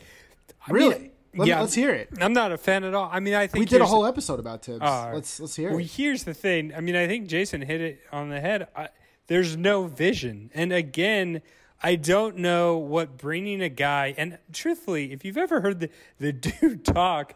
really? 0.70 1.12
Let, 1.36 1.48
yeah. 1.48 1.62
us 1.62 1.74
hear 1.74 1.92
it. 1.92 2.10
I'm 2.20 2.34
not 2.34 2.52
a 2.52 2.58
fan 2.58 2.84
at 2.84 2.94
all. 2.94 3.10
I 3.12 3.20
mean, 3.20 3.34
I 3.34 3.48
think 3.48 3.62
We 3.62 3.66
did 3.66 3.82
a 3.82 3.86
whole 3.86 4.06
episode 4.06 4.40
about 4.40 4.64
Thibs. 4.64 4.82
Uh, 4.82 5.12
let's 5.14 5.40
let's 5.40 5.56
hear 5.56 5.70
it. 5.70 5.72
Well, 5.72 5.80
it. 5.80 5.92
here's 5.92 6.24
the 6.24 6.34
thing. 6.34 6.74
I 6.76 6.80
mean, 6.80 6.96
I 6.96 7.08
think 7.08 7.28
Jason 7.28 7.62
hit 7.62 7.82
it 7.82 8.02
on 8.12 8.30
the 8.30 8.40
head. 8.40 8.68
I, 8.76 8.90
there's 9.28 9.58
no 9.58 9.88
vision, 9.88 10.52
and 10.54 10.72
again, 10.72 11.42
I 11.82 11.96
don't 11.96 12.38
know 12.38 12.78
what 12.78 13.18
bringing 13.18 13.62
a 13.62 13.70
guy. 13.70 14.14
And 14.18 14.38
truthfully, 14.54 15.12
if 15.12 15.26
you've 15.26 15.38
ever 15.38 15.60
heard 15.60 15.82
the 15.82 15.90
the 16.20 16.32
dude 16.62 16.86
talk 16.86 17.36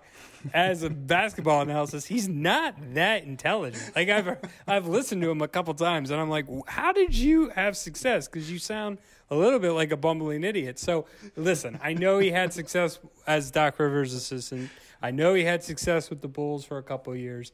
as 0.53 0.83
a 0.83 0.89
basketball 0.89 1.61
analysis, 1.61 2.05
he's 2.05 2.29
not 2.29 2.75
that 2.93 3.23
intelligent. 3.23 3.95
Like 3.95 4.09
I've 4.09 4.37
I've 4.67 4.87
listened 4.87 5.21
to 5.23 5.29
him 5.29 5.41
a 5.41 5.47
couple 5.47 5.73
times, 5.73 6.11
and 6.11 6.21
I'm 6.21 6.29
like, 6.29 6.45
how 6.67 6.93
did 6.93 7.13
you 7.13 7.49
have 7.49 7.75
success? 7.75 8.27
Because 8.27 8.49
you 8.49 8.59
sound 8.59 8.99
a 9.29 9.35
little 9.35 9.59
bit 9.59 9.71
like 9.71 9.91
a 9.91 9.97
bumbling 9.97 10.43
idiot. 10.43 10.79
So 10.79 11.05
listen, 11.35 11.79
I 11.83 11.93
know 11.93 12.19
he 12.19 12.31
had 12.31 12.53
success 12.53 12.99
as 13.25 13.51
Doc 13.51 13.79
Rivers' 13.79 14.13
assistant. 14.13 14.69
I 15.01 15.11
know 15.11 15.33
he 15.33 15.43
had 15.43 15.63
success 15.63 16.09
with 16.09 16.21
the 16.21 16.27
Bulls 16.27 16.65
for 16.65 16.77
a 16.77 16.83
couple 16.83 17.15
years, 17.15 17.51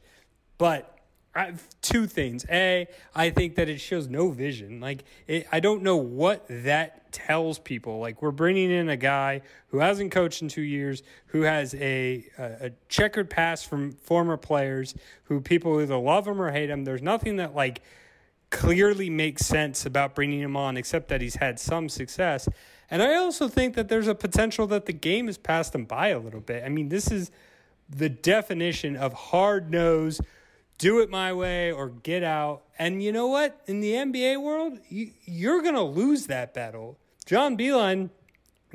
but 0.56 0.90
I, 1.36 1.54
two 1.82 2.06
things. 2.06 2.46
A, 2.48 2.86
I 3.14 3.30
think 3.30 3.56
that 3.56 3.68
it 3.68 3.78
shows 3.78 4.08
no 4.08 4.30
vision. 4.30 4.80
Like 4.80 5.04
it, 5.26 5.48
I 5.50 5.60
don't 5.60 5.82
know 5.82 5.96
what 5.96 6.46
that 6.48 7.12
tells 7.12 7.58
people. 7.58 7.98
Like 7.98 8.22
we're 8.22 8.30
bringing 8.30 8.70
in 8.70 8.88
a 8.88 8.96
guy 8.96 9.42
who 9.68 9.78
hasn't 9.78 10.12
coached 10.12 10.42
in 10.42 10.48
two 10.48 10.62
years, 10.62 11.02
who 11.26 11.42
has 11.42 11.74
a 11.74 12.24
a, 12.38 12.66
a 12.66 12.70
checkered 12.88 13.30
past 13.30 13.66
from 13.68 13.92
former 13.92 14.36
players, 14.36 14.94
who 15.24 15.40
people 15.40 15.80
either 15.80 15.96
love 15.96 16.26
him 16.26 16.40
or 16.40 16.52
hate 16.52 16.70
him. 16.70 16.84
There's 16.84 17.02
nothing 17.02 17.36
that 17.36 17.54
like 17.54 17.82
clearly 18.54 19.10
makes 19.10 19.44
sense 19.44 19.84
about 19.84 20.14
bringing 20.14 20.40
him 20.40 20.56
on, 20.56 20.76
except 20.76 21.08
that 21.08 21.20
he's 21.20 21.34
had 21.36 21.58
some 21.58 21.88
success. 21.88 22.48
And 22.90 23.02
I 23.02 23.16
also 23.16 23.48
think 23.48 23.74
that 23.74 23.88
there's 23.88 24.06
a 24.06 24.14
potential 24.14 24.66
that 24.68 24.86
the 24.86 24.92
game 24.92 25.26
has 25.26 25.36
passed 25.36 25.74
him 25.74 25.84
by 25.84 26.08
a 26.08 26.18
little 26.18 26.40
bit. 26.40 26.62
I 26.64 26.68
mean, 26.68 26.88
this 26.88 27.10
is 27.10 27.30
the 27.88 28.08
definition 28.08 28.96
of 28.96 29.12
hard 29.12 29.70
nose, 29.70 30.20
do 30.78 31.00
it 31.00 31.10
my 31.10 31.32
way 31.32 31.72
or 31.72 31.88
get 31.88 32.22
out. 32.22 32.62
And 32.78 33.02
you 33.02 33.10
know 33.10 33.26
what? 33.26 33.60
In 33.66 33.80
the 33.80 33.92
NBA 33.92 34.40
world, 34.40 34.78
you, 34.88 35.10
you're 35.24 35.60
going 35.60 35.74
to 35.74 35.82
lose 35.82 36.26
that 36.28 36.54
battle. 36.54 36.96
John 37.26 37.58
Beilein 37.58 38.10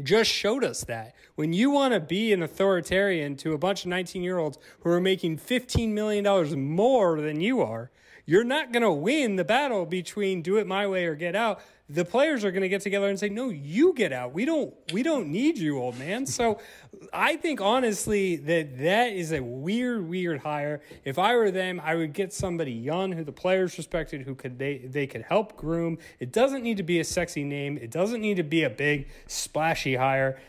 just 0.04 0.30
showed 0.30 0.64
us 0.64 0.84
that. 0.86 1.16
When 1.36 1.54
you 1.54 1.72
want 1.72 1.94
to 1.94 2.00
be 2.00 2.34
an 2.34 2.44
authoritarian 2.44 3.38
to 3.38 3.54
a 3.54 3.58
bunch 3.58 3.84
of 3.84 3.90
19 3.90 4.22
year 4.22 4.38
olds 4.38 4.58
who 4.82 4.90
are 4.90 5.02
making 5.02 5.38
$15 5.38 5.90
million 5.90 6.68
more 6.76 7.22
than 7.22 7.42
you 7.42 7.62
are, 7.62 7.92
you're 8.30 8.44
not 8.44 8.72
going 8.72 8.84
to 8.84 8.92
win 8.92 9.38
the 9.38 9.44
battle 9.44 9.88
between 9.88 10.44
do 10.44 10.58
it 10.58 10.68
my 10.68 10.86
way 10.86 11.06
or 11.08 11.16
get 11.16 11.36
out. 11.36 11.62
The 11.90 12.06
players 12.06 12.46
are 12.46 12.52
going 12.52 12.62
to 12.62 12.70
get 12.70 12.82
together 12.82 13.08
and 13.08 13.20
say, 13.20 13.30
"No, 13.30 13.50
you 13.50 13.96
get 13.96 14.14
out. 14.14 14.36
We 14.36 14.46
don't. 14.46 14.72
We 14.94 15.02
don't 15.02 15.30
need 15.30 15.58
you, 15.58 15.80
old 15.80 15.98
man." 15.98 16.28
So, 16.28 16.60
I 17.14 17.38
think 17.38 17.60
honestly 17.60 18.36
that 18.36 18.78
that 18.78 19.14
is 19.14 19.32
a 19.32 19.42
weird, 19.42 20.08
weird 20.08 20.42
hire. 20.42 20.82
If 21.04 21.18
I 21.18 21.36
were 21.36 21.50
them, 21.50 21.82
I 21.84 21.96
would 21.96 22.14
get 22.14 22.32
somebody 22.32 22.72
young 22.72 23.14
who 23.14 23.24
the 23.24 23.32
players 23.32 23.76
respected, 23.80 24.22
who 24.22 24.36
could 24.36 24.60
they 24.60 24.78
they 24.78 25.08
could 25.08 25.24
help 25.24 25.58
groom. 25.58 25.98
It 26.20 26.32
doesn't 26.32 26.62
need 26.62 26.78
to 26.78 26.84
be 26.84 27.00
a 27.00 27.04
sexy 27.04 27.44
name. 27.44 27.80
It 27.82 27.90
doesn't 27.90 28.22
need 28.22 28.38
to 28.38 28.44
be 28.44 28.62
a 28.62 28.70
big 28.70 29.08
splashy 29.26 29.96
hire. 29.96 30.40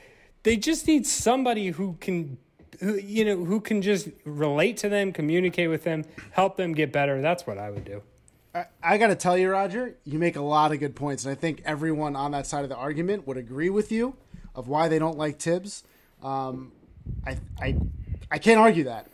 They 0.42 0.58
just 0.58 0.86
need 0.86 1.06
somebody 1.06 1.68
who 1.68 1.96
can 1.98 2.36
who 2.78 2.94
you 2.94 3.24
know 3.24 3.44
who 3.44 3.60
can 3.60 3.82
just 3.82 4.08
relate 4.24 4.76
to 4.78 4.88
them, 4.88 5.12
communicate 5.12 5.68
with 5.68 5.84
them, 5.84 6.04
help 6.32 6.56
them 6.56 6.72
get 6.72 6.92
better. 6.92 7.20
That's 7.20 7.46
what 7.46 7.58
I 7.58 7.70
would 7.70 7.84
do. 7.84 8.02
I, 8.54 8.66
I 8.82 8.98
got 8.98 9.08
to 9.08 9.14
tell 9.14 9.36
you, 9.36 9.50
Roger, 9.50 9.96
you 10.04 10.18
make 10.18 10.36
a 10.36 10.40
lot 10.42 10.72
of 10.72 10.80
good 10.80 10.94
points, 10.94 11.24
and 11.24 11.32
I 11.32 11.34
think 11.34 11.62
everyone 11.64 12.16
on 12.16 12.30
that 12.32 12.46
side 12.46 12.62
of 12.62 12.68
the 12.68 12.76
argument 12.76 13.26
would 13.26 13.36
agree 13.36 13.70
with 13.70 13.90
you 13.92 14.16
of 14.54 14.68
why 14.68 14.88
they 14.88 14.98
don't 14.98 15.18
like 15.18 15.38
Thibs. 15.38 15.84
Um, 16.22 16.72
I, 17.26 17.38
I, 17.60 17.76
I 18.30 18.38
can't 18.38 18.58
argue 18.58 18.84
that, 18.84 19.06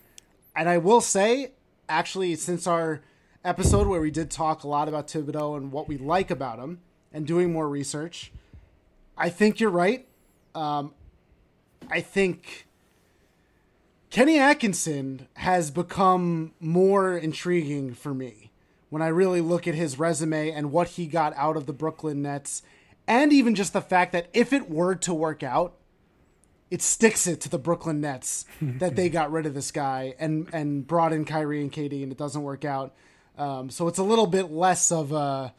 and 0.54 0.68
I 0.68 0.78
will 0.78 1.00
say, 1.00 1.52
actually, 1.88 2.34
since 2.36 2.66
our 2.66 3.00
episode 3.44 3.86
where 3.86 4.00
we 4.00 4.10
did 4.10 4.30
talk 4.30 4.64
a 4.64 4.68
lot 4.68 4.88
about 4.88 5.06
Thibodeau 5.08 5.56
and 5.56 5.70
what 5.70 5.88
we 5.88 5.96
like 5.98 6.30
about 6.30 6.58
him, 6.58 6.80
and 7.12 7.26
doing 7.26 7.52
more 7.52 7.68
research, 7.68 8.30
I 9.16 9.30
think 9.30 9.58
you're 9.58 9.70
right. 9.70 10.06
Um, 10.54 10.92
I 11.88 12.02
think 12.02 12.65
Kenny 14.10 14.38
Atkinson 14.38 15.28
has 15.34 15.70
become 15.70 16.52
more 16.60 17.16
intriguing 17.16 17.92
for 17.92 18.14
me 18.14 18.52
when 18.88 19.02
I 19.02 19.08
really 19.08 19.40
look 19.40 19.66
at 19.66 19.74
his 19.74 19.98
resume 19.98 20.50
and 20.50 20.70
what 20.70 20.90
he 20.90 21.06
got 21.06 21.34
out 21.36 21.56
of 21.56 21.66
the 21.66 21.72
Brooklyn 21.72 22.22
Nets, 22.22 22.62
and 23.06 23.32
even 23.32 23.54
just 23.54 23.72
the 23.72 23.80
fact 23.80 24.12
that 24.12 24.28
if 24.32 24.52
it 24.52 24.70
were 24.70 24.94
to 24.96 25.12
work 25.12 25.42
out, 25.42 25.74
it 26.70 26.82
sticks 26.82 27.26
it 27.26 27.40
to 27.42 27.48
the 27.48 27.58
Brooklyn 27.58 28.00
Nets 28.00 28.44
that 28.60 28.96
they 28.96 29.08
got 29.08 29.30
rid 29.30 29.46
of 29.46 29.54
this 29.54 29.70
guy 29.70 30.14
and 30.18 30.48
and 30.52 30.86
brought 30.86 31.12
in 31.12 31.24
Kyrie 31.24 31.60
and 31.60 31.72
KD, 31.72 32.02
and 32.02 32.12
it 32.12 32.18
doesn't 32.18 32.42
work 32.42 32.64
out. 32.64 32.94
Um, 33.38 33.70
so 33.70 33.86
it's 33.86 33.98
a 33.98 34.02
little 34.02 34.26
bit 34.26 34.50
less 34.50 34.90
of 34.90 35.12
a, 35.12 35.16
a 35.16 35.52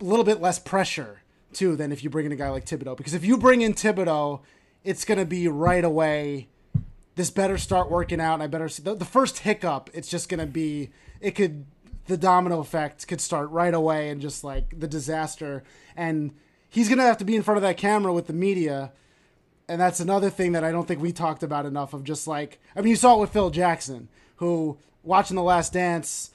little 0.00 0.24
bit 0.24 0.40
less 0.40 0.58
pressure 0.58 1.22
too 1.52 1.74
than 1.74 1.90
if 1.90 2.04
you 2.04 2.10
bring 2.10 2.26
in 2.26 2.32
a 2.32 2.36
guy 2.36 2.50
like 2.50 2.66
Thibodeau. 2.66 2.96
Because 2.96 3.14
if 3.14 3.24
you 3.24 3.38
bring 3.38 3.62
in 3.62 3.74
Thibodeau, 3.74 4.40
it's 4.84 5.04
going 5.04 5.18
to 5.18 5.26
be 5.26 5.48
right 5.48 5.84
away. 5.84 6.48
This 7.20 7.28
better 7.28 7.58
start 7.58 7.90
working 7.90 8.18
out, 8.18 8.32
and 8.32 8.42
I 8.42 8.46
better 8.46 8.70
see 8.70 8.82
the, 8.82 8.94
the 8.94 9.04
first 9.04 9.40
hiccup. 9.40 9.90
It's 9.92 10.08
just 10.08 10.30
going 10.30 10.40
to 10.40 10.46
be 10.46 10.88
it 11.20 11.32
could 11.32 11.66
the 12.06 12.16
domino 12.16 12.60
effect 12.60 13.06
could 13.06 13.20
start 13.20 13.50
right 13.50 13.74
away 13.74 14.08
and 14.08 14.22
just 14.22 14.42
like 14.42 14.80
the 14.80 14.88
disaster. 14.88 15.62
And 15.94 16.32
he's 16.70 16.88
going 16.88 16.96
to 16.96 17.04
have 17.04 17.18
to 17.18 17.26
be 17.26 17.36
in 17.36 17.42
front 17.42 17.58
of 17.58 17.62
that 17.62 17.76
camera 17.76 18.10
with 18.14 18.26
the 18.26 18.32
media. 18.32 18.92
And 19.68 19.78
that's 19.78 20.00
another 20.00 20.30
thing 20.30 20.52
that 20.52 20.64
I 20.64 20.72
don't 20.72 20.88
think 20.88 21.02
we 21.02 21.12
talked 21.12 21.42
about 21.42 21.66
enough 21.66 21.92
of 21.92 22.04
just 22.04 22.26
like, 22.26 22.58
I 22.74 22.80
mean, 22.80 22.88
you 22.88 22.96
saw 22.96 23.18
it 23.18 23.20
with 23.20 23.34
Phil 23.34 23.50
Jackson, 23.50 24.08
who 24.36 24.78
watching 25.02 25.36
The 25.36 25.42
Last 25.42 25.74
Dance, 25.74 26.30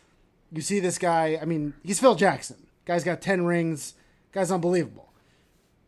you 0.52 0.62
see 0.62 0.80
this 0.80 1.00
guy, 1.00 1.40
I 1.42 1.46
mean, 1.46 1.74
he's 1.84 2.00
Phil 2.00 2.14
Jackson. 2.14 2.68
Guy's 2.86 3.04
got 3.04 3.24
10 3.24 3.44
rings. 3.44 3.96
Guy's 4.32 4.52
unbelievable. 4.52 5.14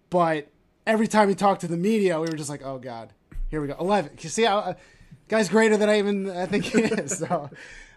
But 0.09 0.47
every 0.87 1.07
time 1.07 1.29
he 1.29 1.35
talked 1.35 1.61
to 1.61 1.67
the 1.67 1.77
media, 1.77 2.19
we 2.19 2.27
were 2.27 2.35
just 2.35 2.49
like, 2.49 2.65
oh, 2.65 2.79
God, 2.79 3.13
here 3.49 3.61
we 3.61 3.67
go. 3.67 3.75
11. 3.79 4.11
You 4.19 4.29
see 4.29 4.43
how, 4.43 4.57
uh, 4.59 4.73
guy's 5.27 5.49
greater 5.49 5.77
than 5.77 5.89
I 5.89 5.99
even 5.99 6.29
I 6.29 6.45
think 6.45 6.65
he 6.65 6.81
is. 6.83 7.17
So, 7.19 7.49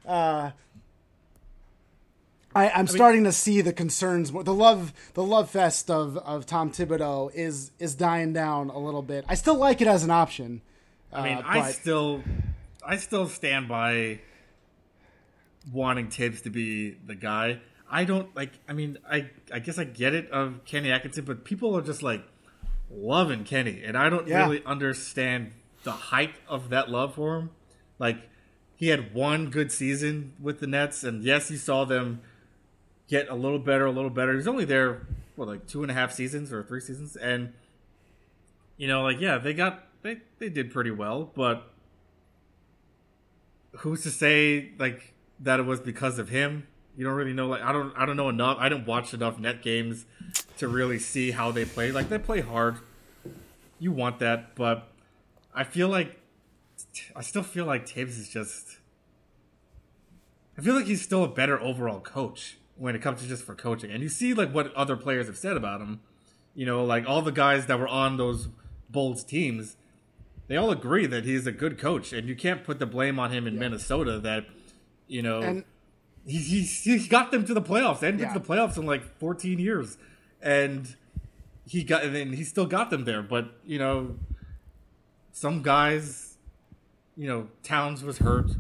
uh, 0.07 0.51
I, 2.55 2.69
I'm 2.71 2.89
starting 2.89 3.25
to 3.25 3.33
see 3.33 3.61
the 3.61 3.73
concerns. 3.73 4.33
more- 4.33 4.43
The 4.43 4.55
love, 4.55 4.93
the 5.15 5.23
love 5.23 5.51
fest 5.51 5.89
of, 5.91 6.17
of 6.19 6.47
Tom 6.47 6.73
Thibodeau 6.73 7.31
is 7.35 7.71
is 7.79 7.95
dying 7.95 8.33
down 8.33 8.71
a 8.71 8.79
little 8.79 9.03
bit. 9.03 9.25
I 9.29 9.35
still 9.37 9.55
like 9.57 9.81
it 9.81 9.87
as 9.87 10.03
an 10.03 10.11
option. 10.11 10.61
I 11.13 11.23
mean, 11.23 11.39
uh, 11.39 11.43
I 11.45 11.71
still, 11.73 12.23
I 12.85 12.97
still 12.97 13.29
stand 13.29 13.69
by 13.69 14.21
wanting 15.73 16.09
Thibs 16.11 16.41
to 16.43 16.51
be 16.51 16.91
the 17.07 17.15
guy. 17.15 17.61
I 17.89 18.05
don't 18.05 18.35
like. 18.35 18.53
I 18.69 18.73
mean, 18.73 18.99
I 19.09 19.31
I 19.53 19.61
guess 19.61 19.79
I 19.79 19.85
get 19.85 20.15
it 20.15 20.29
of 20.31 20.65
Kenny 20.65 20.91
Atkinson, 20.91 21.25
but 21.25 21.45
people 21.45 21.77
are 21.77 21.83
just 21.83 22.03
like 22.03 22.25
loving 22.91 23.45
Kenny, 23.45 23.83
and 23.85 23.97
I 23.97 24.09
don't 24.11 24.27
Yeah. 24.27 24.45
really 24.45 24.65
understand 24.65 25.53
the 25.85 25.93
hype 25.93 26.35
of 26.49 26.69
that 26.71 26.91
love 26.91 27.15
for 27.15 27.39
him. 27.39 27.51
Like, 27.99 28.29
he 28.77 28.89
had 28.89 29.15
one 29.15 29.51
good 29.51 29.71
season 29.71 30.33
with 30.41 30.61
the 30.61 30.67
Nets, 30.67 31.05
and 31.05 31.23
yes, 31.23 31.49
he 31.49 31.57
saw 31.57 31.85
them 31.85 32.21
get 33.09 33.29
a 33.29 33.35
little 33.35 33.59
better, 33.59 33.87
a 33.87 33.91
little 33.93 34.11
better. 34.11 34.35
He's 34.35 34.49
only 34.49 34.65
there 34.65 35.07
for 35.37 35.45
like 35.47 35.67
two 35.67 35.83
and 35.83 35.91
a 35.91 35.95
half 35.95 36.13
seasons 36.13 36.53
or 36.53 36.63
three 36.63 36.81
seasons, 36.81 37.17
and 37.17 37.53
you 38.77 38.89
know, 38.89 39.03
like 39.03 39.21
yeah, 39.21 39.39
they 39.39 39.53
got 39.55 39.87
they 40.03 40.19
they 40.39 40.49
did 40.49 40.71
pretty 40.71 40.91
well, 40.91 41.31
but 41.35 41.71
who's 43.79 44.03
to 44.03 44.11
say 44.11 44.73
like 44.79 45.13
that 45.39 45.61
it 45.61 45.65
was 45.67 45.81
because 45.81 46.19
of 46.19 46.29
him? 46.31 46.67
You 46.97 47.05
don't 47.05 47.15
really 47.15 47.33
know. 47.33 47.49
Like 47.49 47.63
I 47.63 47.73
don't 47.73 47.93
I 47.97 48.07
don't 48.07 48.17
know 48.17 48.29
enough. 48.29 48.57
I 48.61 48.69
didn't 48.69 48.87
watch 48.87 49.15
enough 49.15 49.39
net 49.39 49.63
games 49.63 50.07
to 50.61 50.69
really 50.69 50.99
see 50.99 51.33
how 51.33 51.51
they 51.51 51.65
play. 51.65 51.93
Like 51.93 52.09
they 52.09 52.19
play 52.19 52.41
hard, 52.41 52.77
you 53.79 53.93
want 53.93 54.19
that, 54.21 54.55
but 54.55 54.89
I 55.55 55.65
feel 55.65 55.89
like 55.89 56.17
I 57.15 57.21
still 57.23 57.43
feel 57.43 57.67
like 57.67 57.89
Thibs 57.89 58.19
is 58.19 58.29
just. 58.29 58.79
I 60.59 60.63
feel 60.63 60.75
like 60.75 60.87
he's 60.87 61.03
still 61.03 61.25
a 61.25 61.29
better 61.29 61.61
overall 61.61 62.01
coach 62.01 62.59
when 62.77 62.95
it 62.95 63.01
comes 63.03 63.23
to 63.23 63.29
just 63.29 63.45
for 63.45 63.55
coaching. 63.55 63.91
And 63.91 64.03
you 64.03 64.09
see 64.09 64.35
like 64.35 64.53
what 64.53 64.73
other 64.75 64.97
players 64.97 65.27
have 65.27 65.37
said 65.39 65.57
about 65.57 65.81
him. 65.81 66.01
You 66.55 66.67
know, 66.67 66.85
like 66.85 67.09
all 67.09 67.23
the 67.23 67.33
guys 67.33 67.67
that 67.67 67.79
were 67.79 67.89
on 67.89 68.17
those 68.17 68.49
Bulls 68.91 69.23
teams, 69.25 69.77
they 70.49 70.57
all 70.57 70.71
agree 70.71 71.07
that 71.07 71.25
he's 71.25 71.47
a 71.47 71.53
good 71.53 71.79
coach, 71.79 72.13
and 72.13 72.29
you 72.29 72.35
can't 72.35 72.65
put 72.65 72.79
the 72.79 72.87
blame 72.87 73.19
on 73.19 73.31
him 73.31 73.47
in 73.47 73.59
Minnesota. 73.59 74.19
That 74.19 74.47
you 75.07 75.23
know, 75.23 75.41
And 75.43 75.65
he, 76.27 76.39
he, 76.39 76.63
he 76.63 77.07
got 77.09 77.31
them 77.31 77.45
to 77.47 77.55
the 77.55 77.63
playoffs. 77.63 78.01
They 78.01 78.07
hadn't 78.09 78.21
Yeah. 78.21 78.33
been 78.33 78.43
to 78.43 78.47
the 78.49 78.55
playoffs 78.55 78.77
in 78.77 78.85
like 78.85 79.03
14 79.19 79.59
years, 79.59 79.97
and 80.43 80.97
he 81.67 81.85
got 81.85 82.05
and 82.05 82.15
then 82.15 82.33
he 82.33 82.45
still 82.45 82.67
got 82.67 82.91
them 82.91 83.05
there. 83.05 83.23
But 83.23 83.53
you 83.65 83.79
know, 83.79 84.17
some 85.33 85.63
guys, 85.63 86.37
you 87.17 87.29
know, 87.29 87.49
Towns 87.63 88.03
was 88.03 88.19
hurt. 88.19 88.51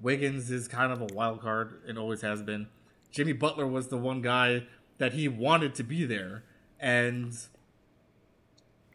Wiggins 0.00 0.50
is 0.50 0.68
kind 0.68 0.92
of 0.92 1.00
a 1.00 1.14
wild 1.14 1.40
card 1.40 1.80
and 1.86 1.98
always 1.98 2.20
has 2.20 2.42
been. 2.42 2.68
Jimmy 3.10 3.32
Butler 3.32 3.66
was 3.66 3.88
the 3.88 3.96
one 3.96 4.20
guy 4.20 4.64
that 4.98 5.14
he 5.14 5.28
wanted 5.28 5.74
to 5.76 5.82
be 5.82 6.04
there, 6.04 6.42
and 6.78 7.34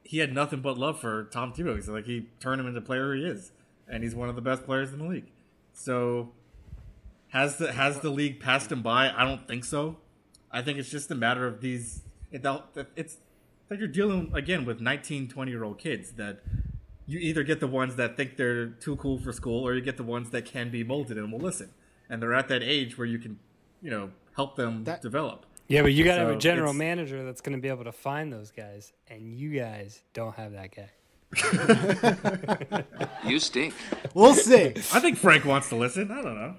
he 0.04 0.20
had 0.20 0.34
nothing 0.34 0.62
but 0.62 0.78
love 0.78 1.00
for 1.00 1.24
Tom 1.26 1.54
Thibodeau. 1.54 1.76
He's 1.76 1.88
like 1.88 2.06
he 2.06 2.28
turned 2.40 2.62
him 2.62 2.68
into 2.68 2.82
player 2.82 3.16
he 3.16 3.26
is, 3.26 3.52
and 3.88 4.04
he's 4.04 4.14
one 4.14 4.30
of 4.30 4.36
the 4.36 4.42
best 4.42 4.66
players 4.66 4.94
in 4.94 5.00
the 5.00 5.06
league. 5.06 5.32
So 5.74 6.32
has 7.30 7.58
the 7.58 7.72
has 7.72 8.02
the 8.02 8.10
league 8.10 8.40
passed 8.40 8.72
him 8.72 8.82
by? 8.82 9.10
I 9.10 9.24
don't 9.24 9.48
think 9.48 9.64
so. 9.64 9.98
I 10.52 10.62
think 10.62 10.78
it's 10.78 10.90
just 10.90 11.10
a 11.12 11.16
matter 11.16 11.48
of 11.48 11.62
these. 11.62 12.02
It, 12.32 12.46
it's 12.96 13.18
like 13.70 13.80
you're 13.80 13.88
dealing 13.88 14.32
again 14.34 14.66
with 14.66 14.82
19, 14.82 15.28
20 15.28 15.52
year 15.52 15.64
old 15.64 15.78
kids 15.80 16.12
that 16.14 16.40
you 17.08 17.20
either 17.20 17.44
get 17.44 17.60
the 17.60 17.68
ones 17.68 17.96
that 17.98 18.16
think 18.16 18.38
they're 18.38 18.68
too 18.68 18.96
cool 18.96 19.18
for 19.20 19.34
school, 19.34 19.66
or 19.68 19.74
you 19.74 19.82
get 19.82 19.98
the 19.98 20.04
ones 20.04 20.30
that 20.30 20.46
can 20.46 20.70
be 20.72 20.84
molded 20.84 21.18
and 21.18 21.32
will 21.32 21.40
listen, 21.40 21.70
and 22.10 22.22
they're 22.22 22.34
at 22.34 22.48
that 22.48 22.64
age 22.64 22.98
where 22.98 23.08
you 23.08 23.20
can, 23.20 23.40
you 23.82 23.90
know, 23.90 24.12
help 24.36 24.56
them 24.56 24.84
That- 24.86 25.02
develop. 25.02 25.46
Yeah, 25.68 25.84
but 25.84 25.94
you 25.94 26.04
got 26.04 26.16
to 26.16 26.22
have 26.22 26.32
a 26.32 26.38
general 26.38 26.74
manager 26.74 27.24
that's 27.24 27.40
going 27.40 27.56
to 27.56 27.62
be 27.62 27.70
able 27.70 27.86
to 27.86 27.94
find 27.94 28.34
those 28.34 28.52
guys, 28.52 28.92
and 29.08 29.34
you 29.34 29.52
guys 29.52 30.02
don't 30.14 30.36
have 30.36 30.52
that 30.52 30.76
guy. 30.76 30.90
You 33.26 33.40
stink. 33.40 33.74
we'll 34.14 34.34
see. 34.34 34.74
I 34.94 35.00
think 35.00 35.18
Frank 35.18 35.46
wants 35.46 35.70
to 35.70 35.76
listen. 35.78 36.12
I 36.12 36.22
don't 36.22 36.36
know. 36.36 36.56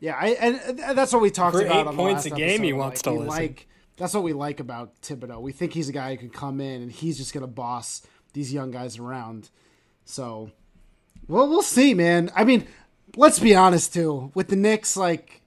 Yeah, 0.00 0.16
I, 0.18 0.28
and 0.28 0.78
that's 0.96 1.12
what 1.12 1.20
we 1.20 1.30
talked 1.30 1.56
For 1.56 1.62
about 1.62 1.74
eight 1.74 1.86
on 1.86 1.96
the 1.96 2.02
points 2.02 2.24
last 2.24 2.32
a 2.32 2.36
game, 2.36 2.62
he 2.62 2.72
wants 2.72 3.04
like, 3.04 3.14
to 3.14 3.20
we 3.20 3.26
listen. 3.26 3.42
Like 3.42 3.68
that's 3.96 4.14
what 4.14 4.22
we 4.22 4.32
like 4.32 4.60
about 4.60 5.00
Thibodeau. 5.02 5.40
We 5.40 5.52
think 5.52 5.72
he's 5.72 5.88
a 5.88 5.92
guy 5.92 6.10
who 6.12 6.16
can 6.18 6.30
come 6.30 6.60
in 6.60 6.82
and 6.82 6.92
he's 6.92 7.16
just 7.16 7.32
gonna 7.32 7.46
boss 7.46 8.02
these 8.32 8.52
young 8.52 8.70
guys 8.70 8.98
around. 8.98 9.50
So, 10.04 10.50
well, 11.28 11.48
we'll 11.48 11.62
see, 11.62 11.94
man. 11.94 12.30
I 12.34 12.44
mean, 12.44 12.66
let's 13.16 13.38
be 13.38 13.54
honest 13.54 13.92
too. 13.94 14.30
With 14.34 14.48
the 14.48 14.56
Knicks, 14.56 14.96
like, 14.96 15.40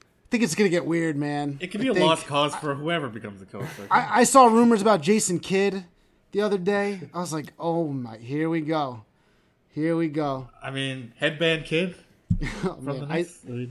I 0.00 0.26
think 0.30 0.42
it's 0.44 0.54
gonna 0.54 0.68
get 0.70 0.86
weird, 0.86 1.16
man. 1.16 1.58
It 1.60 1.68
could 1.68 1.80
be 1.80 1.88
a 1.88 1.94
think- 1.94 2.06
lost 2.06 2.26
cause 2.26 2.54
for 2.56 2.74
whoever 2.74 3.08
becomes 3.08 3.40
the 3.40 3.46
coach. 3.46 3.66
Like, 3.78 3.92
I, 3.92 4.20
I 4.20 4.24
saw 4.24 4.46
rumors 4.46 4.82
about 4.82 5.00
Jason 5.02 5.38
Kidd 5.38 5.84
the 6.32 6.42
other 6.42 6.58
day. 6.58 7.00
I 7.12 7.18
was 7.18 7.32
like, 7.32 7.52
oh 7.58 7.88
my, 7.88 8.18
here 8.18 8.48
we 8.48 8.60
go, 8.60 9.04
here 9.68 9.96
we 9.96 10.08
go. 10.08 10.48
I 10.62 10.70
mean, 10.70 11.12
headband 11.16 11.64
kid 11.64 11.94
Oh, 12.64 12.78
man, 12.80 13.06
I. 13.10 13.18
I 13.18 13.68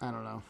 I 0.00 0.10
don't 0.10 0.24
know. 0.24 0.42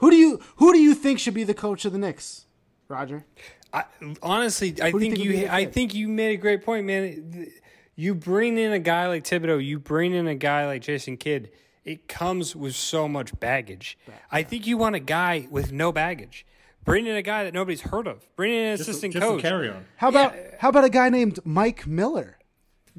Who 0.00 0.10
do 0.10 0.16
you 0.16 0.40
who 0.56 0.72
do 0.72 0.78
you 0.78 0.94
think 0.94 1.18
should 1.18 1.34
be 1.34 1.44
the 1.44 1.54
coach 1.54 1.84
of 1.84 1.92
the 1.92 1.98
Knicks, 1.98 2.46
Roger? 2.88 3.24
I, 3.72 3.84
honestly, 4.22 4.74
I 4.82 4.90
Who 4.90 4.98
do 4.98 5.04
you 5.04 5.10
think 5.10 5.14
think 5.14 5.24
you, 5.24 5.30
would 5.30 5.36
be 5.36 5.46
the 5.46 5.54
I 5.54 5.64
think 5.66 5.94
you 5.94 6.08
made 6.08 6.32
a 6.32 6.36
great 6.36 6.64
point, 6.64 6.86
man. 6.86 7.46
You 7.94 8.14
bring 8.14 8.58
in 8.58 8.72
a 8.72 8.78
guy 8.78 9.08
like 9.08 9.24
Thibodeau, 9.24 9.64
you 9.64 9.78
bring 9.78 10.14
in 10.14 10.26
a 10.26 10.34
guy 10.34 10.66
like 10.66 10.82
Jason 10.82 11.16
Kidd. 11.16 11.50
It 11.84 12.08
comes 12.08 12.56
with 12.56 12.74
so 12.74 13.08
much 13.08 13.38
baggage. 13.40 13.98
I 14.30 14.42
think 14.42 14.66
you 14.66 14.76
want 14.76 14.96
a 14.96 15.00
guy 15.00 15.46
with 15.50 15.72
no 15.72 15.92
baggage. 15.92 16.46
Bring 16.84 17.06
in 17.06 17.14
a 17.14 17.22
guy 17.22 17.44
that 17.44 17.52
nobody's 17.52 17.82
heard 17.82 18.06
of. 18.06 18.26
Bring 18.36 18.52
in 18.52 18.66
an 18.72 18.76
just, 18.78 18.88
assistant 18.88 19.12
just 19.12 19.24
coach. 19.24 19.40
a 19.40 19.42
carry 19.42 19.68
on. 19.68 19.84
How 19.96 20.08
about 20.08 20.34
how 20.58 20.70
about 20.70 20.84
a 20.84 20.90
guy 20.90 21.10
named 21.10 21.38
Mike 21.44 21.86
Miller? 21.86 22.38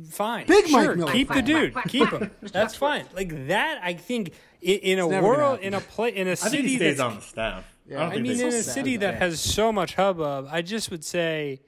Fine, 0.10 0.48
Big 0.48 0.72
Mike 0.72 0.98
Miller. 0.98 1.12
Keep 1.12 1.34
the 1.34 1.42
dude. 1.42 1.76
Keep 1.88 2.10
him. 2.10 2.32
That's 2.42 2.76
fine. 2.76 3.06
Like 3.16 3.48
that, 3.48 3.80
I 3.84 3.94
think 3.94 4.34
in, 4.62 4.80
in 4.80 5.00
a 5.00 5.08
world, 5.08 5.60
in 5.60 5.74
a 5.74 5.82
play, 5.82 6.16
in 6.16 6.28
a 6.28 6.32
I 6.32 6.36
think 6.36 6.52
city 6.52 6.68
he 6.70 6.76
stays 6.78 6.98
that's 6.98 7.10
on 7.10 7.16
the 7.16 7.22
staff. 7.22 7.66
Yeah. 7.88 8.00
I, 8.00 8.04
I 8.04 8.14
I 8.14 8.20
mean, 8.20 8.32
in 8.32 8.38
so 8.38 8.48
a 8.48 8.64
city 8.64 8.98
that 8.98 9.16
has 9.16 9.40
so 9.40 9.72
much 9.72 9.96
hubbub, 9.96 10.48
I 10.52 10.62
just 10.62 10.92
would 10.92 11.04
say 11.04 11.62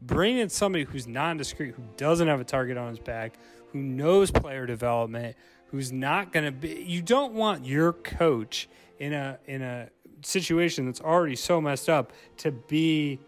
bring 0.00 0.38
in 0.38 0.48
somebody 0.48 0.84
who's 0.84 1.06
nondescript, 1.06 1.76
who 1.76 1.82
doesn't 1.96 2.28
have 2.28 2.40
a 2.40 2.44
target 2.44 2.76
on 2.76 2.90
his 2.90 2.98
back, 2.98 3.34
who 3.72 3.78
knows 3.78 4.30
player 4.30 4.66
development, 4.66 5.36
who's 5.66 5.92
not 5.92 6.32
going 6.32 6.44
to 6.44 6.52
be. 6.52 6.84
You 6.86 7.02
don't 7.02 7.34
want 7.34 7.64
your 7.64 7.92
coach 7.92 8.68
in 8.98 9.12
a 9.12 9.38
in 9.46 9.62
a 9.62 9.88
situation 10.22 10.86
that's 10.86 11.00
already 11.00 11.36
so 11.36 11.60
messed 11.60 11.88
up 11.88 12.12
to 12.38 12.50
be 12.52 13.18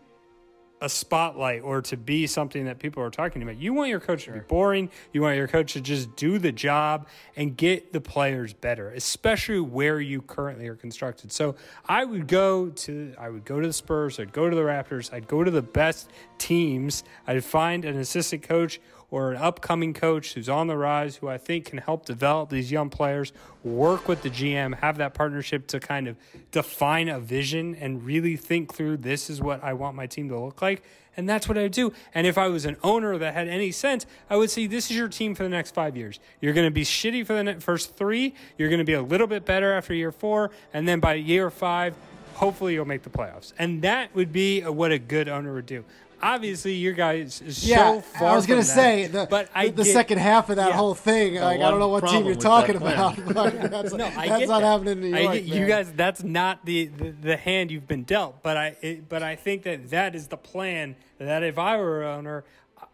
a 0.82 0.88
spotlight 0.88 1.62
or 1.62 1.80
to 1.80 1.96
be 1.96 2.26
something 2.26 2.64
that 2.64 2.80
people 2.80 3.02
are 3.02 3.10
talking 3.10 3.40
about. 3.40 3.56
You 3.56 3.72
want 3.72 3.88
your 3.88 4.00
coach 4.00 4.24
to 4.24 4.32
be 4.32 4.40
boring. 4.40 4.90
You 5.12 5.22
want 5.22 5.36
your 5.36 5.46
coach 5.46 5.74
to 5.74 5.80
just 5.80 6.14
do 6.16 6.40
the 6.40 6.50
job 6.50 7.06
and 7.36 7.56
get 7.56 7.92
the 7.92 8.00
players 8.00 8.52
better, 8.52 8.90
especially 8.90 9.60
where 9.60 10.00
you 10.00 10.20
currently 10.20 10.66
are 10.66 10.74
constructed. 10.74 11.30
So 11.30 11.54
I 11.88 12.04
would 12.04 12.26
go 12.26 12.70
to 12.70 13.14
I 13.16 13.30
would 13.30 13.44
go 13.44 13.60
to 13.60 13.66
the 13.66 13.72
Spurs, 13.72 14.18
I'd 14.18 14.32
go 14.32 14.50
to 14.50 14.56
the 14.56 14.62
Raptors, 14.62 15.12
I'd 15.14 15.28
go 15.28 15.44
to 15.44 15.50
the 15.52 15.62
best 15.62 16.10
teams. 16.38 17.04
I'd 17.28 17.44
find 17.44 17.84
an 17.84 17.96
assistant 17.96 18.42
coach 18.42 18.80
or 19.12 19.30
an 19.30 19.36
upcoming 19.36 19.92
coach 19.92 20.32
who's 20.32 20.48
on 20.48 20.66
the 20.66 20.76
rise 20.76 21.16
who 21.16 21.28
I 21.28 21.36
think 21.36 21.66
can 21.66 21.78
help 21.78 22.06
develop 22.06 22.48
these 22.48 22.72
young 22.72 22.88
players, 22.88 23.32
work 23.62 24.08
with 24.08 24.22
the 24.22 24.30
GM, 24.30 24.78
have 24.78 24.96
that 24.96 25.12
partnership 25.12 25.66
to 25.68 25.78
kind 25.78 26.08
of 26.08 26.16
define 26.50 27.10
a 27.10 27.20
vision 27.20 27.74
and 27.74 28.04
really 28.04 28.36
think 28.38 28.72
through 28.72 28.96
this 28.96 29.28
is 29.28 29.42
what 29.42 29.62
I 29.62 29.74
want 29.74 29.96
my 29.96 30.06
team 30.06 30.30
to 30.30 30.40
look 30.40 30.62
like. 30.62 30.82
And 31.14 31.28
that's 31.28 31.46
what 31.46 31.58
I 31.58 31.68
do. 31.68 31.92
And 32.14 32.26
if 32.26 32.38
I 32.38 32.48
was 32.48 32.64
an 32.64 32.78
owner 32.82 33.18
that 33.18 33.34
had 33.34 33.48
any 33.48 33.70
sense, 33.70 34.06
I 34.30 34.36
would 34.36 34.50
say 34.50 34.66
this 34.66 34.90
is 34.90 34.96
your 34.96 35.08
team 35.08 35.34
for 35.34 35.42
the 35.42 35.50
next 35.50 35.74
five 35.74 35.94
years. 35.94 36.18
You're 36.40 36.54
going 36.54 36.66
to 36.66 36.70
be 36.70 36.84
shitty 36.84 37.26
for 37.26 37.34
the 37.34 37.60
first 37.60 37.94
three. 37.96 38.34
You're 38.56 38.70
going 38.70 38.78
to 38.78 38.84
be 38.84 38.94
a 38.94 39.02
little 39.02 39.26
bit 39.26 39.44
better 39.44 39.74
after 39.74 39.92
year 39.92 40.10
four. 40.10 40.52
And 40.72 40.88
then 40.88 41.00
by 41.00 41.14
year 41.14 41.50
five, 41.50 41.94
hopefully 42.32 42.72
you'll 42.72 42.86
make 42.86 43.02
the 43.02 43.10
playoffs. 43.10 43.52
And 43.58 43.82
that 43.82 44.14
would 44.14 44.32
be 44.32 44.62
what 44.62 44.90
a 44.90 44.98
good 44.98 45.28
owner 45.28 45.52
would 45.52 45.66
do. 45.66 45.84
Obviously, 46.22 46.74
your 46.74 46.92
guys 46.92 47.40
is 47.42 47.66
Yeah, 47.68 47.94
so 47.94 48.00
far. 48.00 48.28
I 48.28 48.36
was 48.36 48.46
going 48.46 48.58
gonna 48.60 48.68
to 48.68 48.74
say 48.74 49.06
the 49.08 49.26
but 49.28 49.48
I 49.54 49.66
the, 49.66 49.72
the 49.72 49.82
get- 49.84 49.92
second 49.92 50.18
half 50.18 50.50
of 50.50 50.56
that 50.56 50.68
yeah. 50.70 50.76
whole 50.76 50.94
thing. 50.94 51.34
Like 51.34 51.60
I 51.60 51.70
don't 51.70 51.80
know 51.80 51.88
what 51.88 52.06
team 52.06 52.26
you're 52.26 52.36
talking 52.36 52.78
that 52.78 52.92
about. 52.94 53.16
that's 53.70 53.92
No, 53.92 54.04
I 54.06 54.28
that's 54.28 54.38
get 54.40 54.48
not 54.48 54.60
that. 54.60 54.66
happening 54.66 55.02
in 55.04 55.10
New 55.10 55.16
I 55.16 55.20
York. 55.22 55.34
get- 55.34 55.44
you 55.44 55.66
guys, 55.66 55.92
that's 55.92 56.22
not 56.22 56.64
the, 56.64 56.86
the, 56.86 57.10
the 57.10 57.36
hand 57.36 57.70
you've 57.72 57.88
been 57.88 58.04
dealt. 58.04 58.40
But 58.42 58.56
I 58.56 58.76
it, 58.82 59.08
but 59.08 59.22
I 59.24 59.34
think 59.34 59.64
that 59.64 59.90
that 59.90 60.14
is 60.14 60.28
the 60.28 60.36
plan. 60.36 60.94
That 61.18 61.42
if 61.42 61.58
I 61.58 61.76
were 61.76 62.02
an 62.04 62.18
owner, 62.18 62.44
I- 62.80 62.84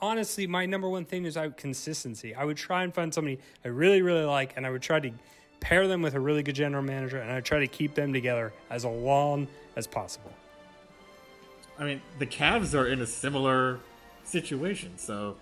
honestly, 0.00 0.46
my 0.46 0.66
number 0.66 0.90
one 0.90 1.06
thing 1.06 1.24
is 1.24 1.38
I 1.38 1.48
consistency. 1.48 2.34
I 2.34 2.44
would 2.44 2.58
try 2.58 2.82
and 2.84 2.92
find 2.94 3.14
somebody 3.14 3.38
I 3.64 3.68
really 3.68 4.02
really 4.02 4.24
like, 4.24 4.54
and 4.58 4.66
I 4.66 4.70
would 4.70 4.82
try 4.82 5.00
to 5.00 5.10
pair 5.60 5.88
them 5.88 6.02
with 6.02 6.14
a 6.14 6.20
really 6.20 6.42
good 6.42 6.54
general 6.54 6.82
manager, 6.82 7.16
and 7.18 7.32
I 7.32 7.40
try 7.40 7.60
to 7.60 7.66
keep 7.66 7.94
them 7.94 8.12
together 8.12 8.52
as 8.68 8.84
long 8.84 9.48
as 9.74 9.86
possible. 9.86 10.32
I 11.78 11.84
mean, 11.84 12.02
the 12.18 12.26
Cavs 12.26 12.78
are 12.78 12.86
in 12.86 13.00
a 13.00 13.06
similar 13.06 13.78
situation. 14.24 14.98
So, 14.98 15.36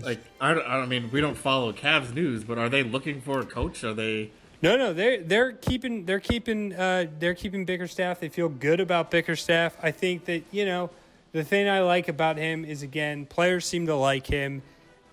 like, 0.00 0.20
I 0.40 0.54
don't, 0.54 0.66
I 0.66 0.86
mean 0.86 1.10
we 1.12 1.20
don't 1.20 1.36
follow 1.36 1.72
Cavs 1.72 2.14
news, 2.14 2.44
but 2.44 2.58
are 2.58 2.68
they 2.68 2.82
looking 2.82 3.20
for 3.20 3.40
a 3.40 3.46
coach? 3.46 3.84
Are 3.84 3.94
they? 3.94 4.30
No, 4.62 4.76
no, 4.76 4.92
they're 4.92 5.22
they're 5.22 5.52
keeping 5.52 6.06
they're 6.06 6.20
keeping 6.20 6.74
uh, 6.74 7.06
they're 7.18 7.34
keeping 7.34 7.64
Bickerstaff. 7.64 8.20
They 8.20 8.30
feel 8.30 8.48
good 8.48 8.80
about 8.80 9.10
Bickerstaff. 9.10 9.76
I 9.82 9.90
think 9.90 10.24
that 10.24 10.42
you 10.50 10.64
know 10.64 10.90
the 11.32 11.44
thing 11.44 11.68
I 11.68 11.80
like 11.80 12.08
about 12.08 12.38
him 12.38 12.64
is 12.64 12.82
again 12.82 13.26
players 13.26 13.66
seem 13.66 13.86
to 13.86 13.94
like 13.94 14.26
him, 14.26 14.62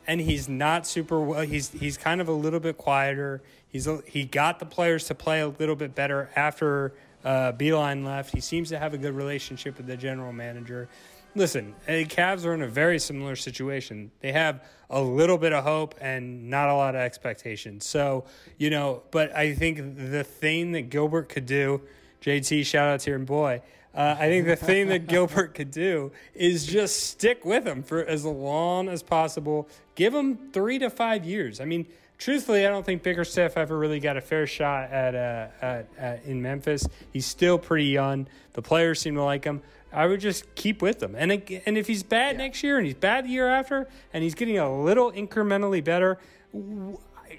and 0.08 0.22
he's 0.22 0.48
not 0.48 0.88
super 0.88 1.20
well. 1.20 1.42
He's 1.42 1.70
he's 1.70 1.98
kind 1.98 2.22
of 2.22 2.30
a 2.30 2.34
little 2.34 2.62
bit 2.62 2.78
quieter. 2.78 3.42
He's 3.68 3.88
he 4.06 4.24
got 4.24 4.60
the 4.60 4.66
players 4.66 5.06
to 5.08 5.16
play 5.16 5.42
a 5.42 5.50
little 5.50 5.76
bit 5.76 5.96
better 5.96 6.30
after 6.36 6.94
uh, 7.24 7.54
Beilein 7.54 8.06
left. 8.06 8.34
He 8.34 8.42
seems 8.42 8.70
to 8.70 8.80
have 8.80 8.94
a 8.94 8.98
good 8.98 9.14
relationship 9.14 9.78
with 9.78 9.88
the 9.88 9.98
general 9.98 10.34
manager. 10.34 10.88
Listen, 11.34 11.74
the 11.88 12.06
Cavs 12.06 12.46
are 12.46 12.54
in 12.54 12.62
a 12.62 12.68
very 12.68 13.00
similar 13.00 13.38
situation. 13.38 14.12
They 14.20 14.34
have 14.34 14.66
a 14.90 15.02
little 15.02 15.38
bit 15.38 15.54
of 15.54 15.64
hope 15.64 15.96
and 16.02 16.50
not 16.50 16.68
a 16.68 16.74
lot 16.74 16.94
of 16.94 17.02
expectations. 17.02 17.86
So, 17.86 18.26
you 18.58 18.70
know, 18.70 19.04
but 19.12 19.34
I 19.36 19.54
think 19.54 19.78
the 19.96 20.26
thing 20.26 20.74
that 20.74 20.90
Gilbert 20.90 21.30
could 21.30 21.46
do, 21.46 21.82
JT, 22.22 22.66
shout 22.66 22.90
out 22.90 23.00
to 23.02 23.12
your 23.12 23.20
boy. 23.20 23.62
Uh, 23.94 24.16
I 24.18 24.28
think 24.28 24.46
the 24.46 24.56
thing 24.56 24.88
that 24.88 25.08
Gilbert 25.08 25.54
could 25.54 25.72
do 25.72 26.12
is 26.34 26.66
just 26.66 27.08
stick 27.08 27.44
with 27.44 27.68
him 27.68 27.84
for 27.84 28.04
as 28.04 28.26
long 28.26 28.90
as 28.90 29.04
possible. 29.04 29.68
Give 29.96 30.14
him 30.14 30.52
three 30.52 30.80
to 30.80 30.90
five 30.90 31.26
years. 31.26 31.60
I 31.60 31.66
mean, 31.66 31.88
truthfully, 32.22 32.68
I 32.68 32.70
don't 32.70 32.86
think 32.86 33.02
Bickerstaff 33.02 33.58
ever 33.58 33.78
really 33.78 34.00
got 34.00 34.16
a 34.16 34.22
fair 34.22 34.46
shot 34.46 34.92
at, 34.92 35.16
uh, 35.16 35.48
at, 35.62 35.88
at 35.98 36.24
in 36.24 36.42
Memphis. 36.42 36.88
He's 37.12 37.26
still 37.26 37.58
pretty 37.58 37.86
young. 37.86 38.28
The 38.54 38.62
players 38.62 39.02
seem 39.02 39.16
to 39.16 39.24
like 39.24 39.44
him. 39.44 39.62
I 39.92 40.06
would 40.06 40.22
just 40.22 40.54
keep 40.56 40.82
with 40.82 41.04
him. 41.04 41.16
And 41.18 41.32
and 41.66 41.78
if 41.78 41.88
he's 41.88 42.04
bad 42.04 42.38
next 42.38 42.64
year 42.64 42.78
and 42.78 42.86
he's 42.86 42.96
bad 42.96 43.26
the 43.26 43.30
year 43.30 43.50
after 43.50 43.90
and 44.14 44.24
he's 44.24 44.36
getting 44.36 44.58
a 44.58 44.82
little 44.82 45.12
incrementally 45.12 45.84
better, 45.84 46.18
w- 46.54 46.98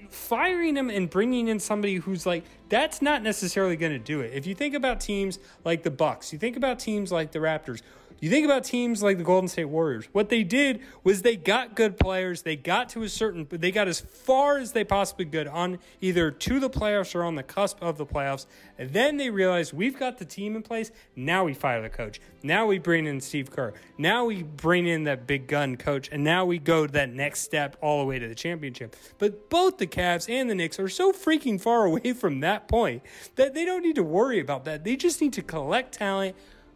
firing 0.09 0.75
him 0.77 0.89
and 0.89 1.09
bringing 1.09 1.47
in 1.47 1.59
somebody 1.59 1.95
who's 1.95 2.25
like 2.25 2.43
that's 2.73 3.03
not 3.03 3.21
necessarily 3.21 3.75
going 3.75 3.91
to 3.91 3.99
do 3.99 4.21
it. 4.21 4.31
If 4.33 4.47
you 4.47 4.55
think 4.55 4.73
about 4.73 4.99
teams 4.99 5.37
like 5.63 5.83
the 5.83 5.91
Bucks, 5.91 6.33
you 6.33 6.39
think 6.39 6.57
about 6.57 6.79
teams 6.79 7.11
like 7.11 7.31
the 7.31 7.37
Raptors, 7.37 7.83
you 8.23 8.29
think 8.29 8.45
about 8.45 8.63
teams 8.63 9.03
like 9.03 9.17
the 9.17 9.23
Golden 9.25 9.49
State 9.49 9.65
Warriors. 9.65 10.07
What 10.13 10.29
they 10.29 10.43
did 10.43 10.79
was 11.03 11.23
they 11.23 11.35
got 11.35 11.75
good 11.75 11.99
players. 11.99 12.43
They 12.43 12.55
got 12.55 12.87
to 12.91 13.03
a 13.03 13.09
certain, 13.09 13.45
they 13.49 13.69
got 13.69 13.89
as 13.89 13.99
far 13.99 14.59
as 14.59 14.71
they 14.71 14.85
possibly 14.85 15.25
could 15.25 15.45
on 15.45 15.77
either 15.99 16.31
to 16.31 16.59
the 16.61 16.69
playoffs 16.69 17.15
or 17.15 17.23
on 17.25 17.35
the 17.35 17.43
cusp 17.43 17.79
of 17.81 17.97
the 17.97 18.05
playoffs. 18.05 18.45
And 18.77 18.91
then 18.91 19.17
they 19.17 19.29
realized 19.29 19.73
we've 19.73 19.99
got 19.99 20.19
the 20.19 20.25
team 20.25 20.55
in 20.55 20.61
place. 20.61 20.89
Now 21.17 21.43
we 21.43 21.53
fire 21.53 21.81
the 21.81 21.89
coach. 21.89 22.21
Now 22.43 22.65
we 22.65 22.79
bring 22.79 23.07
in 23.07 23.19
Steve 23.19 23.51
Kerr. 23.51 23.73
Now 23.97 24.23
we 24.23 24.43
bring 24.43 24.87
in 24.87 25.03
that 25.03 25.27
big 25.27 25.47
gun 25.47 25.75
coach. 25.75 26.07
And 26.09 26.23
now 26.23 26.45
we 26.45 26.59
go 26.59 26.87
to 26.87 26.93
that 26.93 27.09
next 27.09 27.41
step 27.41 27.75
all 27.81 27.99
the 27.99 28.05
way 28.05 28.19
to 28.19 28.27
the 28.29 28.35
championship. 28.35 28.95
But 29.17 29.49
both 29.49 29.79
the 29.79 29.87
Cavs 29.87 30.29
and 30.29 30.49
the 30.49 30.55
Knicks 30.55 30.79
are 30.79 30.87
so 30.87 31.11
freaking 31.11 31.59
far 31.59 31.83
away 31.83 32.13
from 32.13 32.39
that 32.39 32.62
point 32.67 33.03
that 33.35 33.53
they 33.53 33.65
don't 33.65 33.81
need 33.81 33.95
to 33.95 34.03
worry 34.03 34.39
about 34.39 34.65
that. 34.65 34.83
They 34.83 34.95
just 34.95 35.21
need 35.21 35.33
to 35.33 35.41
collect 35.41 35.93
talent 35.93 36.35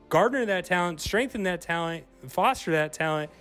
garner 0.09 0.45
that 0.45 0.65
talent, 0.65 1.01
strengthen 1.01 1.43
that 1.43 1.61
talent, 1.61 2.05
foster 2.27 2.71
that 2.71 2.93
talent, 2.93 3.31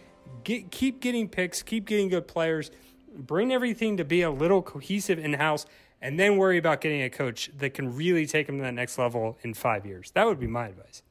get, 0.45 0.71
keep 0.71 1.01
getting 1.01 1.29
picks, 1.29 1.63
keep 1.63 1.87
getting 1.87 2.09
good 2.09 2.27
players, 2.27 2.71
bring 3.15 3.53
everything 3.53 3.97
to 3.97 4.05
be 4.05 4.23
a 4.23 4.31
little 4.31 4.63
cohesive 4.63 5.19
in 5.19 5.35
house, 5.35 5.67
and 6.01 6.19
then 6.19 6.37
worry 6.37 6.59
about 6.59 6.81
getting 6.81 7.03
a 7.03 7.11
coach 7.11 7.51
that 7.59 7.75
can 7.75 7.95
really 7.95 8.27
take 8.27 8.47
them 8.47 8.59
to 8.59 8.63
that 8.63 8.75
next 8.75 8.99
level 8.99 9.39
in 9.43 9.55
five 9.55 9.87
years. 9.87 10.11
That 10.13 10.27
would 10.27 10.41
be 10.41 10.47
my 10.47 10.69
advice. 10.69 11.03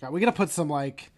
God, 0.00 0.12
we 0.12 0.20
gotta 0.20 0.32
put 0.32 0.50
some 0.50 0.68
like 0.68 1.10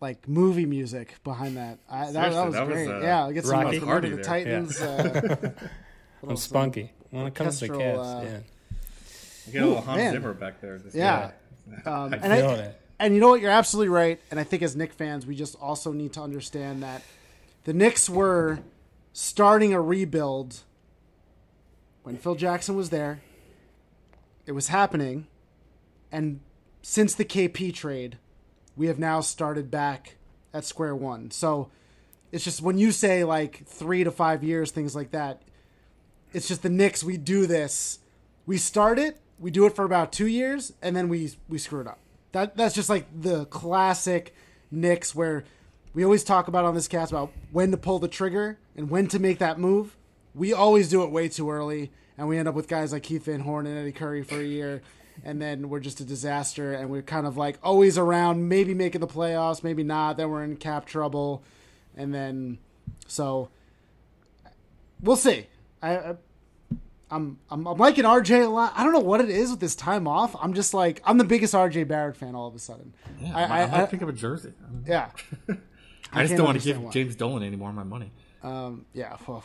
like 0.00 0.26
movie 0.26 0.66
music 0.66 1.22
behind 1.22 1.56
that. 1.56 1.78
I, 1.88 2.10
that, 2.10 2.32
that 2.32 2.44
was 2.46 2.54
that 2.54 2.66
was, 2.66 2.74
great. 2.74 2.88
uh, 2.88 3.00
yeah, 3.00 3.32
get 3.32 3.44
some 3.44 3.60
Rocky. 3.60 3.78
like, 3.78 3.88
Hardy 3.88 4.08
the 4.08 4.16
there. 4.16 4.24
Titans. 4.24 4.80
Uh, 4.80 5.52
I'm 6.22 6.28
little 6.28 6.36
spunky. 6.36 6.92
When 7.12 7.26
it 7.26 7.34
comes 7.34 7.60
to 7.60 7.68
orchestral, 7.68 8.04
Cavs, 8.04 8.20
uh, 8.20 8.24
yeah. 8.24 8.38
You 9.46 9.52
get 9.52 9.62
a 9.62 9.66
little 9.66 9.82
Hans 9.82 9.96
man. 9.98 10.12
Zimmer 10.12 10.32
back 10.32 10.60
there. 10.60 10.78
Just, 10.78 10.94
Yeah. 10.94 11.30
Um, 11.84 12.14
I 12.14 12.16
and, 12.16 12.32
I, 12.32 12.36
it. 12.38 12.80
and 12.98 13.14
you 13.14 13.20
know 13.20 13.28
what? 13.28 13.40
You're 13.40 13.50
absolutely 13.50 13.90
right. 13.90 14.18
And 14.30 14.40
I 14.40 14.44
think 14.44 14.62
as 14.62 14.74
Knick 14.74 14.92
fans, 14.94 15.26
we 15.26 15.36
just 15.36 15.54
also 15.60 15.92
need 15.92 16.14
to 16.14 16.22
understand 16.22 16.82
that 16.82 17.02
the 17.64 17.74
Knicks 17.74 18.08
were 18.08 18.60
starting 19.12 19.74
a 19.74 19.80
rebuild 19.80 20.60
when 22.02 22.16
Phil 22.16 22.34
Jackson 22.34 22.76
was 22.76 22.90
there. 22.90 23.20
It 24.46 24.52
was 24.52 24.68
happening. 24.68 25.26
And 26.10 26.40
since 26.80 27.14
the 27.14 27.24
KP 27.24 27.74
trade, 27.74 28.18
we 28.74 28.86
have 28.86 28.98
now 28.98 29.20
started 29.20 29.70
back 29.70 30.16
at 30.54 30.64
square 30.64 30.96
one. 30.96 31.30
So 31.30 31.70
it's 32.32 32.44
just 32.44 32.62
when 32.62 32.78
you 32.78 32.90
say 32.90 33.22
like 33.24 33.66
three 33.66 34.02
to 34.02 34.10
five 34.10 34.42
years, 34.42 34.70
things 34.70 34.96
like 34.96 35.10
that, 35.12 35.42
it's 36.32 36.48
just 36.48 36.62
the 36.62 36.68
Knicks. 36.68 37.04
We 37.04 37.16
do 37.16 37.46
this. 37.46 37.98
We 38.46 38.58
start 38.58 38.98
it. 38.98 39.18
We 39.38 39.50
do 39.50 39.66
it 39.66 39.74
for 39.74 39.84
about 39.84 40.12
two 40.12 40.26
years, 40.26 40.72
and 40.82 40.94
then 40.94 41.08
we 41.08 41.32
we 41.48 41.58
screw 41.58 41.80
it 41.80 41.86
up. 41.86 41.98
That 42.32 42.56
that's 42.56 42.74
just 42.74 42.88
like 42.88 43.06
the 43.18 43.44
classic 43.46 44.34
Knicks, 44.70 45.14
where 45.14 45.44
we 45.94 46.04
always 46.04 46.24
talk 46.24 46.48
about 46.48 46.64
on 46.64 46.74
this 46.74 46.88
cast 46.88 47.12
about 47.12 47.32
when 47.50 47.70
to 47.70 47.76
pull 47.76 47.98
the 47.98 48.08
trigger 48.08 48.58
and 48.76 48.88
when 48.88 49.08
to 49.08 49.18
make 49.18 49.38
that 49.38 49.58
move. 49.58 49.96
We 50.34 50.52
always 50.52 50.88
do 50.88 51.02
it 51.02 51.10
way 51.10 51.28
too 51.28 51.50
early, 51.50 51.90
and 52.16 52.28
we 52.28 52.38
end 52.38 52.48
up 52.48 52.54
with 52.54 52.68
guys 52.68 52.92
like 52.92 53.02
Keith 53.02 53.26
Van 53.26 53.40
Horn 53.40 53.66
and 53.66 53.78
Eddie 53.78 53.92
Curry 53.92 54.22
for 54.22 54.40
a 54.40 54.44
year, 54.44 54.80
and 55.24 55.42
then 55.42 55.68
we're 55.68 55.80
just 55.80 56.00
a 56.00 56.04
disaster. 56.04 56.72
And 56.72 56.88
we're 56.88 57.02
kind 57.02 57.26
of 57.26 57.36
like 57.36 57.58
always 57.62 57.98
around, 57.98 58.48
maybe 58.48 58.74
making 58.74 59.00
the 59.00 59.06
playoffs, 59.06 59.62
maybe 59.62 59.82
not. 59.82 60.16
Then 60.16 60.30
we're 60.30 60.44
in 60.44 60.56
cap 60.56 60.86
trouble, 60.86 61.42
and 61.96 62.14
then 62.14 62.58
so 63.06 63.50
we'll 65.02 65.16
see. 65.16 65.46
I, 65.82 65.96
I 65.96 66.14
I'm, 67.12 67.38
I'm 67.50 67.66
I'm 67.66 67.76
liking 67.76 68.04
RJ 68.04 68.46
a 68.46 68.48
lot. 68.48 68.72
I 68.74 68.84
don't 68.84 68.94
know 68.94 69.00
what 69.00 69.20
it 69.20 69.28
is 69.28 69.50
with 69.50 69.60
this 69.60 69.74
time 69.74 70.08
off. 70.08 70.34
I'm 70.40 70.54
just 70.54 70.72
like 70.72 71.02
I'm 71.04 71.18
the 71.18 71.24
biggest 71.24 71.52
RJ 71.52 71.86
Barrett 71.86 72.16
fan 72.16 72.34
all 72.34 72.46
of 72.46 72.54
a 72.54 72.58
sudden. 72.58 72.94
Yeah, 73.20 73.36
I, 73.36 73.42
I, 73.42 73.60
I, 73.60 73.82
I, 73.82 73.86
think 73.86 74.02
of 74.02 74.08
a 74.08 74.12
jersey. 74.14 74.54
I, 74.58 74.62
don't 74.62 74.86
know. 74.86 74.92
yeah, 74.92 75.10
I 76.12 76.22
just 76.22 76.36
don't 76.36 76.46
want 76.46 76.58
to 76.58 76.64
give 76.64 76.80
why. 76.80 76.90
James 76.90 77.14
Dolan 77.14 77.42
any 77.42 77.56
more 77.56 77.68
of 77.68 77.74
my 77.74 77.84
money. 77.84 78.10
um, 78.42 78.86
yeah. 78.94 79.16
Well, 79.26 79.44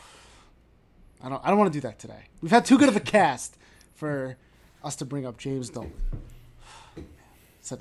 I 1.22 1.28
don't 1.28 1.44
I 1.44 1.50
don't 1.50 1.58
want 1.58 1.70
to 1.70 1.78
do 1.78 1.86
that 1.86 1.98
today. 1.98 2.28
We've 2.40 2.50
had 2.50 2.64
too 2.64 2.78
good 2.78 2.88
of 2.88 2.96
a 2.96 3.00
cast 3.00 3.58
for 3.94 4.38
us 4.82 4.96
to 4.96 5.04
bring 5.04 5.26
up 5.26 5.36
James 5.36 5.70
Dolan. 5.70 5.92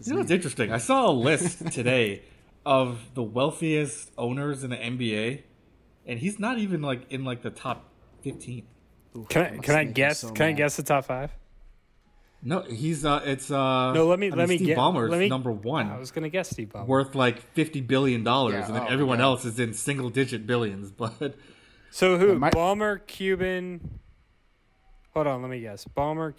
You 0.04 0.12
know 0.12 0.20
what's 0.20 0.32
interesting? 0.32 0.70
I 0.70 0.80
saw 0.80 1.10
a 1.10 1.14
list 1.14 1.66
today 1.72 2.24
of 2.66 3.00
the 3.14 3.24
wealthiest 3.24 4.12
owners 4.18 4.66
in 4.66 4.72
the 4.72 4.76
NBA, 4.76 5.44
and 6.06 6.20
he's 6.20 6.40
not 6.40 6.58
even 6.58 6.82
like 6.82 7.10
in 7.10 7.24
like 7.24 7.42
the 7.42 7.52
top 7.52 7.90
fifteen. 8.32 8.64
Ooh, 9.16 9.26
Can 9.30 9.42
I 9.42 9.58
can 9.58 9.76
I 9.76 9.84
guess? 9.86 10.20
so 10.20 10.30
can 10.32 10.48
I 10.48 10.52
guess 10.54 10.76
the 10.78 10.84
top 10.84 11.06
five? 11.06 11.32
No, 12.44 12.62
he's 12.62 13.04
uh, 13.04 13.22
it's 13.26 13.50
uh. 13.50 13.94
No, 13.94 14.06
let 14.08 14.20
me 14.20 14.28
I 14.28 14.30
mean, 14.30 14.40
let 14.40 14.50
me 14.50 14.58
Steve 14.58 14.68
get. 14.68 14.78
Ballmer's 14.78 15.10
let 15.10 15.20
me, 15.20 15.28
number 15.28 15.52
one, 15.52 15.90
I 15.90 15.98
was 15.98 16.12
gonna 16.12 16.30
guess 16.30 16.50
Steve 16.52 16.70
Ballmer. 16.70 16.86
worth 16.86 17.16
like 17.16 17.42
fifty 17.54 17.82
billion 17.82 18.24
dollars, 18.24 18.54
Yeah, 18.54 18.66
and 18.68 18.76
then 18.76 18.84
oh, 18.84 18.94
everyone 18.94 19.18
yeah. 19.20 19.26
else 19.26 19.44
is 19.46 19.60
in 19.60 19.74
single 19.74 20.10
digit 20.10 20.46
billions. 20.46 20.92
But 20.98 21.36
So 21.90 22.18
who? 22.20 22.38
my- 22.38 22.52
Ballmer, 22.52 23.06
Cuban. 23.08 24.00
Hold 25.16 25.26
on, 25.28 25.42
let 25.42 25.50
me 25.50 25.62
guess. 25.62 25.86
Ballmer, 25.86 26.32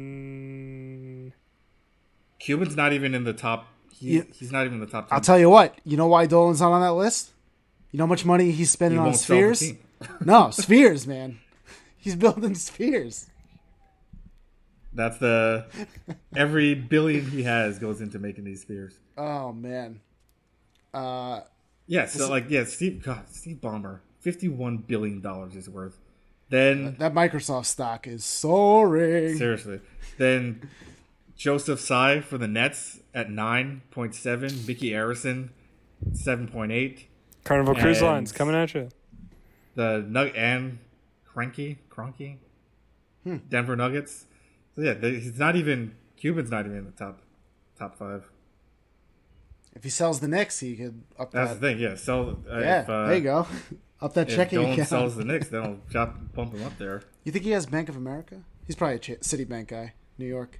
Cuban. 0.00 1.32
Cuban's 2.38 2.76
not 2.76 2.92
even 2.94 3.14
in 3.14 3.24
the 3.24 3.34
top. 3.34 3.66
He, 3.92 4.16
Yeah. 4.16 4.22
He's 4.34 4.50
not 4.50 4.62
even 4.64 4.74
in 4.74 4.80
the 4.80 4.86
top. 4.86 5.08
10. 5.10 5.14
I'll 5.14 5.20
tell 5.20 5.38
you 5.38 5.50
what. 5.50 5.78
You 5.84 5.96
know 5.98 6.06
why 6.06 6.24
Dolan's 6.26 6.60
not 6.60 6.72
on 6.72 6.80
that 6.80 6.94
list? 6.94 7.32
You 7.90 7.98
know 7.98 8.04
how 8.04 8.08
much 8.08 8.24
money 8.24 8.46
he's 8.46 8.56
He 8.58 8.64
spending 8.64 8.98
on 8.98 9.06
won't 9.06 9.16
sell 9.18 9.36
the 9.36 9.54
spheres? 9.54 9.74
Team. 10.02 10.08
no, 10.24 10.50
spheres, 10.50 11.06
man. 11.06 11.38
He's 11.96 12.16
building 12.16 12.54
spheres. 12.54 13.28
That's 14.92 15.18
the 15.18 15.66
every 16.34 16.74
billion 16.74 17.30
he 17.30 17.44
has 17.44 17.78
goes 17.78 18.00
into 18.00 18.18
making 18.18 18.44
these 18.44 18.62
spheres. 18.62 18.98
Oh 19.16 19.52
man. 19.52 20.00
Uh, 20.92 21.40
Yeah, 21.86 22.06
so 22.06 22.28
like 22.28 22.46
yeah, 22.48 22.64
Steve 22.64 23.02
God, 23.04 23.28
Steve 23.30 23.58
Ballmer, 23.58 24.00
fifty 24.20 24.48
one 24.48 24.78
billion 24.78 25.20
dollars 25.20 25.54
is 25.54 25.68
worth. 25.68 25.98
Then 26.48 26.96
that 26.98 27.14
Microsoft 27.14 27.66
stock 27.66 28.08
is 28.08 28.24
soaring. 28.24 29.36
seriously, 29.36 29.80
then 30.18 30.68
Joseph 31.36 31.80
Tsai 31.80 32.20
for 32.20 32.38
the 32.38 32.48
Nets 32.48 32.98
at 33.14 33.30
nine 33.30 33.82
point 33.92 34.16
seven, 34.16 34.50
Mickey 34.66 34.90
Arison 34.90 35.50
seven 36.12 36.48
point 36.48 36.72
eight, 36.72 37.06
Carnival 37.44 37.76
Cruise 37.76 38.02
Lines 38.02 38.32
coming 38.32 38.56
at 38.56 38.74
you. 38.74 38.88
The 39.74 40.04
Nug 40.08 40.32
and 40.36 40.78
Cranky 41.24 41.78
Cronky, 41.90 42.36
Hmm. 43.24 43.36
Denver 43.48 43.76
Nuggets. 43.76 44.26
So 44.74 44.82
yeah, 44.82 44.94
they, 44.94 45.12
he's 45.20 45.38
not 45.38 45.56
even 45.56 45.94
Cuban's 46.16 46.50
not 46.50 46.64
even 46.66 46.78
in 46.78 46.84
the 46.86 46.90
top 46.92 47.20
top 47.78 47.96
five. 47.96 48.28
If 49.74 49.84
he 49.84 49.90
sells 49.90 50.20
the 50.20 50.28
Knicks, 50.28 50.58
he 50.60 50.74
could 50.76 51.02
up 51.18 51.30
That's 51.30 51.52
that. 51.52 51.60
the 51.60 51.68
thing. 51.68 51.78
Yeah, 51.78 51.94
sell. 51.94 52.38
Uh, 52.50 52.58
yeah, 52.58 52.82
if, 52.82 52.88
uh, 52.88 53.06
there 53.06 53.16
you 53.16 53.22
go. 53.22 53.46
Up 54.02 54.14
that 54.14 54.30
If 54.30 54.34
checking 54.36 54.58
Dolan 54.58 54.72
account. 54.72 54.88
sells 54.88 55.14
the 55.16 55.24
Knicks, 55.26 55.48
then 55.50 55.62
I'll 55.62 55.76
drop, 55.90 56.16
bump 56.34 56.54
him 56.54 56.64
up 56.64 56.78
there. 56.78 57.02
You 57.22 57.32
think 57.32 57.44
he 57.44 57.50
has 57.50 57.66
Bank 57.66 57.90
of 57.90 57.96
America? 57.96 58.40
He's 58.66 58.74
probably 58.74 58.96
a 58.96 58.98
Ch- 58.98 59.20
Citibank 59.20 59.68
guy, 59.68 59.92
New 60.16 60.24
York. 60.24 60.58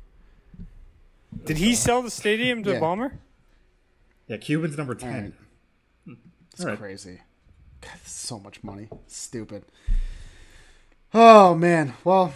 Did 1.47 1.57
he 1.57 1.75
sell 1.75 2.03
the 2.03 2.11
stadium 2.11 2.63
to 2.65 2.73
Yeah. 2.73 2.81
Ballmer? 2.81 3.13
Yeah, 4.29 4.37
Cuban's 4.37 4.77
number 4.77 4.95
ten. 4.95 5.33
right. 6.07 6.17
It's 6.53 6.61
All 6.61 6.67
right. 6.69 6.79
crazy. 6.79 7.21
God, 7.81 7.91
so 8.05 8.39
much 8.39 8.63
money. 8.63 8.89
Stupid. 9.07 9.65
Oh 11.13 11.55
man. 11.55 11.95
Well, 12.05 12.33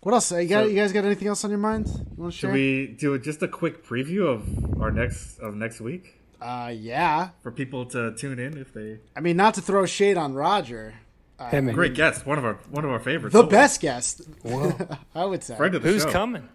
what 0.00 0.12
else? 0.14 0.32
You, 0.32 0.46
got, 0.46 0.62
So- 0.64 0.68
you 0.68 0.76
guys 0.76 0.92
got 0.92 1.04
anything 1.04 1.28
else 1.28 1.44
on 1.44 1.50
your 1.50 1.58
mind? 1.58 1.86
You 1.88 2.22
want 2.22 2.32
to 2.32 2.38
share? 2.38 2.50
Should 2.50 2.54
we 2.54 2.86
do 2.98 3.18
just 3.18 3.42
a 3.42 3.48
quick 3.48 3.84
preview 3.84 4.26
of 4.26 4.80
our 4.80 4.90
next 4.90 5.38
of 5.38 5.54
next 5.54 5.80
week 5.80 6.14
Uh, 6.40 6.72
yeah. 6.74 7.30
for 7.42 7.50
people 7.52 7.86
to 7.86 8.14
tune 8.16 8.38
in 8.38 8.56
if 8.58 8.72
they 8.72 8.98
I 9.16 9.20
mean, 9.20 9.36
not 9.36 9.54
to 9.54 9.60
throw 9.60 9.86
shade 9.86 10.16
on 10.16 10.34
Roger, 10.34 10.94
Hey, 11.40 11.60
great 11.60 11.94
guest, 11.94 12.26
one 12.26 12.36
of 12.38 12.44
our 12.44 12.54
one 12.70 12.84
of 12.84 12.90
our 12.90 12.98
favorites, 12.98 13.32
the 13.32 13.40
always. 13.40 13.50
best 13.52 13.80
guest, 13.80 14.22
Whoa. 14.42 14.72
I 15.14 15.24
would 15.24 15.44
say. 15.44 15.56
friend 15.56 15.74
of 15.76 15.82
the 15.82 15.90
Who's 15.90 16.02
show. 16.02 16.10
coming? 16.10 16.48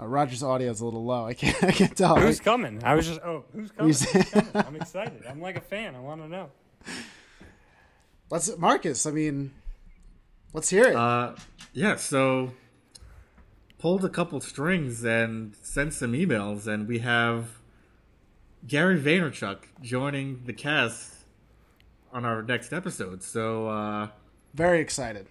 Uh, 0.00 0.06
Roger's 0.06 0.42
audio 0.42 0.70
is 0.70 0.80
a 0.80 0.84
little 0.84 1.04
low. 1.04 1.24
I 1.26 1.34
can't. 1.34 1.62
I 1.64 1.72
can't 1.72 1.96
tell. 1.96 2.16
Who's 2.16 2.40
coming? 2.40 2.82
I 2.84 2.94
was 2.94 3.06
just. 3.06 3.20
Oh, 3.20 3.44
who's 3.52 3.70
coming? 3.72 3.86
Who's- 3.88 4.10
Who's 4.12 4.24
coming? 4.30 4.50
I'm 4.54 4.76
excited. 4.76 5.24
I'm 5.28 5.40
like 5.40 5.56
a 5.56 5.60
fan. 5.60 5.94
I 5.96 6.00
want 6.00 6.20
to 6.22 6.28
know. 6.28 6.50
Let's 8.30 8.56
Marcus. 8.58 9.06
I 9.06 9.10
mean, 9.10 9.52
let's 10.52 10.68
hear 10.68 10.84
it. 10.88 10.94
Uh, 10.96 11.34
yeah, 11.72 11.96
so 11.96 12.52
pulled 13.78 14.04
a 14.04 14.08
couple 14.08 14.40
strings 14.40 15.04
and 15.04 15.54
sent 15.62 15.94
some 15.94 16.12
emails, 16.12 16.66
and 16.66 16.86
we 16.86 16.98
have 16.98 17.58
Gary 18.66 19.00
Vaynerchuk 19.00 19.58
joining 19.80 20.42
the 20.44 20.52
cast 20.52 21.14
on 22.12 22.24
our 22.24 22.42
next 22.42 22.72
episode. 22.72 23.22
So, 23.22 23.68
uh, 23.68 24.08
Very 24.54 24.80
excited. 24.80 25.26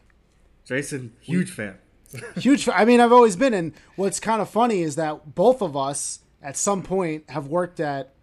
Jason, 0.65 1.13
huge 1.19 1.51
fan. 1.51 1.77
Huge. 2.37 2.67
I 2.69 2.85
mean, 2.85 2.99
I've 2.99 3.11
always 3.11 3.35
been. 3.35 3.53
And 3.53 3.73
what's 3.95 4.19
kind 4.19 4.41
of 4.41 4.49
funny 4.49 4.81
is 4.81 4.95
that 4.95 5.35
both 5.35 5.61
of 5.61 5.75
us, 5.75 6.19
at 6.41 6.55
some 6.57 6.81
point, 6.83 7.29
have 7.29 7.47
worked 7.47 7.79
at 7.79 8.13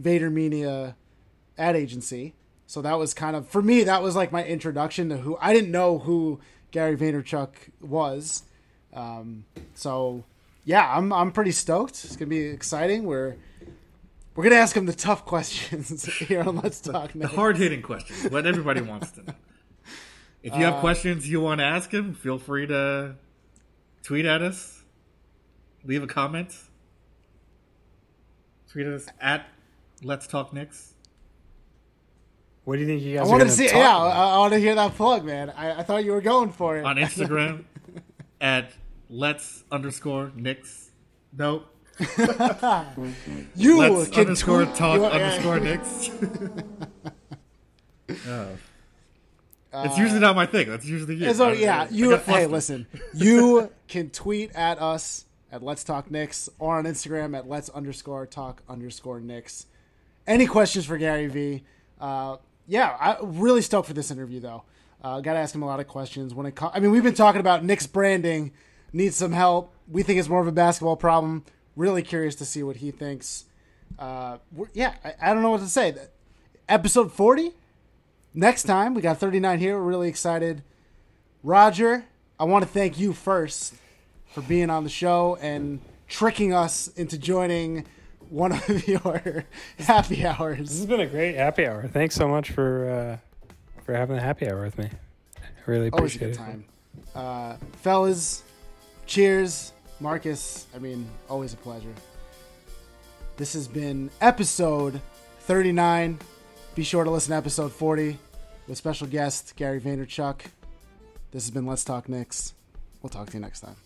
VaynerMedia 0.00 0.94
ad 1.58 1.76
agency. 1.76 2.34
So 2.66 2.82
that 2.82 2.98
was 2.98 3.14
kind 3.14 3.36
of 3.36 3.48
for 3.48 3.62
me. 3.62 3.84
That 3.84 4.02
was 4.02 4.16
like 4.16 4.32
my 4.32 4.44
introduction 4.44 5.08
to 5.10 5.16
who 5.18 5.36
I 5.40 5.52
didn't 5.52 5.70
know 5.70 5.98
who 5.98 6.40
Gary 6.70 6.96
Vaynerchuk 6.96 7.48
was. 7.80 8.42
Um, 8.92 9.44
so 9.74 10.24
yeah, 10.64 10.96
I'm 10.96 11.12
I'm 11.12 11.30
pretty 11.30 11.52
stoked. 11.52 12.04
It's 12.04 12.16
gonna 12.16 12.28
be 12.30 12.40
exciting. 12.46 13.04
We're 13.04 13.36
we're 14.34 14.44
gonna 14.44 14.56
ask 14.56 14.76
him 14.76 14.86
the 14.86 14.92
tough 14.94 15.24
questions 15.26 16.04
here 16.04 16.40
on 16.42 16.56
Let's 16.56 16.80
Talk 16.80 17.12
The 17.14 17.28
hard 17.28 17.58
hitting 17.58 17.82
questions, 17.82 18.32
what 18.32 18.46
everybody 18.46 18.80
wants 18.80 19.10
to 19.12 19.22
know. 19.24 19.34
If 20.42 20.54
you 20.54 20.64
Uh, 20.64 20.72
have 20.72 20.80
questions 20.80 21.28
you 21.28 21.40
want 21.40 21.60
to 21.60 21.64
ask 21.64 21.92
him, 21.92 22.14
feel 22.14 22.38
free 22.38 22.66
to 22.66 23.14
tweet 24.04 24.26
at 24.26 24.42
us, 24.42 24.84
leave 25.84 26.02
a 26.02 26.06
comment, 26.06 26.54
tweet 28.70 28.86
at 28.86 28.92
us 28.92 29.06
at 29.20 29.46
Let's 30.02 30.26
Talk 30.26 30.52
Knicks. 30.52 30.92
What 32.64 32.76
do 32.76 32.80
you 32.82 32.86
think 32.86 33.02
you 33.02 33.16
guys 33.18 33.26
I 33.26 33.30
wanted 33.30 33.44
going 33.44 33.56
to 33.56 33.62
to 33.62 33.68
see. 33.68 33.76
Yeah, 33.76 33.90
about? 33.96 34.06
I, 34.08 34.34
I 34.34 34.38
want 34.38 34.52
to 34.54 34.58
hear 34.58 34.74
that 34.74 34.94
plug, 34.94 35.24
man. 35.24 35.50
I, 35.50 35.80
I 35.80 35.82
thought 35.82 36.04
you 36.04 36.12
were 36.12 36.22
going 36.22 36.50
for 36.52 36.78
it 36.78 36.84
on 36.84 36.96
Instagram 36.96 37.64
at 38.40 38.72
let's 39.10 39.64
underscore 39.70 40.32
Knicks. 40.34 40.90
Nope. 41.36 41.66
You 43.56 43.78
Let's 43.78 44.08
can 44.10 44.20
underscore 44.20 44.64
tweet- 44.64 44.74
talk 44.76 44.96
you- 44.98 45.04
underscore 45.04 45.60
Knicks. 45.60 46.10
oh. 48.26 48.48
It's 49.84 49.98
usually 49.98 50.20
not 50.20 50.36
my 50.36 50.46
thing. 50.46 50.68
That's 50.68 50.84
usually 50.84 51.16
you. 51.16 51.28
Uh, 51.30 51.34
So 51.34 51.48
yeah, 51.52 51.88
you. 51.90 52.16
Hey, 52.16 52.46
listen. 52.46 52.86
You 53.12 53.70
can 53.88 54.10
tweet 54.10 54.52
at 54.54 54.80
us 54.80 55.24
at 55.50 55.62
Let's 55.62 55.84
Talk 55.84 56.10
Knicks 56.10 56.48
or 56.58 56.76
on 56.78 56.84
Instagram 56.84 57.36
at 57.36 57.48
Let's 57.48 57.68
underscore 57.70 58.26
Talk 58.26 58.62
underscore 58.68 59.20
Knicks. 59.20 59.66
Any 60.26 60.46
questions 60.46 60.84
for 60.86 60.96
Gary 60.98 61.26
V? 61.26 61.64
Uh, 62.00 62.36
yeah, 62.66 62.96
I 62.98 63.16
really 63.22 63.62
stoked 63.62 63.86
for 63.88 63.94
this 63.94 64.10
interview 64.10 64.40
though. 64.40 64.64
Uh, 65.02 65.20
Got 65.20 65.34
to 65.34 65.38
ask 65.38 65.54
him 65.54 65.62
a 65.62 65.66
lot 65.66 65.80
of 65.80 65.86
questions 65.88 66.32
when 66.34 66.46
it. 66.46 66.54
Co- 66.54 66.70
I 66.72 66.80
mean, 66.80 66.90
we've 66.90 67.02
been 67.02 67.14
talking 67.14 67.40
about 67.40 67.62
Knicks 67.64 67.86
branding 67.86 68.52
needs 68.92 69.16
some 69.16 69.32
help. 69.32 69.74
We 69.88 70.02
think 70.02 70.18
it's 70.18 70.28
more 70.28 70.40
of 70.40 70.46
a 70.46 70.52
basketball 70.52 70.96
problem. 70.96 71.44
Really 71.76 72.02
curious 72.02 72.34
to 72.36 72.44
see 72.44 72.62
what 72.62 72.76
he 72.76 72.90
thinks. 72.90 73.44
Uh, 73.98 74.38
yeah, 74.72 74.94
I, 75.04 75.14
I 75.20 75.34
don't 75.34 75.42
know 75.42 75.50
what 75.50 75.60
to 75.60 75.66
say. 75.68 75.94
Episode 76.68 77.12
forty. 77.12 77.52
Next 78.34 78.64
time 78.64 78.94
we 78.94 79.02
got 79.02 79.18
thirty 79.18 79.38
nine 79.40 79.58
here. 79.60 79.76
We're 79.78 79.84
really 79.84 80.08
excited. 80.08 80.62
Roger, 81.42 82.04
I 82.38 82.44
want 82.44 82.64
to 82.64 82.68
thank 82.70 82.98
you 82.98 83.12
first 83.12 83.74
for 84.32 84.40
being 84.42 84.70
on 84.70 84.82
the 84.84 84.90
show 84.90 85.36
and 85.40 85.80
tricking 86.08 86.52
us 86.52 86.88
into 86.88 87.16
joining 87.18 87.86
one 88.30 88.52
of 88.52 88.88
your 88.88 89.44
happy 89.78 90.26
hours. 90.26 90.58
This 90.68 90.78
has 90.78 90.86
been 90.86 91.00
a 91.00 91.06
great 91.06 91.36
happy 91.36 91.66
hour. 91.66 91.86
Thanks 91.86 92.14
so 92.16 92.26
much 92.26 92.50
for 92.50 92.90
uh, 92.90 93.52
for 93.84 93.94
having 93.94 94.16
the 94.16 94.22
happy 94.22 94.48
hour 94.48 94.62
with 94.64 94.78
me. 94.78 94.88
I 95.36 95.40
really 95.66 95.90
Always 95.90 96.14
a 96.14 96.16
appreciate 96.16 96.20
good 96.20 96.34
it. 96.34 96.36
time. 96.38 96.64
Uh, 97.14 97.56
fellas, 97.82 98.42
cheers. 99.06 99.72
Marcus, 100.00 100.66
I 100.74 100.80
mean, 100.80 101.08
always 101.30 101.52
a 101.54 101.56
pleasure. 101.56 101.94
This 103.36 103.52
has 103.52 103.68
been 103.68 104.10
episode 104.20 105.00
39. 105.42 106.18
Be 106.74 106.82
sure 106.82 107.04
to 107.04 107.10
listen 107.10 107.30
to 107.30 107.36
episode 107.36 107.72
40 107.72 108.18
with 108.66 108.78
special 108.78 109.06
guest 109.06 109.54
Gary 109.56 109.80
Vaynerchuk. 109.80 110.40
This 111.30 111.44
has 111.44 111.50
been 111.50 111.66
Let's 111.66 111.84
Talk 111.84 112.08
Knicks. 112.08 112.54
We'll 113.02 113.10
talk 113.10 113.28
to 113.28 113.34
you 113.34 113.40
next 113.40 113.60
time. 113.60 113.76